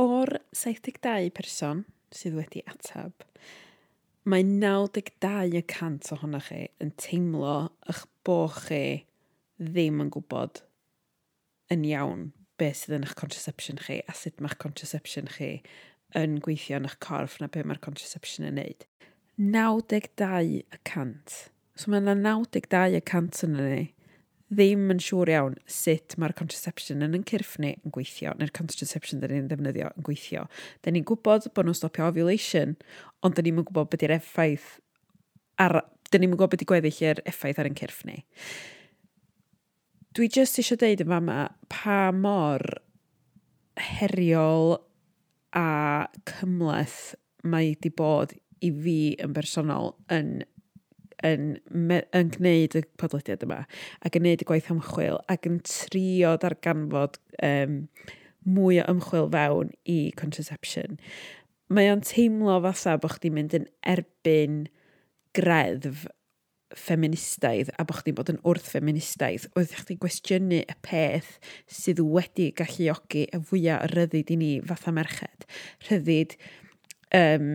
o'r 0.00 0.36
72 0.56 1.32
person 1.36 1.84
sydd 2.12 2.36
wedi 2.38 2.64
atab, 2.68 3.12
mae 4.28 4.44
92 4.44 5.60
y 5.60 5.64
cant 5.68 6.12
ohonoch 6.16 6.50
chi 6.50 6.66
yn 6.82 6.92
teimlo 7.00 7.56
eich 7.88 8.04
bod 8.30 8.54
chi 8.68 8.84
ddim 9.60 10.00
yn 10.04 10.14
gwybod 10.14 10.62
yn 11.74 11.86
iawn 11.90 12.28
beth 12.60 12.84
sydd 12.84 12.98
yn 12.98 13.06
eich 13.06 13.16
contraception 13.18 13.80
chi 13.84 14.00
a 14.06 14.16
sut 14.16 14.40
mae'ch 14.42 14.58
contraception 14.62 15.30
chi 15.36 15.52
yn 16.18 16.40
gweithio 16.44 16.80
yn 16.80 16.88
eich 16.88 16.98
corff 17.02 17.38
na 17.40 17.48
beth 17.52 17.68
mae'r 17.68 17.82
contraception 17.84 18.48
yn 18.48 18.58
neud. 18.60 18.86
92 19.40 20.60
y 20.60 20.80
cant. 20.84 21.36
So 21.78 21.90
mae 21.90 22.02
yna 22.02 22.16
92 22.18 22.98
y 22.98 23.02
cant 23.08 23.42
yn 23.46 23.56
ni 23.56 23.80
ddim 24.50 24.88
yn 24.92 25.00
siŵr 25.00 25.30
iawn 25.30 25.56
sut 25.70 26.16
mae'r 26.18 26.34
contraception 26.36 27.04
yn 27.06 27.14
yn 27.16 27.24
cyrff 27.28 27.54
ni 27.62 27.70
yn 27.76 27.94
gweithio, 27.94 28.34
neu'r 28.36 28.50
contraception 28.56 29.22
dyn 29.22 29.36
ni'n 29.36 29.48
ddefnyddio 29.50 29.92
yn 29.94 30.06
gweithio. 30.06 30.46
Dyn 30.82 30.98
ni'n 30.98 31.06
gwybod 31.06 31.46
bod 31.54 31.68
nhw'n 31.68 31.78
stopio 31.78 32.08
ovulation, 32.10 32.74
ond 33.22 33.38
dyn 33.38 33.46
ni'n 33.46 33.62
gwybod 33.62 33.92
beth 33.92 34.04
yw'r 34.04 34.16
effaith 34.18 34.72
ar 35.62 35.78
dyn 36.10 36.24
ni'n 36.24 36.34
gwybod 36.34 36.54
beth 36.54 36.64
i 36.64 36.68
gweddill 36.68 37.02
i'r 37.06 37.22
effaith 37.30 37.60
ar 37.62 37.70
yn 37.70 37.78
cyrff 37.78 38.04
ni. 38.08 38.20
Dwi 40.16 40.30
jyst 40.34 40.58
eisiau 40.58 40.80
deud 40.80 41.04
yn 41.04 41.12
fama 41.12 41.40
pa 41.70 41.98
mor 42.14 42.64
heriol 43.80 44.78
a 45.56 46.06
cymleth 46.28 47.14
mae 47.46 47.74
di 47.80 47.92
bod 47.94 48.34
i 48.60 48.70
fi 48.82 48.98
yn 49.22 49.36
bersonol 49.36 49.94
yn 50.12 50.40
yn, 51.26 51.58
me, 51.68 52.00
yn 52.16 52.30
gwneud 52.32 52.76
y 52.78 52.82
podlediad 53.00 53.44
yma 53.44 53.60
ac 54.06 54.16
yn 54.16 54.24
gwneud 54.24 54.44
y 54.44 54.48
gwaith 54.48 54.70
ymchwil 54.72 55.20
ac 55.32 55.48
yn 55.48 55.58
trio 55.68 56.32
darganfod 56.40 57.18
um, 57.44 57.82
mwy 58.48 58.80
o 58.80 58.86
ymchwil 58.88 59.28
fewn 59.32 59.72
i 59.84 59.98
contraception. 60.16 60.98
Mae 61.70 61.90
o'n 61.92 62.02
teimlo 62.06 62.56
fatha 62.64 62.96
bod 63.00 63.18
chdi'n 63.18 63.36
mynd 63.36 63.56
yn 63.60 63.68
erbyn 63.86 64.62
greddf 65.36 66.06
ffeministaidd 66.76 67.72
a 67.78 67.84
bod 67.86 68.00
chdi'n 68.00 68.16
bod 68.18 68.30
yn 68.30 68.38
wrth 68.46 68.68
ffeministaidd, 68.70 69.48
oedd 69.58 69.74
chdi 69.80 69.96
gwestiynu 70.02 70.62
y 70.62 70.76
peth 70.86 71.32
sydd 71.70 72.02
wedi 72.04 72.50
galluogi 72.56 73.26
y 73.26 73.42
fwyaf 73.50 73.86
o 73.86 73.90
ryddid 73.94 74.30
i 74.30 74.38
ni 74.38 74.50
fatha 74.66 74.94
merched. 74.94 75.48
Rhyddid, 75.88 76.36
um, 77.16 77.48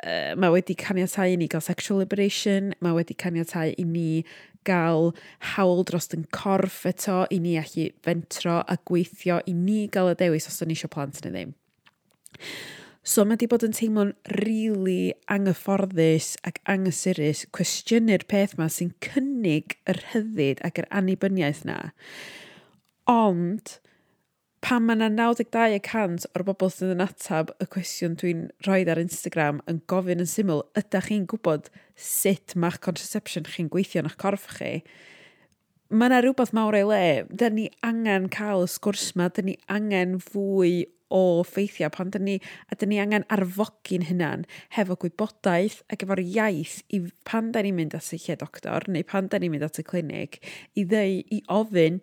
uh, 0.00 0.32
mae 0.40 0.54
wedi 0.54 0.76
caniatau 0.80 1.34
i 1.34 1.38
ni 1.40 1.50
gael 1.52 1.64
sexual 1.64 2.00
liberation, 2.00 2.72
mae 2.80 2.96
wedi 2.96 3.16
caniatau 3.18 3.74
i 3.76 3.84
ni 3.84 4.24
gael 4.66 5.12
hawl 5.54 5.84
dros 5.86 6.10
yn 6.16 6.24
corff 6.34 6.86
eto, 6.88 7.24
i 7.30 7.38
ni 7.42 7.58
allu 7.60 7.90
fentro 8.06 8.62
a 8.64 8.78
gweithio, 8.88 9.42
i 9.46 9.54
ni 9.54 9.84
gael 9.92 10.14
y 10.14 10.18
dewis 10.24 10.48
os 10.50 10.62
o'n 10.64 10.74
eisiau 10.74 10.92
plant 10.92 11.20
neu 11.24 11.36
ddim. 11.36 11.54
So 13.06 13.22
mae 13.22 13.36
wedi 13.36 13.46
bod 13.46 13.62
yn 13.62 13.74
teimlo'n 13.76 14.08
rili 14.34 14.72
really 14.74 15.00
anghyfforddus 15.30 16.32
ac 16.48 16.56
anghysurus 16.72 17.44
cwestiynu'r 17.54 18.24
peth 18.26 18.56
yma 18.56 18.66
sy'n 18.66 18.88
cynnig 19.04 19.76
yr 19.92 20.00
hyddid 20.10 20.62
ac 20.66 20.80
yr 20.82 20.88
annibyniaeth 20.90 21.60
na. 21.68 21.76
Ond, 23.06 23.76
pan 24.58 24.88
mae 24.88 24.98
yna 24.98 25.12
92% 25.14 26.26
o'r 26.32 26.46
bobl 26.48 26.72
sydd 26.74 26.96
yn 26.96 27.04
atab 27.06 27.54
y 27.62 27.68
cwestiwn 27.76 28.18
dwi'n 28.18 28.40
rhoi 28.66 28.82
ar 28.90 29.04
Instagram 29.04 29.62
yn 29.70 29.78
gofyn 29.86 30.26
yn 30.26 30.32
syml, 30.32 30.64
ydych 30.74 31.12
chi'n 31.12 31.28
gwybod 31.30 31.70
sut 31.94 32.58
mae'ch 32.58 32.82
contraception 32.88 33.46
chi'n 33.46 33.70
gweithio 33.70 34.02
yn 34.02 34.10
eich 34.10 34.18
corff 34.18 34.50
chi? 34.58 34.80
mae 35.90 36.10
yna 36.10 36.20
rhywbeth 36.24 36.52
mawr 36.56 36.76
ei 36.78 36.86
le. 36.86 37.06
Da 37.30 37.50
ni 37.52 37.68
angen 37.86 38.28
cael 38.32 38.64
y 38.64 38.70
sgwrs 38.70 39.12
yma, 39.14 39.30
da 39.30 39.44
ni 39.46 39.56
angen 39.72 40.18
fwy 40.22 40.86
o 41.14 41.42
ffeithiau 41.46 41.92
pan 41.94 42.10
dyn 42.10 42.24
ni, 42.26 42.36
a 42.70 42.74
dyn 42.78 42.90
ni 42.90 42.98
angen 42.98 43.26
arfogi'n 43.30 44.08
hynna'n 44.08 44.42
hefo 44.74 44.96
gwybodaeth 45.04 45.82
ac 45.92 46.02
efo'r 46.02 46.22
iaith 46.24 46.80
i 46.90 47.04
pan 47.28 47.52
dyn 47.54 47.68
ni'n 47.68 47.78
mynd 47.78 47.94
at 47.98 48.10
y 48.14 48.18
lle 48.24 48.38
doctor 48.40 48.88
neu 48.90 49.06
pan 49.06 49.30
dyn 49.30 49.46
ni'n 49.46 49.54
mynd 49.54 49.68
at 49.68 49.78
y 49.78 49.86
clinig 49.86 50.40
i 50.74 50.82
ddeu, 50.82 51.20
i 51.30 51.42
ofyn 51.46 52.00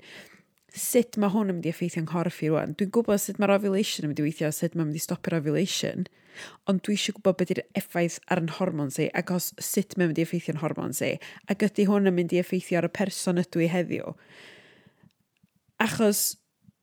sut 0.73 1.17
mae 1.21 1.29
hwn 1.29 1.51
yn 1.51 1.57
mynd 1.57 1.67
i 1.67 1.71
effeithio 1.73 2.01
yng 2.01 2.09
nghorff 2.09 2.41
i 2.41 2.49
rwan. 2.49 2.73
Dwi'n 2.77 2.91
gwybod 2.95 3.21
sut 3.21 3.39
mae'r 3.41 3.55
ovulation 3.55 4.07
yn 4.07 4.11
mynd 4.11 4.21
i 4.21 4.25
weithio, 4.25 4.49
sut 4.53 4.73
mae'n 4.73 4.89
mynd 4.89 4.97
i 4.97 5.03
stopio'r 5.03 5.37
ovulation, 5.37 6.07
ond 6.69 6.81
dwi 6.85 6.95
eisiau 6.97 7.17
gwybod 7.19 7.37
beth 7.39 7.51
yw'r 7.53 7.61
effaith 7.77 8.17
ar 8.33 8.41
yn 8.41 8.49
hormon 8.57 8.89
si, 8.93 9.05
ac 9.13 9.33
os 9.35 9.51
sut 9.61 9.93
mae'n 9.97 10.09
mynd 10.09 10.21
i 10.21 10.25
effeithio'n 10.25 10.61
hormon 10.63 10.95
si, 10.97 11.11
ac 11.51 11.65
ydy 11.67 11.85
hwn 11.89 12.09
yn 12.09 12.17
mynd 12.17 12.33
i 12.33 12.41
effeithio 12.41 12.81
ar 12.81 12.89
y 12.89 12.93
person 12.97 13.41
ydw 13.43 13.65
i 13.65 13.69
heddiw. 13.69 14.15
Achos 15.83 16.23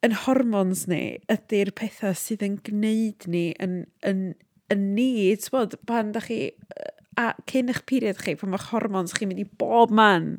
yn 0.07 0.15
hormons 0.23 0.87
ni, 0.91 1.03
ydy'r 1.33 1.73
pethau 1.77 2.15
sydd 2.17 2.45
yn 2.47 2.61
gwneud 2.65 3.27
ni 3.33 3.49
yn, 3.61 3.83
yn, 4.07 4.23
yn 4.73 4.87
ni, 4.95 5.11
bod, 5.51 5.75
pan 5.91 6.15
da 6.15 6.23
chi, 6.25 6.45
a 7.19 7.33
cyn 7.51 7.75
eich 7.75 7.83
period 7.91 8.23
chi, 8.23 8.37
pan 8.39 8.55
mae'ch 8.55 8.71
hormons 8.71 9.19
chi'n 9.19 9.33
mynd 9.33 9.43
i 9.43 9.49
bob 9.61 9.93
man, 9.93 10.37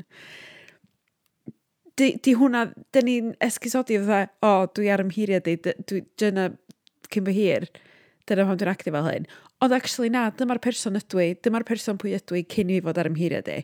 di, 2.01 2.11
di 2.23 2.33
hwnna, 2.37 2.65
dyn 2.95 3.07
ni'n 3.07 3.31
esgusodi 3.43 3.99
fatha, 4.01 4.31
o, 4.41 4.51
oh, 4.51 4.67
dwi 4.75 4.89
ar 4.93 5.03
ymhiriad 5.03 5.47
i, 5.51 5.57
dwi 5.61 6.01
dyna 6.19 6.49
cyn 7.11 7.27
fy 7.27 7.35
hir, 7.35 7.67
dyna 8.29 8.47
pam 8.47 8.57
dwi'n 8.59 8.71
actio 8.71 8.95
fel 8.95 9.09
hyn. 9.09 9.27
Ond 9.61 9.75
actually 9.77 10.09
na, 10.13 10.29
dyma'r 10.37 10.61
person 10.63 10.97
ydw 10.97 11.21
i, 11.21 11.27
dyma'r 11.45 11.67
person 11.67 11.99
pwy 12.01 12.15
ydw 12.17 12.39
i 12.39 12.45
cyn 12.49 12.71
i 12.71 12.79
fi 12.79 12.85
fod 12.87 13.01
ar 13.01 13.11
ymhiriad 13.11 13.51
i. 13.53 13.59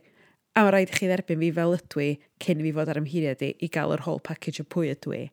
A 0.58 0.66
mae 0.66 0.74
rhaid 0.74 0.94
i 0.94 0.98
chi 0.98 1.10
dderbyn 1.10 1.42
fi 1.42 1.52
fel 1.56 1.76
ydw 1.78 2.04
i 2.04 2.10
cyn 2.44 2.62
i 2.62 2.68
fi 2.68 2.76
fod 2.78 2.92
ar 2.94 3.02
ymhiriad 3.02 3.44
i 3.46 3.52
i 3.66 3.72
gael 3.74 3.96
yr 3.96 4.06
whole 4.06 4.22
package 4.26 4.62
o 4.62 4.68
pwy 4.70 4.92
ydw 4.94 5.16
i. 5.18 5.24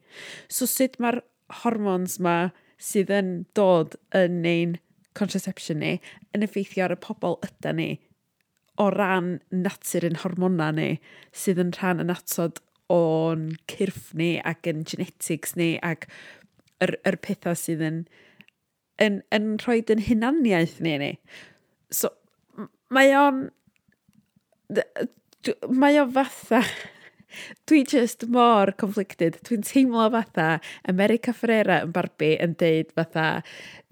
So 0.49 0.69
sut 0.71 0.97
mae'r 1.03 1.21
hormons 1.63 2.17
ma 2.25 2.39
sydd 2.81 3.13
yn 3.13 3.31
dod 3.57 3.99
yn 4.17 4.41
ein 4.49 4.79
contraception 5.17 5.81
ni 5.85 5.95
yn 6.35 6.45
effeithio 6.47 6.89
ar 6.89 6.97
y 6.97 7.01
pobl 7.01 7.39
yda 7.47 7.73
ni 7.77 7.91
o 8.81 8.89
ran 8.91 9.37
natur 9.53 10.07
yn 10.09 10.19
hormona 10.25 10.71
ni 10.75 10.89
sydd 11.45 11.61
yn 11.63 11.73
rhan 11.77 12.03
yn 12.03 12.13
atod 12.15 12.64
o'n 12.93 13.51
cyrff 13.71 14.13
ni 14.19 14.37
ac 14.45 14.69
yn 14.71 14.85
genetics 14.89 15.55
ni 15.57 15.75
ac 15.83 16.09
yr, 16.85 16.97
yr 17.07 17.19
pethau 17.25 17.57
sydd 17.59 17.85
yn, 17.85 18.01
yn, 19.03 19.21
yn 19.35 19.55
rhoi 19.63 19.81
yn 19.95 20.05
hunaniaeth 20.09 20.81
ni 20.85 20.97
ni. 21.03 21.13
So, 21.93 22.13
mae 22.95 23.15
o'n... 23.19 23.47
Mae 25.69 25.99
o 26.01 26.07
fatha 26.09 26.63
Dwi 27.69 27.85
just 27.89 28.27
mor 28.33 28.73
conflicted. 28.81 29.41
Dwi'n 29.47 29.65
teimlo 29.67 30.09
fatha 30.15 30.59
America 30.91 31.33
Ferreira 31.37 31.83
yn 31.85 31.95
Barbie 31.95 32.37
yn 32.43 32.59
deud 32.61 32.93
fatha 32.97 33.29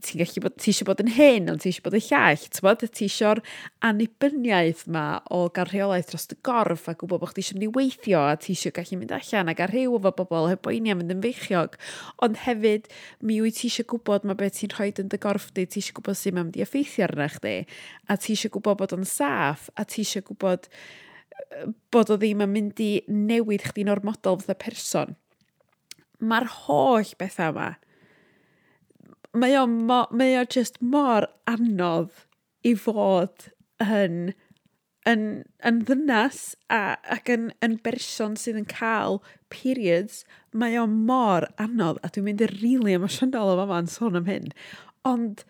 ti'n 0.02 0.22
gallu 0.22 0.42
bod, 0.42 0.56
ti 0.58 0.72
eisiau 0.72 0.88
bod 0.88 1.00
yn 1.02 1.10
hyn, 1.14 1.48
ond 1.52 1.62
ti 1.62 1.70
eisiau 1.70 1.84
bod 1.86 1.96
yn 1.96 2.04
llall, 2.08 2.42
ti'n 2.42 2.64
bod, 2.66 2.82
ti 2.96 3.06
eisiau'r 3.06 3.40
anibyniaeth 3.86 4.84
ma 4.92 5.04
o 5.34 5.44
gael 5.54 5.70
rheolaeth 5.70 6.10
dros 6.10 6.26
y 6.34 6.38
gorff 6.46 6.88
a 6.90 6.96
gwybod 6.98 7.22
bod 7.22 7.32
chdi 7.32 7.44
eisiau 7.44 7.58
mynd 7.58 7.68
i 7.68 7.70
weithio 7.76 8.24
a 8.26 8.34
ti 8.40 8.56
eisiau 8.56 8.74
gallu 8.74 8.98
mynd 8.98 9.14
allan 9.16 9.52
a 9.52 9.56
gael 9.58 9.70
rhyw 9.70 9.98
efo 10.00 10.14
bobl 10.18 10.50
heb 10.50 10.64
boeni 10.66 10.94
am 10.94 11.02
fynd 11.02 11.14
yn 11.16 11.22
feichiog. 11.24 11.78
Ond 12.26 12.42
hefyd, 12.46 12.90
mi 13.22 13.38
wyt 13.44 13.60
ti 13.60 13.70
eisiau 13.70 13.88
gwybod 13.94 14.26
mae 14.26 14.40
beth 14.42 14.58
ti'n 14.58 14.74
rhoi 14.74 14.90
yn 15.04 15.12
dy 15.12 15.22
gorff 15.22 15.52
di, 15.54 15.66
ti 15.66 15.82
eisiau 15.82 16.00
gwybod 16.00 16.18
sy'n 16.18 16.38
mynd 16.38 16.58
i 16.58 16.66
effeithio 16.66 17.06
arna 17.06 17.30
chdi 17.36 17.56
a 18.10 18.18
ti 18.18 18.34
eisiau 18.34 18.56
gwybod 18.56 18.82
bod 18.82 18.96
o'n 18.98 19.08
saff 19.08 19.70
a 19.78 19.86
ti 19.86 20.02
eisiau 20.02 20.26
gwybod 20.26 20.66
bod 21.94 22.12
o 22.12 22.18
ddim 22.20 22.42
yn 22.44 22.52
mynd 22.52 22.82
i 22.82 22.92
newid 23.08 23.66
chdi'n 23.68 23.90
ormodol 23.92 24.40
fatha 24.42 24.58
person. 24.58 25.16
Mae'r 26.22 26.48
holl 26.64 27.14
bethau 27.18 27.52
yma, 27.52 27.68
mae 29.32 29.56
o, 29.58 29.66
mo, 29.66 30.04
mae 30.12 30.36
o 30.40 30.44
just 30.44 30.78
mor 30.82 31.26
anodd 31.50 32.24
i 32.66 32.74
fod 32.78 33.48
yn, 33.82 34.34
yn, 35.08 35.24
yn 35.66 35.80
ddynas 35.88 36.42
a, 36.68 36.98
ac 37.16 37.32
yn, 37.32 37.48
yn 37.64 37.78
berson 37.84 38.36
sydd 38.38 38.60
yn 38.60 38.68
cael 38.70 39.20
periods, 39.52 40.22
mae 40.52 40.78
o 40.78 40.86
mor 40.90 41.48
anodd 41.62 42.00
a 42.02 42.12
dwi'n 42.12 42.28
mynd 42.28 42.44
i'r 42.46 42.54
rili 42.60 42.68
really 42.68 42.98
emosiynol 43.00 43.54
o 43.54 43.58
fama'n 43.62 43.90
sôn 43.90 44.20
am 44.20 44.30
hyn. 44.30 44.52
Ond 45.08 45.44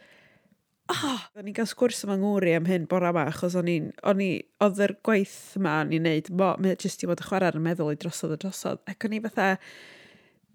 oh, 0.92 1.26
o'n 1.38 1.48
i'n 1.48 1.56
cael 1.56 1.68
sgwrs 1.70 2.04
yma 2.06 2.16
ngwri 2.20 2.54
am 2.56 2.68
hyn 2.68 2.86
bore 2.90 3.10
yma, 3.12 3.26
achos 3.32 3.56
o'n 3.58 3.70
i'n, 3.72 3.90
o'n 4.08 4.22
i, 4.22 4.30
oedd 4.64 4.80
yr 4.86 4.94
gwaith 5.06 5.36
yma 5.58 5.78
o'n 5.82 5.92
i'n 5.96 6.06
neud, 6.06 6.30
mo, 6.38 6.52
mae 6.62 6.76
jyst 6.80 7.04
i 7.04 7.10
fod 7.10 7.22
y 7.24 7.28
chwarae 7.28 7.54
yn 7.56 7.64
meddwl 7.64 7.92
i 7.94 7.98
drosodd 8.00 8.36
y 8.36 8.40
drosodd, 8.44 8.82
ac 8.90 9.06
o'n 9.08 9.16
i 9.16 9.20
fatha, 9.24 9.48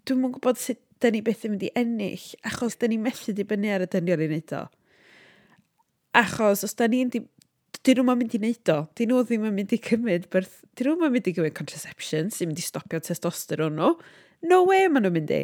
dwi'n 0.08 0.22
mwyn 0.22 0.34
gwybod 0.36 0.60
sut 0.62 0.80
dyn 1.02 1.14
ni 1.14 1.22
beth 1.24 1.44
yn 1.46 1.54
mynd 1.54 1.66
i 1.68 1.72
ennill, 1.78 2.26
achos 2.48 2.78
dyn 2.80 2.94
ni 2.94 3.00
methu 3.02 3.34
dibynnu 3.36 3.70
ar 3.74 3.84
y 3.84 3.90
dynion 3.92 4.24
i 4.24 4.30
wneud 4.30 4.54
o. 4.58 4.62
Achos 6.18 6.64
os 6.66 6.74
dyn 6.78 6.94
ni'n 6.94 7.12
dyn 7.14 8.00
nhw'n 8.00 8.18
mynd 8.18 8.34
i 8.34 8.40
wneud 8.42 8.72
o. 8.74 8.78
Dyn 8.98 9.12
nhw 9.12 9.22
ddim 9.26 9.46
yn 9.48 9.54
mynd 9.56 9.74
i 9.74 9.80
cymryd 9.84 10.26
Birth... 10.32 10.60
Dyn 10.78 10.90
nhw'n 10.90 11.14
mynd 11.14 11.30
i 11.30 11.34
gymryd 11.36 11.56
contraception 11.58 12.32
sy'n 12.34 12.50
mynd 12.50 12.62
i 12.62 12.66
stopio 12.66 13.00
testosteron 13.04 13.78
nhw. 13.78 13.94
No 14.50 14.62
way 14.66 14.88
maen 14.90 15.06
nhw'n 15.06 15.14
mynd 15.14 15.34
i. 15.34 15.42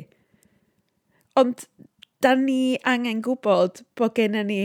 Ond 1.41 1.67
da 2.25 2.35
ni 2.41 2.77
angen 2.89 3.21
gwybod 3.25 3.83
bod 3.99 4.15
gen 4.17 4.39
ni 4.49 4.61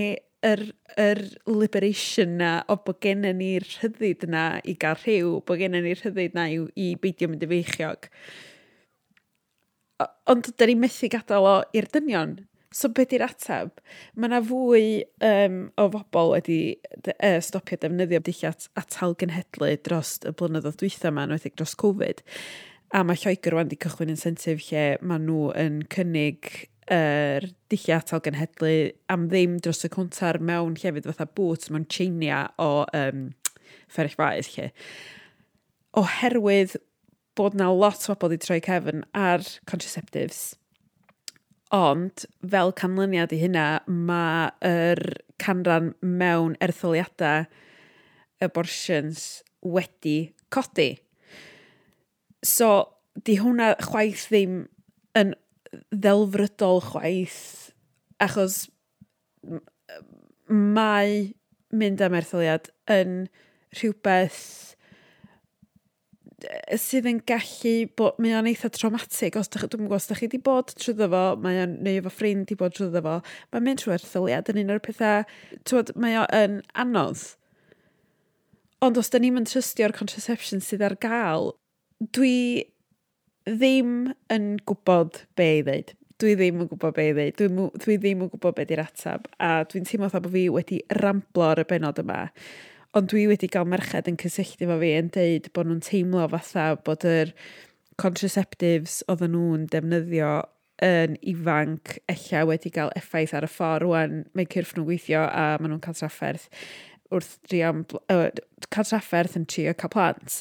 yr, 0.45 0.61
yr 0.95 1.21
liberation 1.51 2.37
na 2.39 2.51
o 2.71 2.77
bod 2.85 3.01
gen 3.03 3.25
ni'r 3.27 3.65
rhyddid 3.67 4.27
na 4.31 4.43
i 4.63 4.77
gael 4.79 4.99
rhyw, 5.01 5.39
bod 5.47 5.59
gen 5.59 5.75
ni'r 5.75 5.99
rhyddid 5.99 6.37
na 6.37 6.47
i, 6.51 6.61
i 6.79 6.93
beidio 7.01 7.31
mynd 7.31 7.43
i 7.43 7.49
feichiog. 7.51 8.07
Ond 10.31 10.53
da 10.55 10.69
ni 10.69 10.77
methu 10.79 11.09
gadael 11.11 11.49
o 11.49 11.57
i'r 11.75 11.89
dynion. 11.91 12.37
So 12.71 12.91
beth 12.93 13.15
i'r 13.17 13.25
ateb? 13.25 13.79
Mae 14.13 14.29
yna 14.29 14.39
fwy 14.45 14.83
um, 15.25 15.61
o 15.81 15.87
bobl 15.91 16.35
wedi 16.35 16.59
uh, 17.01 17.39
stopio 17.43 17.79
defnyddio 17.81 18.21
dillad 18.23 18.67
atal 18.79 19.17
genhedlu 19.19 19.73
dros 19.83 20.19
y 20.21 20.35
blynyddoedd 20.37 20.77
dwytha 20.79 21.09
yma, 21.09 21.25
enwedig 21.25 21.57
dros 21.57 21.73
Covid. 21.81 22.21
A 22.93 23.01
mae 23.03 23.17
Lloegr 23.19 23.57
wedi 23.57 23.77
cychwyn 23.81 24.13
incentive 24.13 24.61
lle 24.69 24.85
maen 25.01 25.25
nhw 25.25 25.49
yn 25.57 25.81
cynnig 25.93 26.68
yr 26.89 27.45
er 27.45 27.49
dillio 27.69 27.99
atal 27.99 28.21
genhedlu 28.25 28.73
am 29.13 29.27
ddim 29.29 29.59
dros 29.61 29.85
y 29.85 29.91
cwntar 29.93 30.39
mewn 30.41 30.77
llefydd 30.79 31.05
fatha 31.11 31.27
bwt 31.37 31.69
mewn 31.69 31.85
cheinia 31.85 32.47
o 32.57 32.85
um, 32.97 33.27
fferich 33.91 34.17
faes 34.17 34.49
lle. 34.55 34.69
Oherwydd 35.99 36.77
bod 37.37 37.57
na 37.57 37.69
lot 37.71 38.01
o 38.09 38.15
bobl 38.15 38.33
wedi 38.33 38.41
troi 38.45 38.59
cefn 38.65 39.05
ar 39.15 39.45
contraceptives, 39.69 40.55
ond 41.73 42.25
fel 42.41 42.73
canlyniad 42.73 43.33
i 43.35 43.41
hynna, 43.43 43.67
mae 43.85 44.49
yr 44.65 45.03
canran 45.41 45.93
mewn 46.01 46.57
ertholiadau 46.65 47.45
abortions 48.41 49.43
wedi 49.61 50.33
codi. 50.49 50.95
So, 52.41 52.89
di 53.13 53.37
hwnna 53.39 53.75
chwaith 53.83 54.25
ddim 54.31 54.63
yn 55.19 55.35
ddelfrydol 55.93 56.81
chwaith, 56.89 57.41
achos 58.21 58.65
mae 60.49 61.29
mynd 61.69 62.01
am 62.01 62.17
erthyliad 62.17 62.71
yn 62.89 63.13
rhywbeth 63.77 64.41
e, 66.41 66.77
sydd 66.81 67.07
yn 67.09 67.19
gallu 67.29 67.73
bod, 67.99 68.17
mae 68.21 68.33
o'n 68.39 68.49
eitha 68.49 68.71
traumatic, 68.73 69.37
os 69.37 69.51
dwi'n 69.53 69.85
gwybod 69.85 69.99
os 69.99 70.09
da 70.09 70.17
chi 70.17 70.27
wedi 70.27 70.41
bod 70.45 70.73
trwyddo 70.73 71.09
fo, 71.13 71.23
mae 71.43 71.61
o'n, 71.63 71.77
neu 71.85 72.01
efo 72.01 72.13
ffrind 72.13 72.47
wedi 72.47 72.57
bod 72.59 72.75
trwyddo 72.77 73.03
fo, 73.05 73.19
mae'n 73.53 73.67
mynd 73.67 73.83
trwy 73.83 73.95
erthyliad 73.97 74.49
yn 74.53 74.63
un 74.63 74.73
o'r 74.75 74.83
pethau, 74.85 75.27
twod, 75.69 75.93
mae 75.99 76.17
o'n 76.23 76.59
anodd. 76.81 77.27
Ond 78.85 78.97
os 78.97 79.11
da 79.11 79.21
ni'n 79.21 79.35
mynd 79.35 79.51
trystio'r 79.51 79.93
contraception 79.95 80.63
sydd 80.63 80.85
ar 80.87 80.95
gael, 81.03 81.51
dwi 82.15 82.65
ddim 83.47 84.11
yn 84.33 84.49
gwybod 84.67 85.23
be 85.39 85.49
i 85.59 85.63
ddeud. 85.65 85.93
Dwi 86.19 86.35
ddim 86.35 86.63
yn 86.65 86.71
gwybod 86.71 86.97
be 86.97 87.07
i 87.09 87.13
ddeud. 87.15 87.37
Dwi, 87.39 87.67
dwi 87.83 87.97
ddim 88.01 88.25
yn 88.25 88.31
gwybod 88.33 88.57
be 88.57 88.65
di'r 88.69 88.83
atab. 88.83 89.29
A 89.39 89.63
dwi'n 89.69 89.87
teimlo 89.87 90.11
tha 90.11 90.21
bod 90.23 90.35
fi 90.35 90.47
wedi 90.53 90.81
ramblo 90.99 91.47
ar 91.51 91.63
y 91.63 91.67
benod 91.69 92.01
yma. 92.03 92.25
Ond 92.97 93.11
dwi 93.11 93.27
wedi 93.29 93.49
cael 93.53 93.69
merched 93.69 94.09
yn 94.09 94.19
cysylltu 94.19 94.67
fo 94.69 94.79
fi 94.81 94.93
yn 94.97 95.11
deud 95.15 95.51
bod 95.53 95.69
nhw'n 95.69 95.83
teimlo 95.85 96.27
fatha 96.33 96.71
bod 96.85 97.05
yr 97.07 97.33
contraceptives 98.01 99.03
oedden 99.11 99.35
nhw'n 99.35 99.67
defnyddio 99.73 100.31
yn 100.85 101.17
ifanc 101.27 101.97
ella 102.09 102.45
wedi 102.47 102.71
cael 102.73 102.91
effaith 102.97 103.33
ar 103.35 103.45
y 103.45 103.49
ffordd 103.51 103.83
rwan 103.83 104.21
mae 104.37 104.47
cyrff 104.49 104.71
nhw'n 104.75 104.87
gweithio 104.87 105.25
a 105.27 105.45
maen 105.59 105.73
nhw'n 105.73 105.83
cael 105.83 105.97
trafferth 105.99 106.47
wrth 107.13 107.35
drio, 107.49 107.73
uh, 108.13 108.29
cael 108.69 108.87
trafferth 108.87 109.37
yn 109.39 109.47
trio 109.49 109.73
cael 109.77 109.93
plant. 109.93 110.39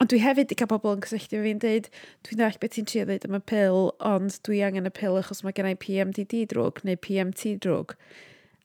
Ond 0.00 0.08
dwi 0.08 0.22
hefyd 0.22 0.46
wedi 0.46 0.56
cael 0.56 0.70
pobl 0.70 0.94
yn 0.96 1.02
cysylltu 1.04 1.42
fi'n 1.44 1.58
dweud, 1.60 1.88
dwi'n 2.24 2.38
dweud 2.40 2.58
beth 2.62 2.72
ti'n 2.72 2.86
trio 2.88 3.04
dweud 3.04 3.26
am 3.28 3.36
y 3.36 3.40
pil, 3.50 3.82
ond 4.10 4.38
dwi 4.48 4.62
angen 4.64 4.88
y 4.88 4.92
pil 4.96 5.18
achos 5.20 5.42
mae 5.44 5.52
gennau 5.56 5.76
PMDD 5.82 6.46
drwg 6.48 6.80
neu 6.88 6.96
PMT 7.04 7.58
drwg. 7.66 7.92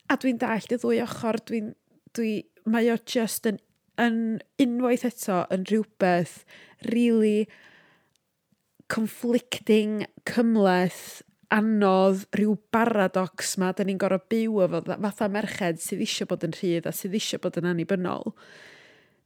A 0.07 0.15
dwi'n 0.21 0.39
dallt 0.39 0.71
y 0.71 0.79
ddwy 0.79 1.01
ochr, 1.03 1.41
dwi'n... 1.49 1.73
Dwi, 2.15 2.45
mae 2.71 2.87
o 2.87 2.95
just 3.11 3.43
yn, 3.49 3.57
yn 3.99 4.19
unwaith 4.63 5.03
eto 5.03 5.41
yn 5.51 5.65
rhywbeth 5.67 6.37
really 6.87 7.49
conflicting, 8.87 10.05
cymleth, 10.29 11.19
anodd, 11.51 12.23
rhyw 12.37 12.55
baradox 12.71 13.57
ma, 13.59 13.73
da 13.75 13.83
ni'n 13.83 13.99
gorau 13.99 14.23
byw 14.31 14.61
efo 14.65 14.81
fatha 14.87 15.27
merched 15.31 15.83
sydd 15.83 16.05
eisiau 16.05 16.29
bod 16.31 16.47
yn 16.47 16.55
rhydd 16.55 16.87
a 16.87 16.95
sydd 16.95 17.19
eisiau 17.19 17.43
bod 17.43 17.59
yn 17.59 17.67
annibynnol. 17.73 18.31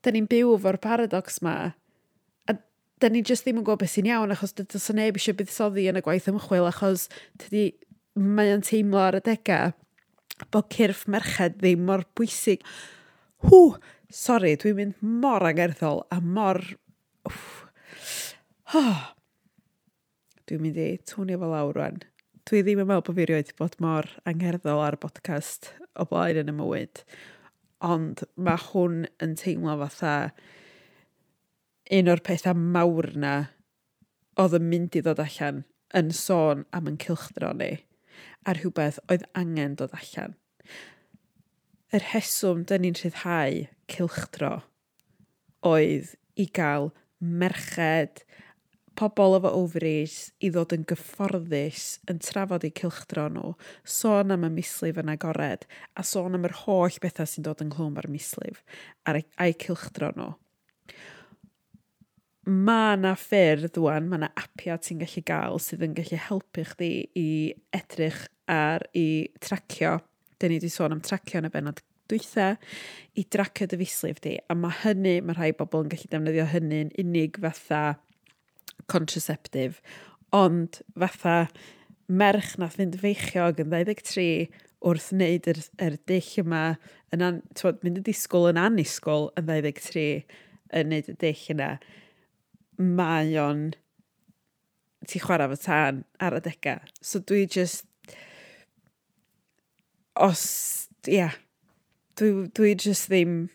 Da 0.02 0.14
ni'n 0.16 0.30
byw 0.32 0.56
efo'r 0.58 0.80
paradox 0.82 1.44
ma 1.46 1.56
da 3.00 3.10
ni 3.10 3.22
jyst 3.24 3.46
ddim 3.46 3.62
yn 3.62 3.66
gwybod 3.68 3.84
beth 3.84 3.94
sy'n 3.96 4.10
iawn, 4.10 4.34
achos 4.36 4.56
dydy 4.58 4.80
neb 4.98 5.20
eisiau 5.20 5.38
buddsoddi 5.40 5.88
yn 5.92 6.00
y 6.00 6.04
gwaith 6.04 6.28
ymchwil, 6.32 6.68
achos 6.68 7.08
tydi 7.40 7.70
mae 8.20 8.52
o'n 8.54 8.66
teimlo 8.66 9.00
ar 9.02 9.20
y 9.20 9.24
degau 9.24 9.72
bod 10.54 10.70
cyrff 10.74 11.06
merched 11.12 11.58
ddim 11.60 11.86
mor 11.88 12.04
bwysig. 12.18 12.64
Hw, 13.48 13.64
sori, 14.12 14.56
dwi'n 14.60 14.78
mynd 14.80 15.02
mor 15.24 15.48
angerddol 15.48 16.04
a 16.12 16.20
mor... 16.24 16.62
Oh. 18.76 19.02
Dwi'n 20.50 20.64
mynd 20.64 20.80
i 20.82 20.92
twnio 21.08 21.40
fel 21.42 21.54
lawr 21.56 21.76
rwan. 21.76 22.00
Dwi 22.50 22.64
ddim 22.66 22.84
yn 22.84 22.90
meddwl 22.90 23.06
bod 23.08 23.20
fi 23.20 23.28
rioed 23.30 23.52
bod 23.60 23.76
mor 23.84 24.08
angerddol 24.30 24.84
ar 24.84 24.98
podcast 25.02 25.72
o 26.00 26.08
blaen 26.10 26.40
yn 26.44 26.52
y 26.52 26.56
mywyd. 26.58 27.04
Ond 27.86 28.24
mae 28.36 28.60
hwn 28.70 29.04
yn 29.24 29.36
teimlo 29.40 29.76
fatha 29.84 30.14
un 31.98 32.12
o'r 32.14 32.22
pethau 32.26 32.58
mawr 32.76 33.10
na 33.18 33.34
oedd 34.42 34.56
yn 34.60 34.68
mynd 34.72 34.98
i 35.00 35.02
ddod 35.06 35.22
allan 35.24 35.64
yn 36.00 36.12
sôn 36.14 36.66
am 36.76 36.90
yn 36.92 37.00
cilchdro 37.02 37.50
ni 37.58 37.72
a'r 38.46 38.60
rhywbeth 38.62 39.00
oedd 39.10 39.26
angen 39.42 39.76
dod 39.80 39.96
allan. 39.98 40.36
Yr 41.96 42.06
heswm 42.12 42.66
dyn 42.70 42.86
ni'n 42.86 42.98
rhyddhau 43.00 43.64
cilchdro 43.90 44.52
oedd 45.66 46.14
i 46.40 46.46
gael 46.56 46.92
merched, 47.20 48.22
pobl 49.00 49.36
efo 49.38 49.52
ovaries 49.56 50.18
i 50.44 50.52
ddod 50.54 50.76
yn 50.76 50.86
gyfforddus 50.88 51.88
yn 52.12 52.20
trafod 52.24 52.68
eu 52.68 52.74
cilchdro 52.80 53.26
nhw, 53.34 53.54
sôn 53.98 54.36
am 54.36 54.46
y 54.48 54.52
mislif 54.60 55.00
yn 55.02 55.12
agored, 55.14 55.66
a 56.00 56.06
sôn 56.06 56.38
am 56.38 56.46
yr 56.48 56.56
holl 56.66 57.02
bethau 57.02 57.28
sy'n 57.28 57.48
dod 57.48 57.64
ynghlwm 57.66 57.98
â'r 58.00 58.10
mislif 58.12 58.62
a'r, 59.08 59.22
e- 59.24 59.28
a'i 59.42 59.58
cilchdro 59.66 60.14
nhw 60.16 60.34
mae 62.50 62.96
yna 62.98 63.14
ffyrdd 63.20 63.74
dwan, 63.76 64.08
mae 64.10 64.20
yna 64.22 64.30
apiau 64.40 64.80
ti'n 64.82 65.02
gallu 65.04 65.24
gael 65.28 65.60
sydd 65.64 65.86
yn 65.86 65.96
gallu 65.98 66.20
helpu 66.28 66.66
chdi 66.72 66.92
i 67.20 67.30
edrych 67.76 68.26
ar 68.50 68.86
i 68.98 69.30
tracio. 69.44 70.00
Dyn 70.40 70.54
ni 70.54 70.60
wedi 70.60 70.72
sôn 70.74 70.96
am 70.96 71.04
tracio 71.06 71.42
yn 71.42 71.50
y 71.50 71.54
benod 71.54 71.82
dwytha 72.10 72.54
i 73.20 73.26
dracio 73.30 73.70
dy 73.70 73.80
fuslif 73.84 74.22
di. 74.26 74.38
A 74.50 74.58
mae 74.58 74.76
hynny, 74.84 75.20
mae 75.22 75.38
rhai 75.38 75.52
bobl 75.58 75.86
yn 75.86 75.92
gallu 75.94 76.10
defnyddio 76.12 76.48
hynny'n 76.54 76.94
unig 77.04 77.38
fatha 77.44 77.84
contraceptive. 78.90 79.84
Ond 80.36 80.82
fatha 80.98 81.38
merch 82.10 82.56
nath 82.58 82.80
fynd 82.80 82.98
feichiog 83.04 83.62
yn 83.62 83.72
23 83.76 84.50
wrth 84.90 85.10
wneud 85.14 85.48
yr, 85.52 85.64
yr 85.86 85.98
dill 86.10 86.36
yma, 86.42 86.66
yn 87.14 87.26
an, 87.26 87.42
twod, 87.60 87.82
mynd 87.84 88.00
y 88.00 88.06
disgwyl 88.10 88.50
yn 88.54 88.62
anisgwyl 88.62 89.28
yn 89.38 89.50
23 89.50 90.06
yn 90.80 90.94
wneud 90.94 91.10
y 91.12 91.18
dill 91.20 91.50
yna 91.54 91.74
mae 92.80 93.36
o'n 93.42 93.70
ti 95.10 95.22
chwarae 95.22 95.50
fy 95.54 95.62
tân 95.66 96.04
ar 96.24 96.38
y 96.40 96.42
dega. 96.46 96.80
So 97.02 97.20
dwi 97.20 97.46
just... 97.48 97.86
Os... 100.16 100.44
Ia. 101.08 101.14
Yeah, 101.16 101.40
dwi, 102.20 102.50
dwi 102.56 102.76
just 102.76 103.12
ddim... 103.12 103.50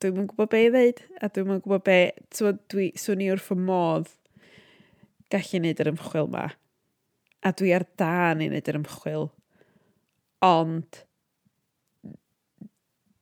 Dwi'm 0.00 0.22
yn 0.22 0.30
gwybod 0.30 0.48
be 0.52 0.62
i 0.64 0.70
ddeud. 0.72 1.02
A 1.20 1.28
dwi'm 1.28 1.56
yn 1.56 1.62
gwybod 1.64 1.84
be... 1.86 2.00
So 2.34 2.54
dwi, 2.72 2.90
swn 2.98 3.26
i 3.26 3.30
wrth 3.34 3.52
y 3.54 3.58
modd 3.60 4.08
gallu 5.30 5.60
wneud 5.60 5.80
yr 5.82 5.92
ymchwil 5.92 6.30
ma. 6.32 6.48
A 7.46 7.52
dwi 7.56 7.72
ar 7.76 7.86
dan 8.00 8.42
i 8.42 8.48
wneud 8.50 8.70
yr 8.70 8.80
ymchwil. 8.80 9.28
Ond 10.44 11.02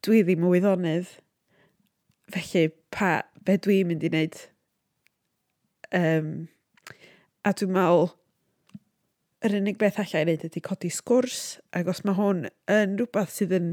dwi 0.06 0.22
ddim 0.24 0.46
yn 0.46 0.52
wyddonydd. 0.52 1.10
Felly, 2.32 2.68
pa, 2.94 3.10
be 3.44 3.56
dwi'n 3.64 3.90
mynd 3.90 4.06
i 4.06 4.12
wneud? 4.12 4.38
Um, 5.94 6.32
a 7.46 7.54
dwi'n 7.56 7.72
meddwl, 7.72 8.10
yr 9.46 9.54
unig 9.60 9.78
beth 9.80 10.00
allai 10.02 10.24
wneud 10.26 10.46
ydy 10.48 10.62
codi 10.64 10.90
sgwrs, 10.92 11.42
ac 11.76 11.88
os 11.92 12.02
mae 12.04 12.18
hwn 12.18 12.46
yn 12.74 12.96
rhywbeth 12.98 13.36
sydd 13.36 13.54
yn 13.56 13.68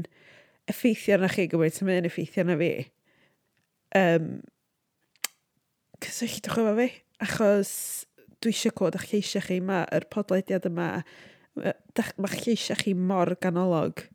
effeithio 0.70 1.18
na 1.20 1.30
chi 1.32 1.48
gymaint, 1.50 1.80
mae 1.84 2.00
yn 2.00 2.08
effeithio 2.08 2.46
na 2.46 2.56
fi, 2.60 2.70
um, 3.98 4.30
cysylltwch 6.04 6.60
efo 6.62 6.74
fi, 6.78 6.88
achos 7.26 7.72
dwi 8.42 8.52
eisiau 8.54 8.76
cod 8.78 8.98
eich 8.98 9.08
lleisiau 9.10 9.44
chi 9.46 9.60
yma, 9.62 9.82
yr 9.96 10.06
podlediad 10.12 10.68
yma, 10.70 10.88
mae'ch 11.56 12.40
lleisiau 12.44 12.78
chi 12.80 12.94
mor 12.94 13.34
ganolog 13.42 14.06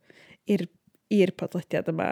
i'r 0.51 1.35
podlediad 1.37 1.89
yma 1.91 2.11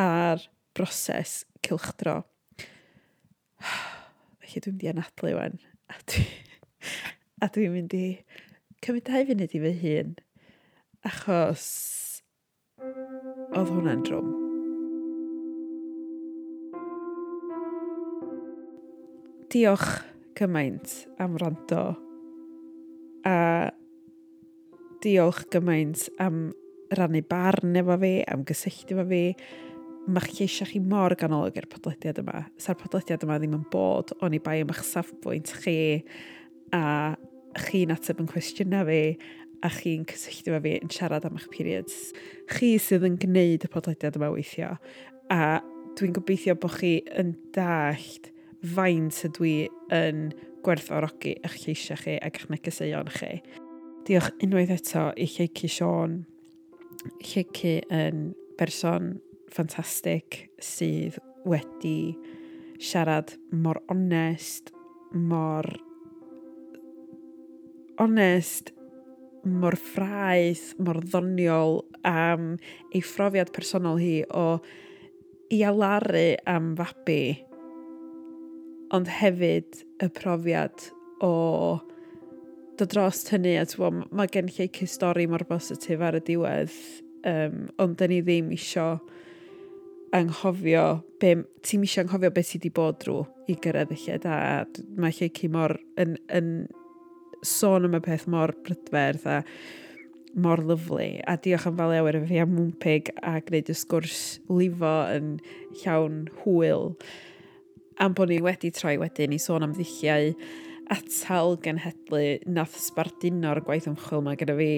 a'r 0.00 0.48
broses 0.76 1.44
cilchdro. 1.64 2.22
Felly 4.46 4.60
dwi'n 4.62 4.76
mynd 4.76 4.84
i 4.84 4.90
anadlu 4.92 5.30
wan. 5.34 5.56
A 7.42 7.48
dwi'n 7.50 7.54
dwi 7.56 7.70
mynd 7.72 7.94
i 7.98 8.06
cymryd 8.84 9.08
dau 9.08 9.24
funud 9.26 9.54
i 9.58 9.60
fy 9.64 9.72
hun. 9.80 10.12
Achos 11.10 11.64
oedd 12.78 13.72
hwnna'n 13.72 14.04
drwm. 14.06 14.28
Diolch 19.50 19.88
gymaint 20.38 20.94
am 21.22 21.34
rando. 21.42 21.82
A 23.26 23.36
diolch 25.02 25.42
gymaint 25.50 26.06
am 26.22 26.52
rannu 26.94 27.26
barn 27.26 27.74
efo 27.82 27.98
fi, 27.98 28.12
am 28.30 28.46
gysylltu 28.46 28.94
efo 28.94 29.10
fi, 29.10 29.24
mae'ch 30.06 30.36
lleisiau 30.38 30.68
chi 30.70 30.80
mor 30.82 31.14
ganolog 31.18 31.56
i'r 31.58 31.68
podlediad 31.70 32.20
yma. 32.22 32.44
Sa'r 32.62 32.78
podlediad 32.78 33.24
yma 33.26 33.38
ddim 33.40 33.56
yn 33.58 33.64
bod, 33.72 34.12
o'n 34.22 34.36
i 34.36 34.40
bai 34.42 34.60
am 34.62 34.70
eich 34.74 34.84
safbwynt 34.86 35.50
chi, 35.64 35.78
a 36.76 37.16
chi'n 37.66 37.94
ateb 37.94 38.22
yn 38.22 38.30
cwestiynau 38.30 38.86
fi, 38.86 39.00
a 39.64 39.70
chi'n 39.72 40.06
cysylltu 40.06 40.54
fe 40.54 40.62
fi 40.62 40.74
yn 40.84 40.92
siarad 40.92 41.26
am 41.26 41.38
eich 41.40 41.48
periods. 41.52 42.12
Chi 42.52 42.76
sydd 42.82 43.06
yn 43.08 43.18
gwneud 43.22 43.66
y 43.66 43.72
podlediad 43.72 44.18
yma 44.20 44.30
weithio, 44.34 44.76
a 45.32 45.58
dwi'n 45.98 46.14
gobeithio 46.16 46.56
bod 46.60 46.78
chi 46.78 46.98
yn 47.18 47.34
dallt 47.56 48.30
faint 48.76 49.22
ydw 49.26 49.46
i 49.48 49.56
yn 49.94 50.28
gwerthorogi 50.66 51.36
eich 51.46 51.60
lleisiau 51.64 52.02
chi 52.02 52.18
ac 52.20 52.40
eich 52.42 52.50
negeseuon 52.52 53.12
chi. 53.18 53.34
Diolch 54.06 54.30
unwaith 54.44 54.74
eto 54.76 55.08
i 55.18 55.26
Lleici 55.26 55.70
Sion, 55.72 56.20
Lleici 57.22 57.80
yn 57.90 58.28
berson 58.58 59.16
ffantastig 59.52 60.46
sydd 60.62 61.18
wedi 61.46 62.16
siarad 62.82 63.32
mor 63.52 63.80
onest, 63.92 64.72
mor 65.12 65.68
onest, 68.02 68.72
mor 69.46 69.76
ffraith, 69.78 70.74
mor 70.82 71.00
ddoniol 71.04 71.80
am 72.06 72.56
ei 72.92 73.02
phrofiad 73.04 73.52
personol 73.54 74.00
hi 74.02 74.20
o 74.26 74.58
i 75.54 75.62
alaru 75.64 76.28
am 76.50 76.74
fabi, 76.78 77.36
ond 78.94 79.10
hefyd 79.20 79.84
y 80.02 80.10
profiad 80.14 80.90
o 81.24 81.78
dod 82.76 82.92
dros 82.92 83.22
hynny 83.32 83.56
a 83.56 83.64
ti'n 83.68 84.02
mae 84.12 84.28
gen 84.32 84.50
i 84.50 84.56
lle 84.58 84.68
cystori 84.76 85.26
mor 85.30 85.46
bositif 85.48 86.02
ar 86.04 86.18
y 86.18 86.22
diwedd 86.26 86.74
um, 87.26 87.62
ond 87.82 87.96
dyn 88.00 88.12
ni 88.12 88.20
ddim 88.24 88.50
isio 88.56 88.98
anghofio, 90.16 90.86
ti'n 91.20 91.44
eisiau 91.84 92.04
anghofio 92.04 92.32
beth 92.34 92.50
sydd 92.50 92.66
wedi 92.66 92.74
bod 92.76 93.00
drwy 93.02 93.24
i 93.52 93.56
gyrraedd 93.62 93.94
y 93.94 93.98
lle 94.02 94.18
da. 94.22 94.36
Mae 94.98 95.14
Lleucu 95.14 95.50
mor 95.52 95.76
yn, 96.00 96.16
yn 96.32 96.52
sôn 97.46 97.86
am 97.88 97.96
y 97.98 98.02
peth 98.04 98.26
mor 98.32 98.54
brydferth 98.66 99.26
a 99.30 99.40
mor 100.36 100.60
lyflu. 100.68 101.08
A 101.28 101.36
diolch 101.40 101.66
am 101.68 101.78
fel 101.78 101.94
ewer 101.96 102.20
y 102.20 102.22
fi 102.28 102.42
am 102.42 102.52
mwmpig 102.56 103.10
a 103.22 103.38
gwneud 103.46 103.72
y 103.72 103.76
sgwrs 103.76 104.20
lifo 104.52 104.94
yn 105.14 105.36
llawn 105.82 106.24
hwyl. 106.42 106.92
Am 108.02 108.16
bod 108.16 108.32
ni 108.32 108.42
wedi 108.44 108.72
troi 108.76 108.96
wedyn 109.00 109.34
i 109.36 109.40
sôn 109.40 109.64
am 109.64 109.74
ddilliau 109.76 110.34
atal 110.92 111.56
genhedlu 111.64 112.38
nath 112.46 112.76
sbarduno'r 112.78 113.62
gwaith 113.66 113.88
ymchwil 113.90 114.22
mae 114.22 114.38
gyda 114.38 114.54
fi 114.58 114.72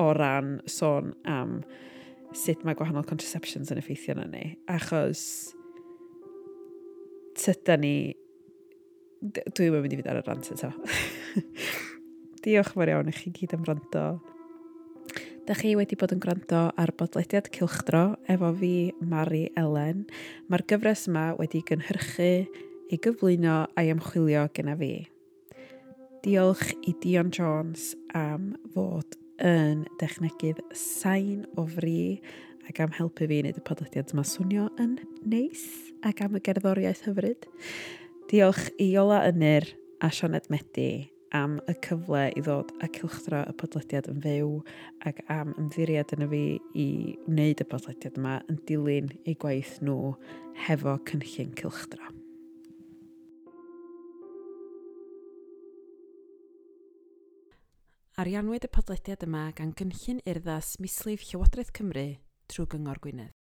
o 0.00 0.10
ran 0.16 0.58
sôn 0.70 1.12
am 1.28 1.58
sut 2.36 2.64
mae 2.64 2.76
gwahanol 2.78 3.06
contraceptions 3.08 3.72
yn 3.72 3.80
effeithio 3.80 4.16
na 4.18 4.26
ni. 4.30 4.44
Achos 4.70 5.22
tyda 7.38 7.78
ni... 7.80 7.94
Dwi'n 9.20 9.74
mynd 9.76 9.92
i 9.92 9.98
fynd 9.98 10.08
ar 10.08 10.20
y 10.22 10.24
rant 10.24 10.50
eto. 10.54 10.70
Diolch 12.44 12.72
fawr 12.72 12.92
iawn 12.92 13.10
i 13.10 13.14
chi 13.16 13.32
gyd 13.36 13.52
am 13.56 13.66
rando. 13.68 14.04
Da 15.48 15.56
chi 15.58 15.74
wedi 15.76 15.98
bod 15.98 16.14
yn 16.14 16.22
gwrando 16.22 16.68
ar 16.78 16.92
bodlediad 16.96 17.50
cilchdro 17.52 18.14
efo 18.32 18.52
fi, 18.60 18.74
Mari 19.04 19.48
Elen. 19.60 20.06
Mae'r 20.48 20.64
gyfres 20.72 21.06
yma 21.10 21.30
wedi 21.40 21.60
gynhyrchu, 21.68 22.30
ei 22.90 22.98
gyflwyno 23.02 23.64
a'i 23.76 23.92
ymchwilio 23.92 24.46
gyda 24.56 24.76
fi. 24.80 24.94
Diolch 26.24 26.70
i 26.86 26.94
Dion 27.02 27.32
Jones 27.34 27.90
am 28.16 28.54
fod 28.74 29.16
yn 29.44 29.86
dechnegydd 30.00 30.60
sain 30.76 31.46
o 31.58 31.64
fri 31.68 32.20
ac 32.68 32.82
am 32.84 32.92
helpu 32.94 33.26
fi 33.26 33.40
wneud 33.40 33.58
y 33.58 33.62
podlediad 33.66 34.12
yma 34.14 34.24
swnio 34.26 34.68
yn 34.82 34.98
neis 35.26 35.64
ac 36.06 36.22
am 36.24 36.36
y 36.38 36.42
gerddoriaeth 36.44 37.06
hyfryd. 37.08 37.48
Diolch 38.30 38.68
i 38.78 38.92
Iola 38.92 39.24
Ynyr 39.30 39.66
a 40.00 40.12
Sioned 40.14 40.46
Medi 40.52 41.10
am 41.36 41.58
y 41.70 41.74
cyfle 41.84 42.28
i 42.36 42.44
ddod 42.44 42.72
a 42.82 42.88
cilchdro 42.94 43.42
y 43.48 43.56
podlediad 43.58 44.10
yn 44.12 44.22
fyw 44.24 44.54
ac 45.08 45.22
am 45.32 45.54
ymddiried 45.56 46.14
yna 46.16 46.30
fi 46.30 46.44
i 46.74 46.88
wneud 47.26 47.64
y 47.64 47.68
podlediad 47.74 48.18
yma 48.20 48.38
yn 48.50 48.62
dilyn 48.70 49.12
eu 49.24 49.36
gwaith 49.40 49.78
nhw 49.84 50.14
hefo 50.66 50.98
cynllun 51.10 51.54
cilchdro. 51.58 52.19
Ariannwyd 58.20 58.66
y 58.66 58.68
podlediad 58.68 59.22
yma 59.24 59.46
gan 59.56 59.70
Gynllun 59.72 60.18
Urddas 60.28 60.74
Mislif 60.84 61.22
Llywodraeth 61.30 61.70
Cymru 61.78 62.02
trwy 62.52 62.66
Gyngor 62.74 63.00
Gwynedd. 63.00 63.39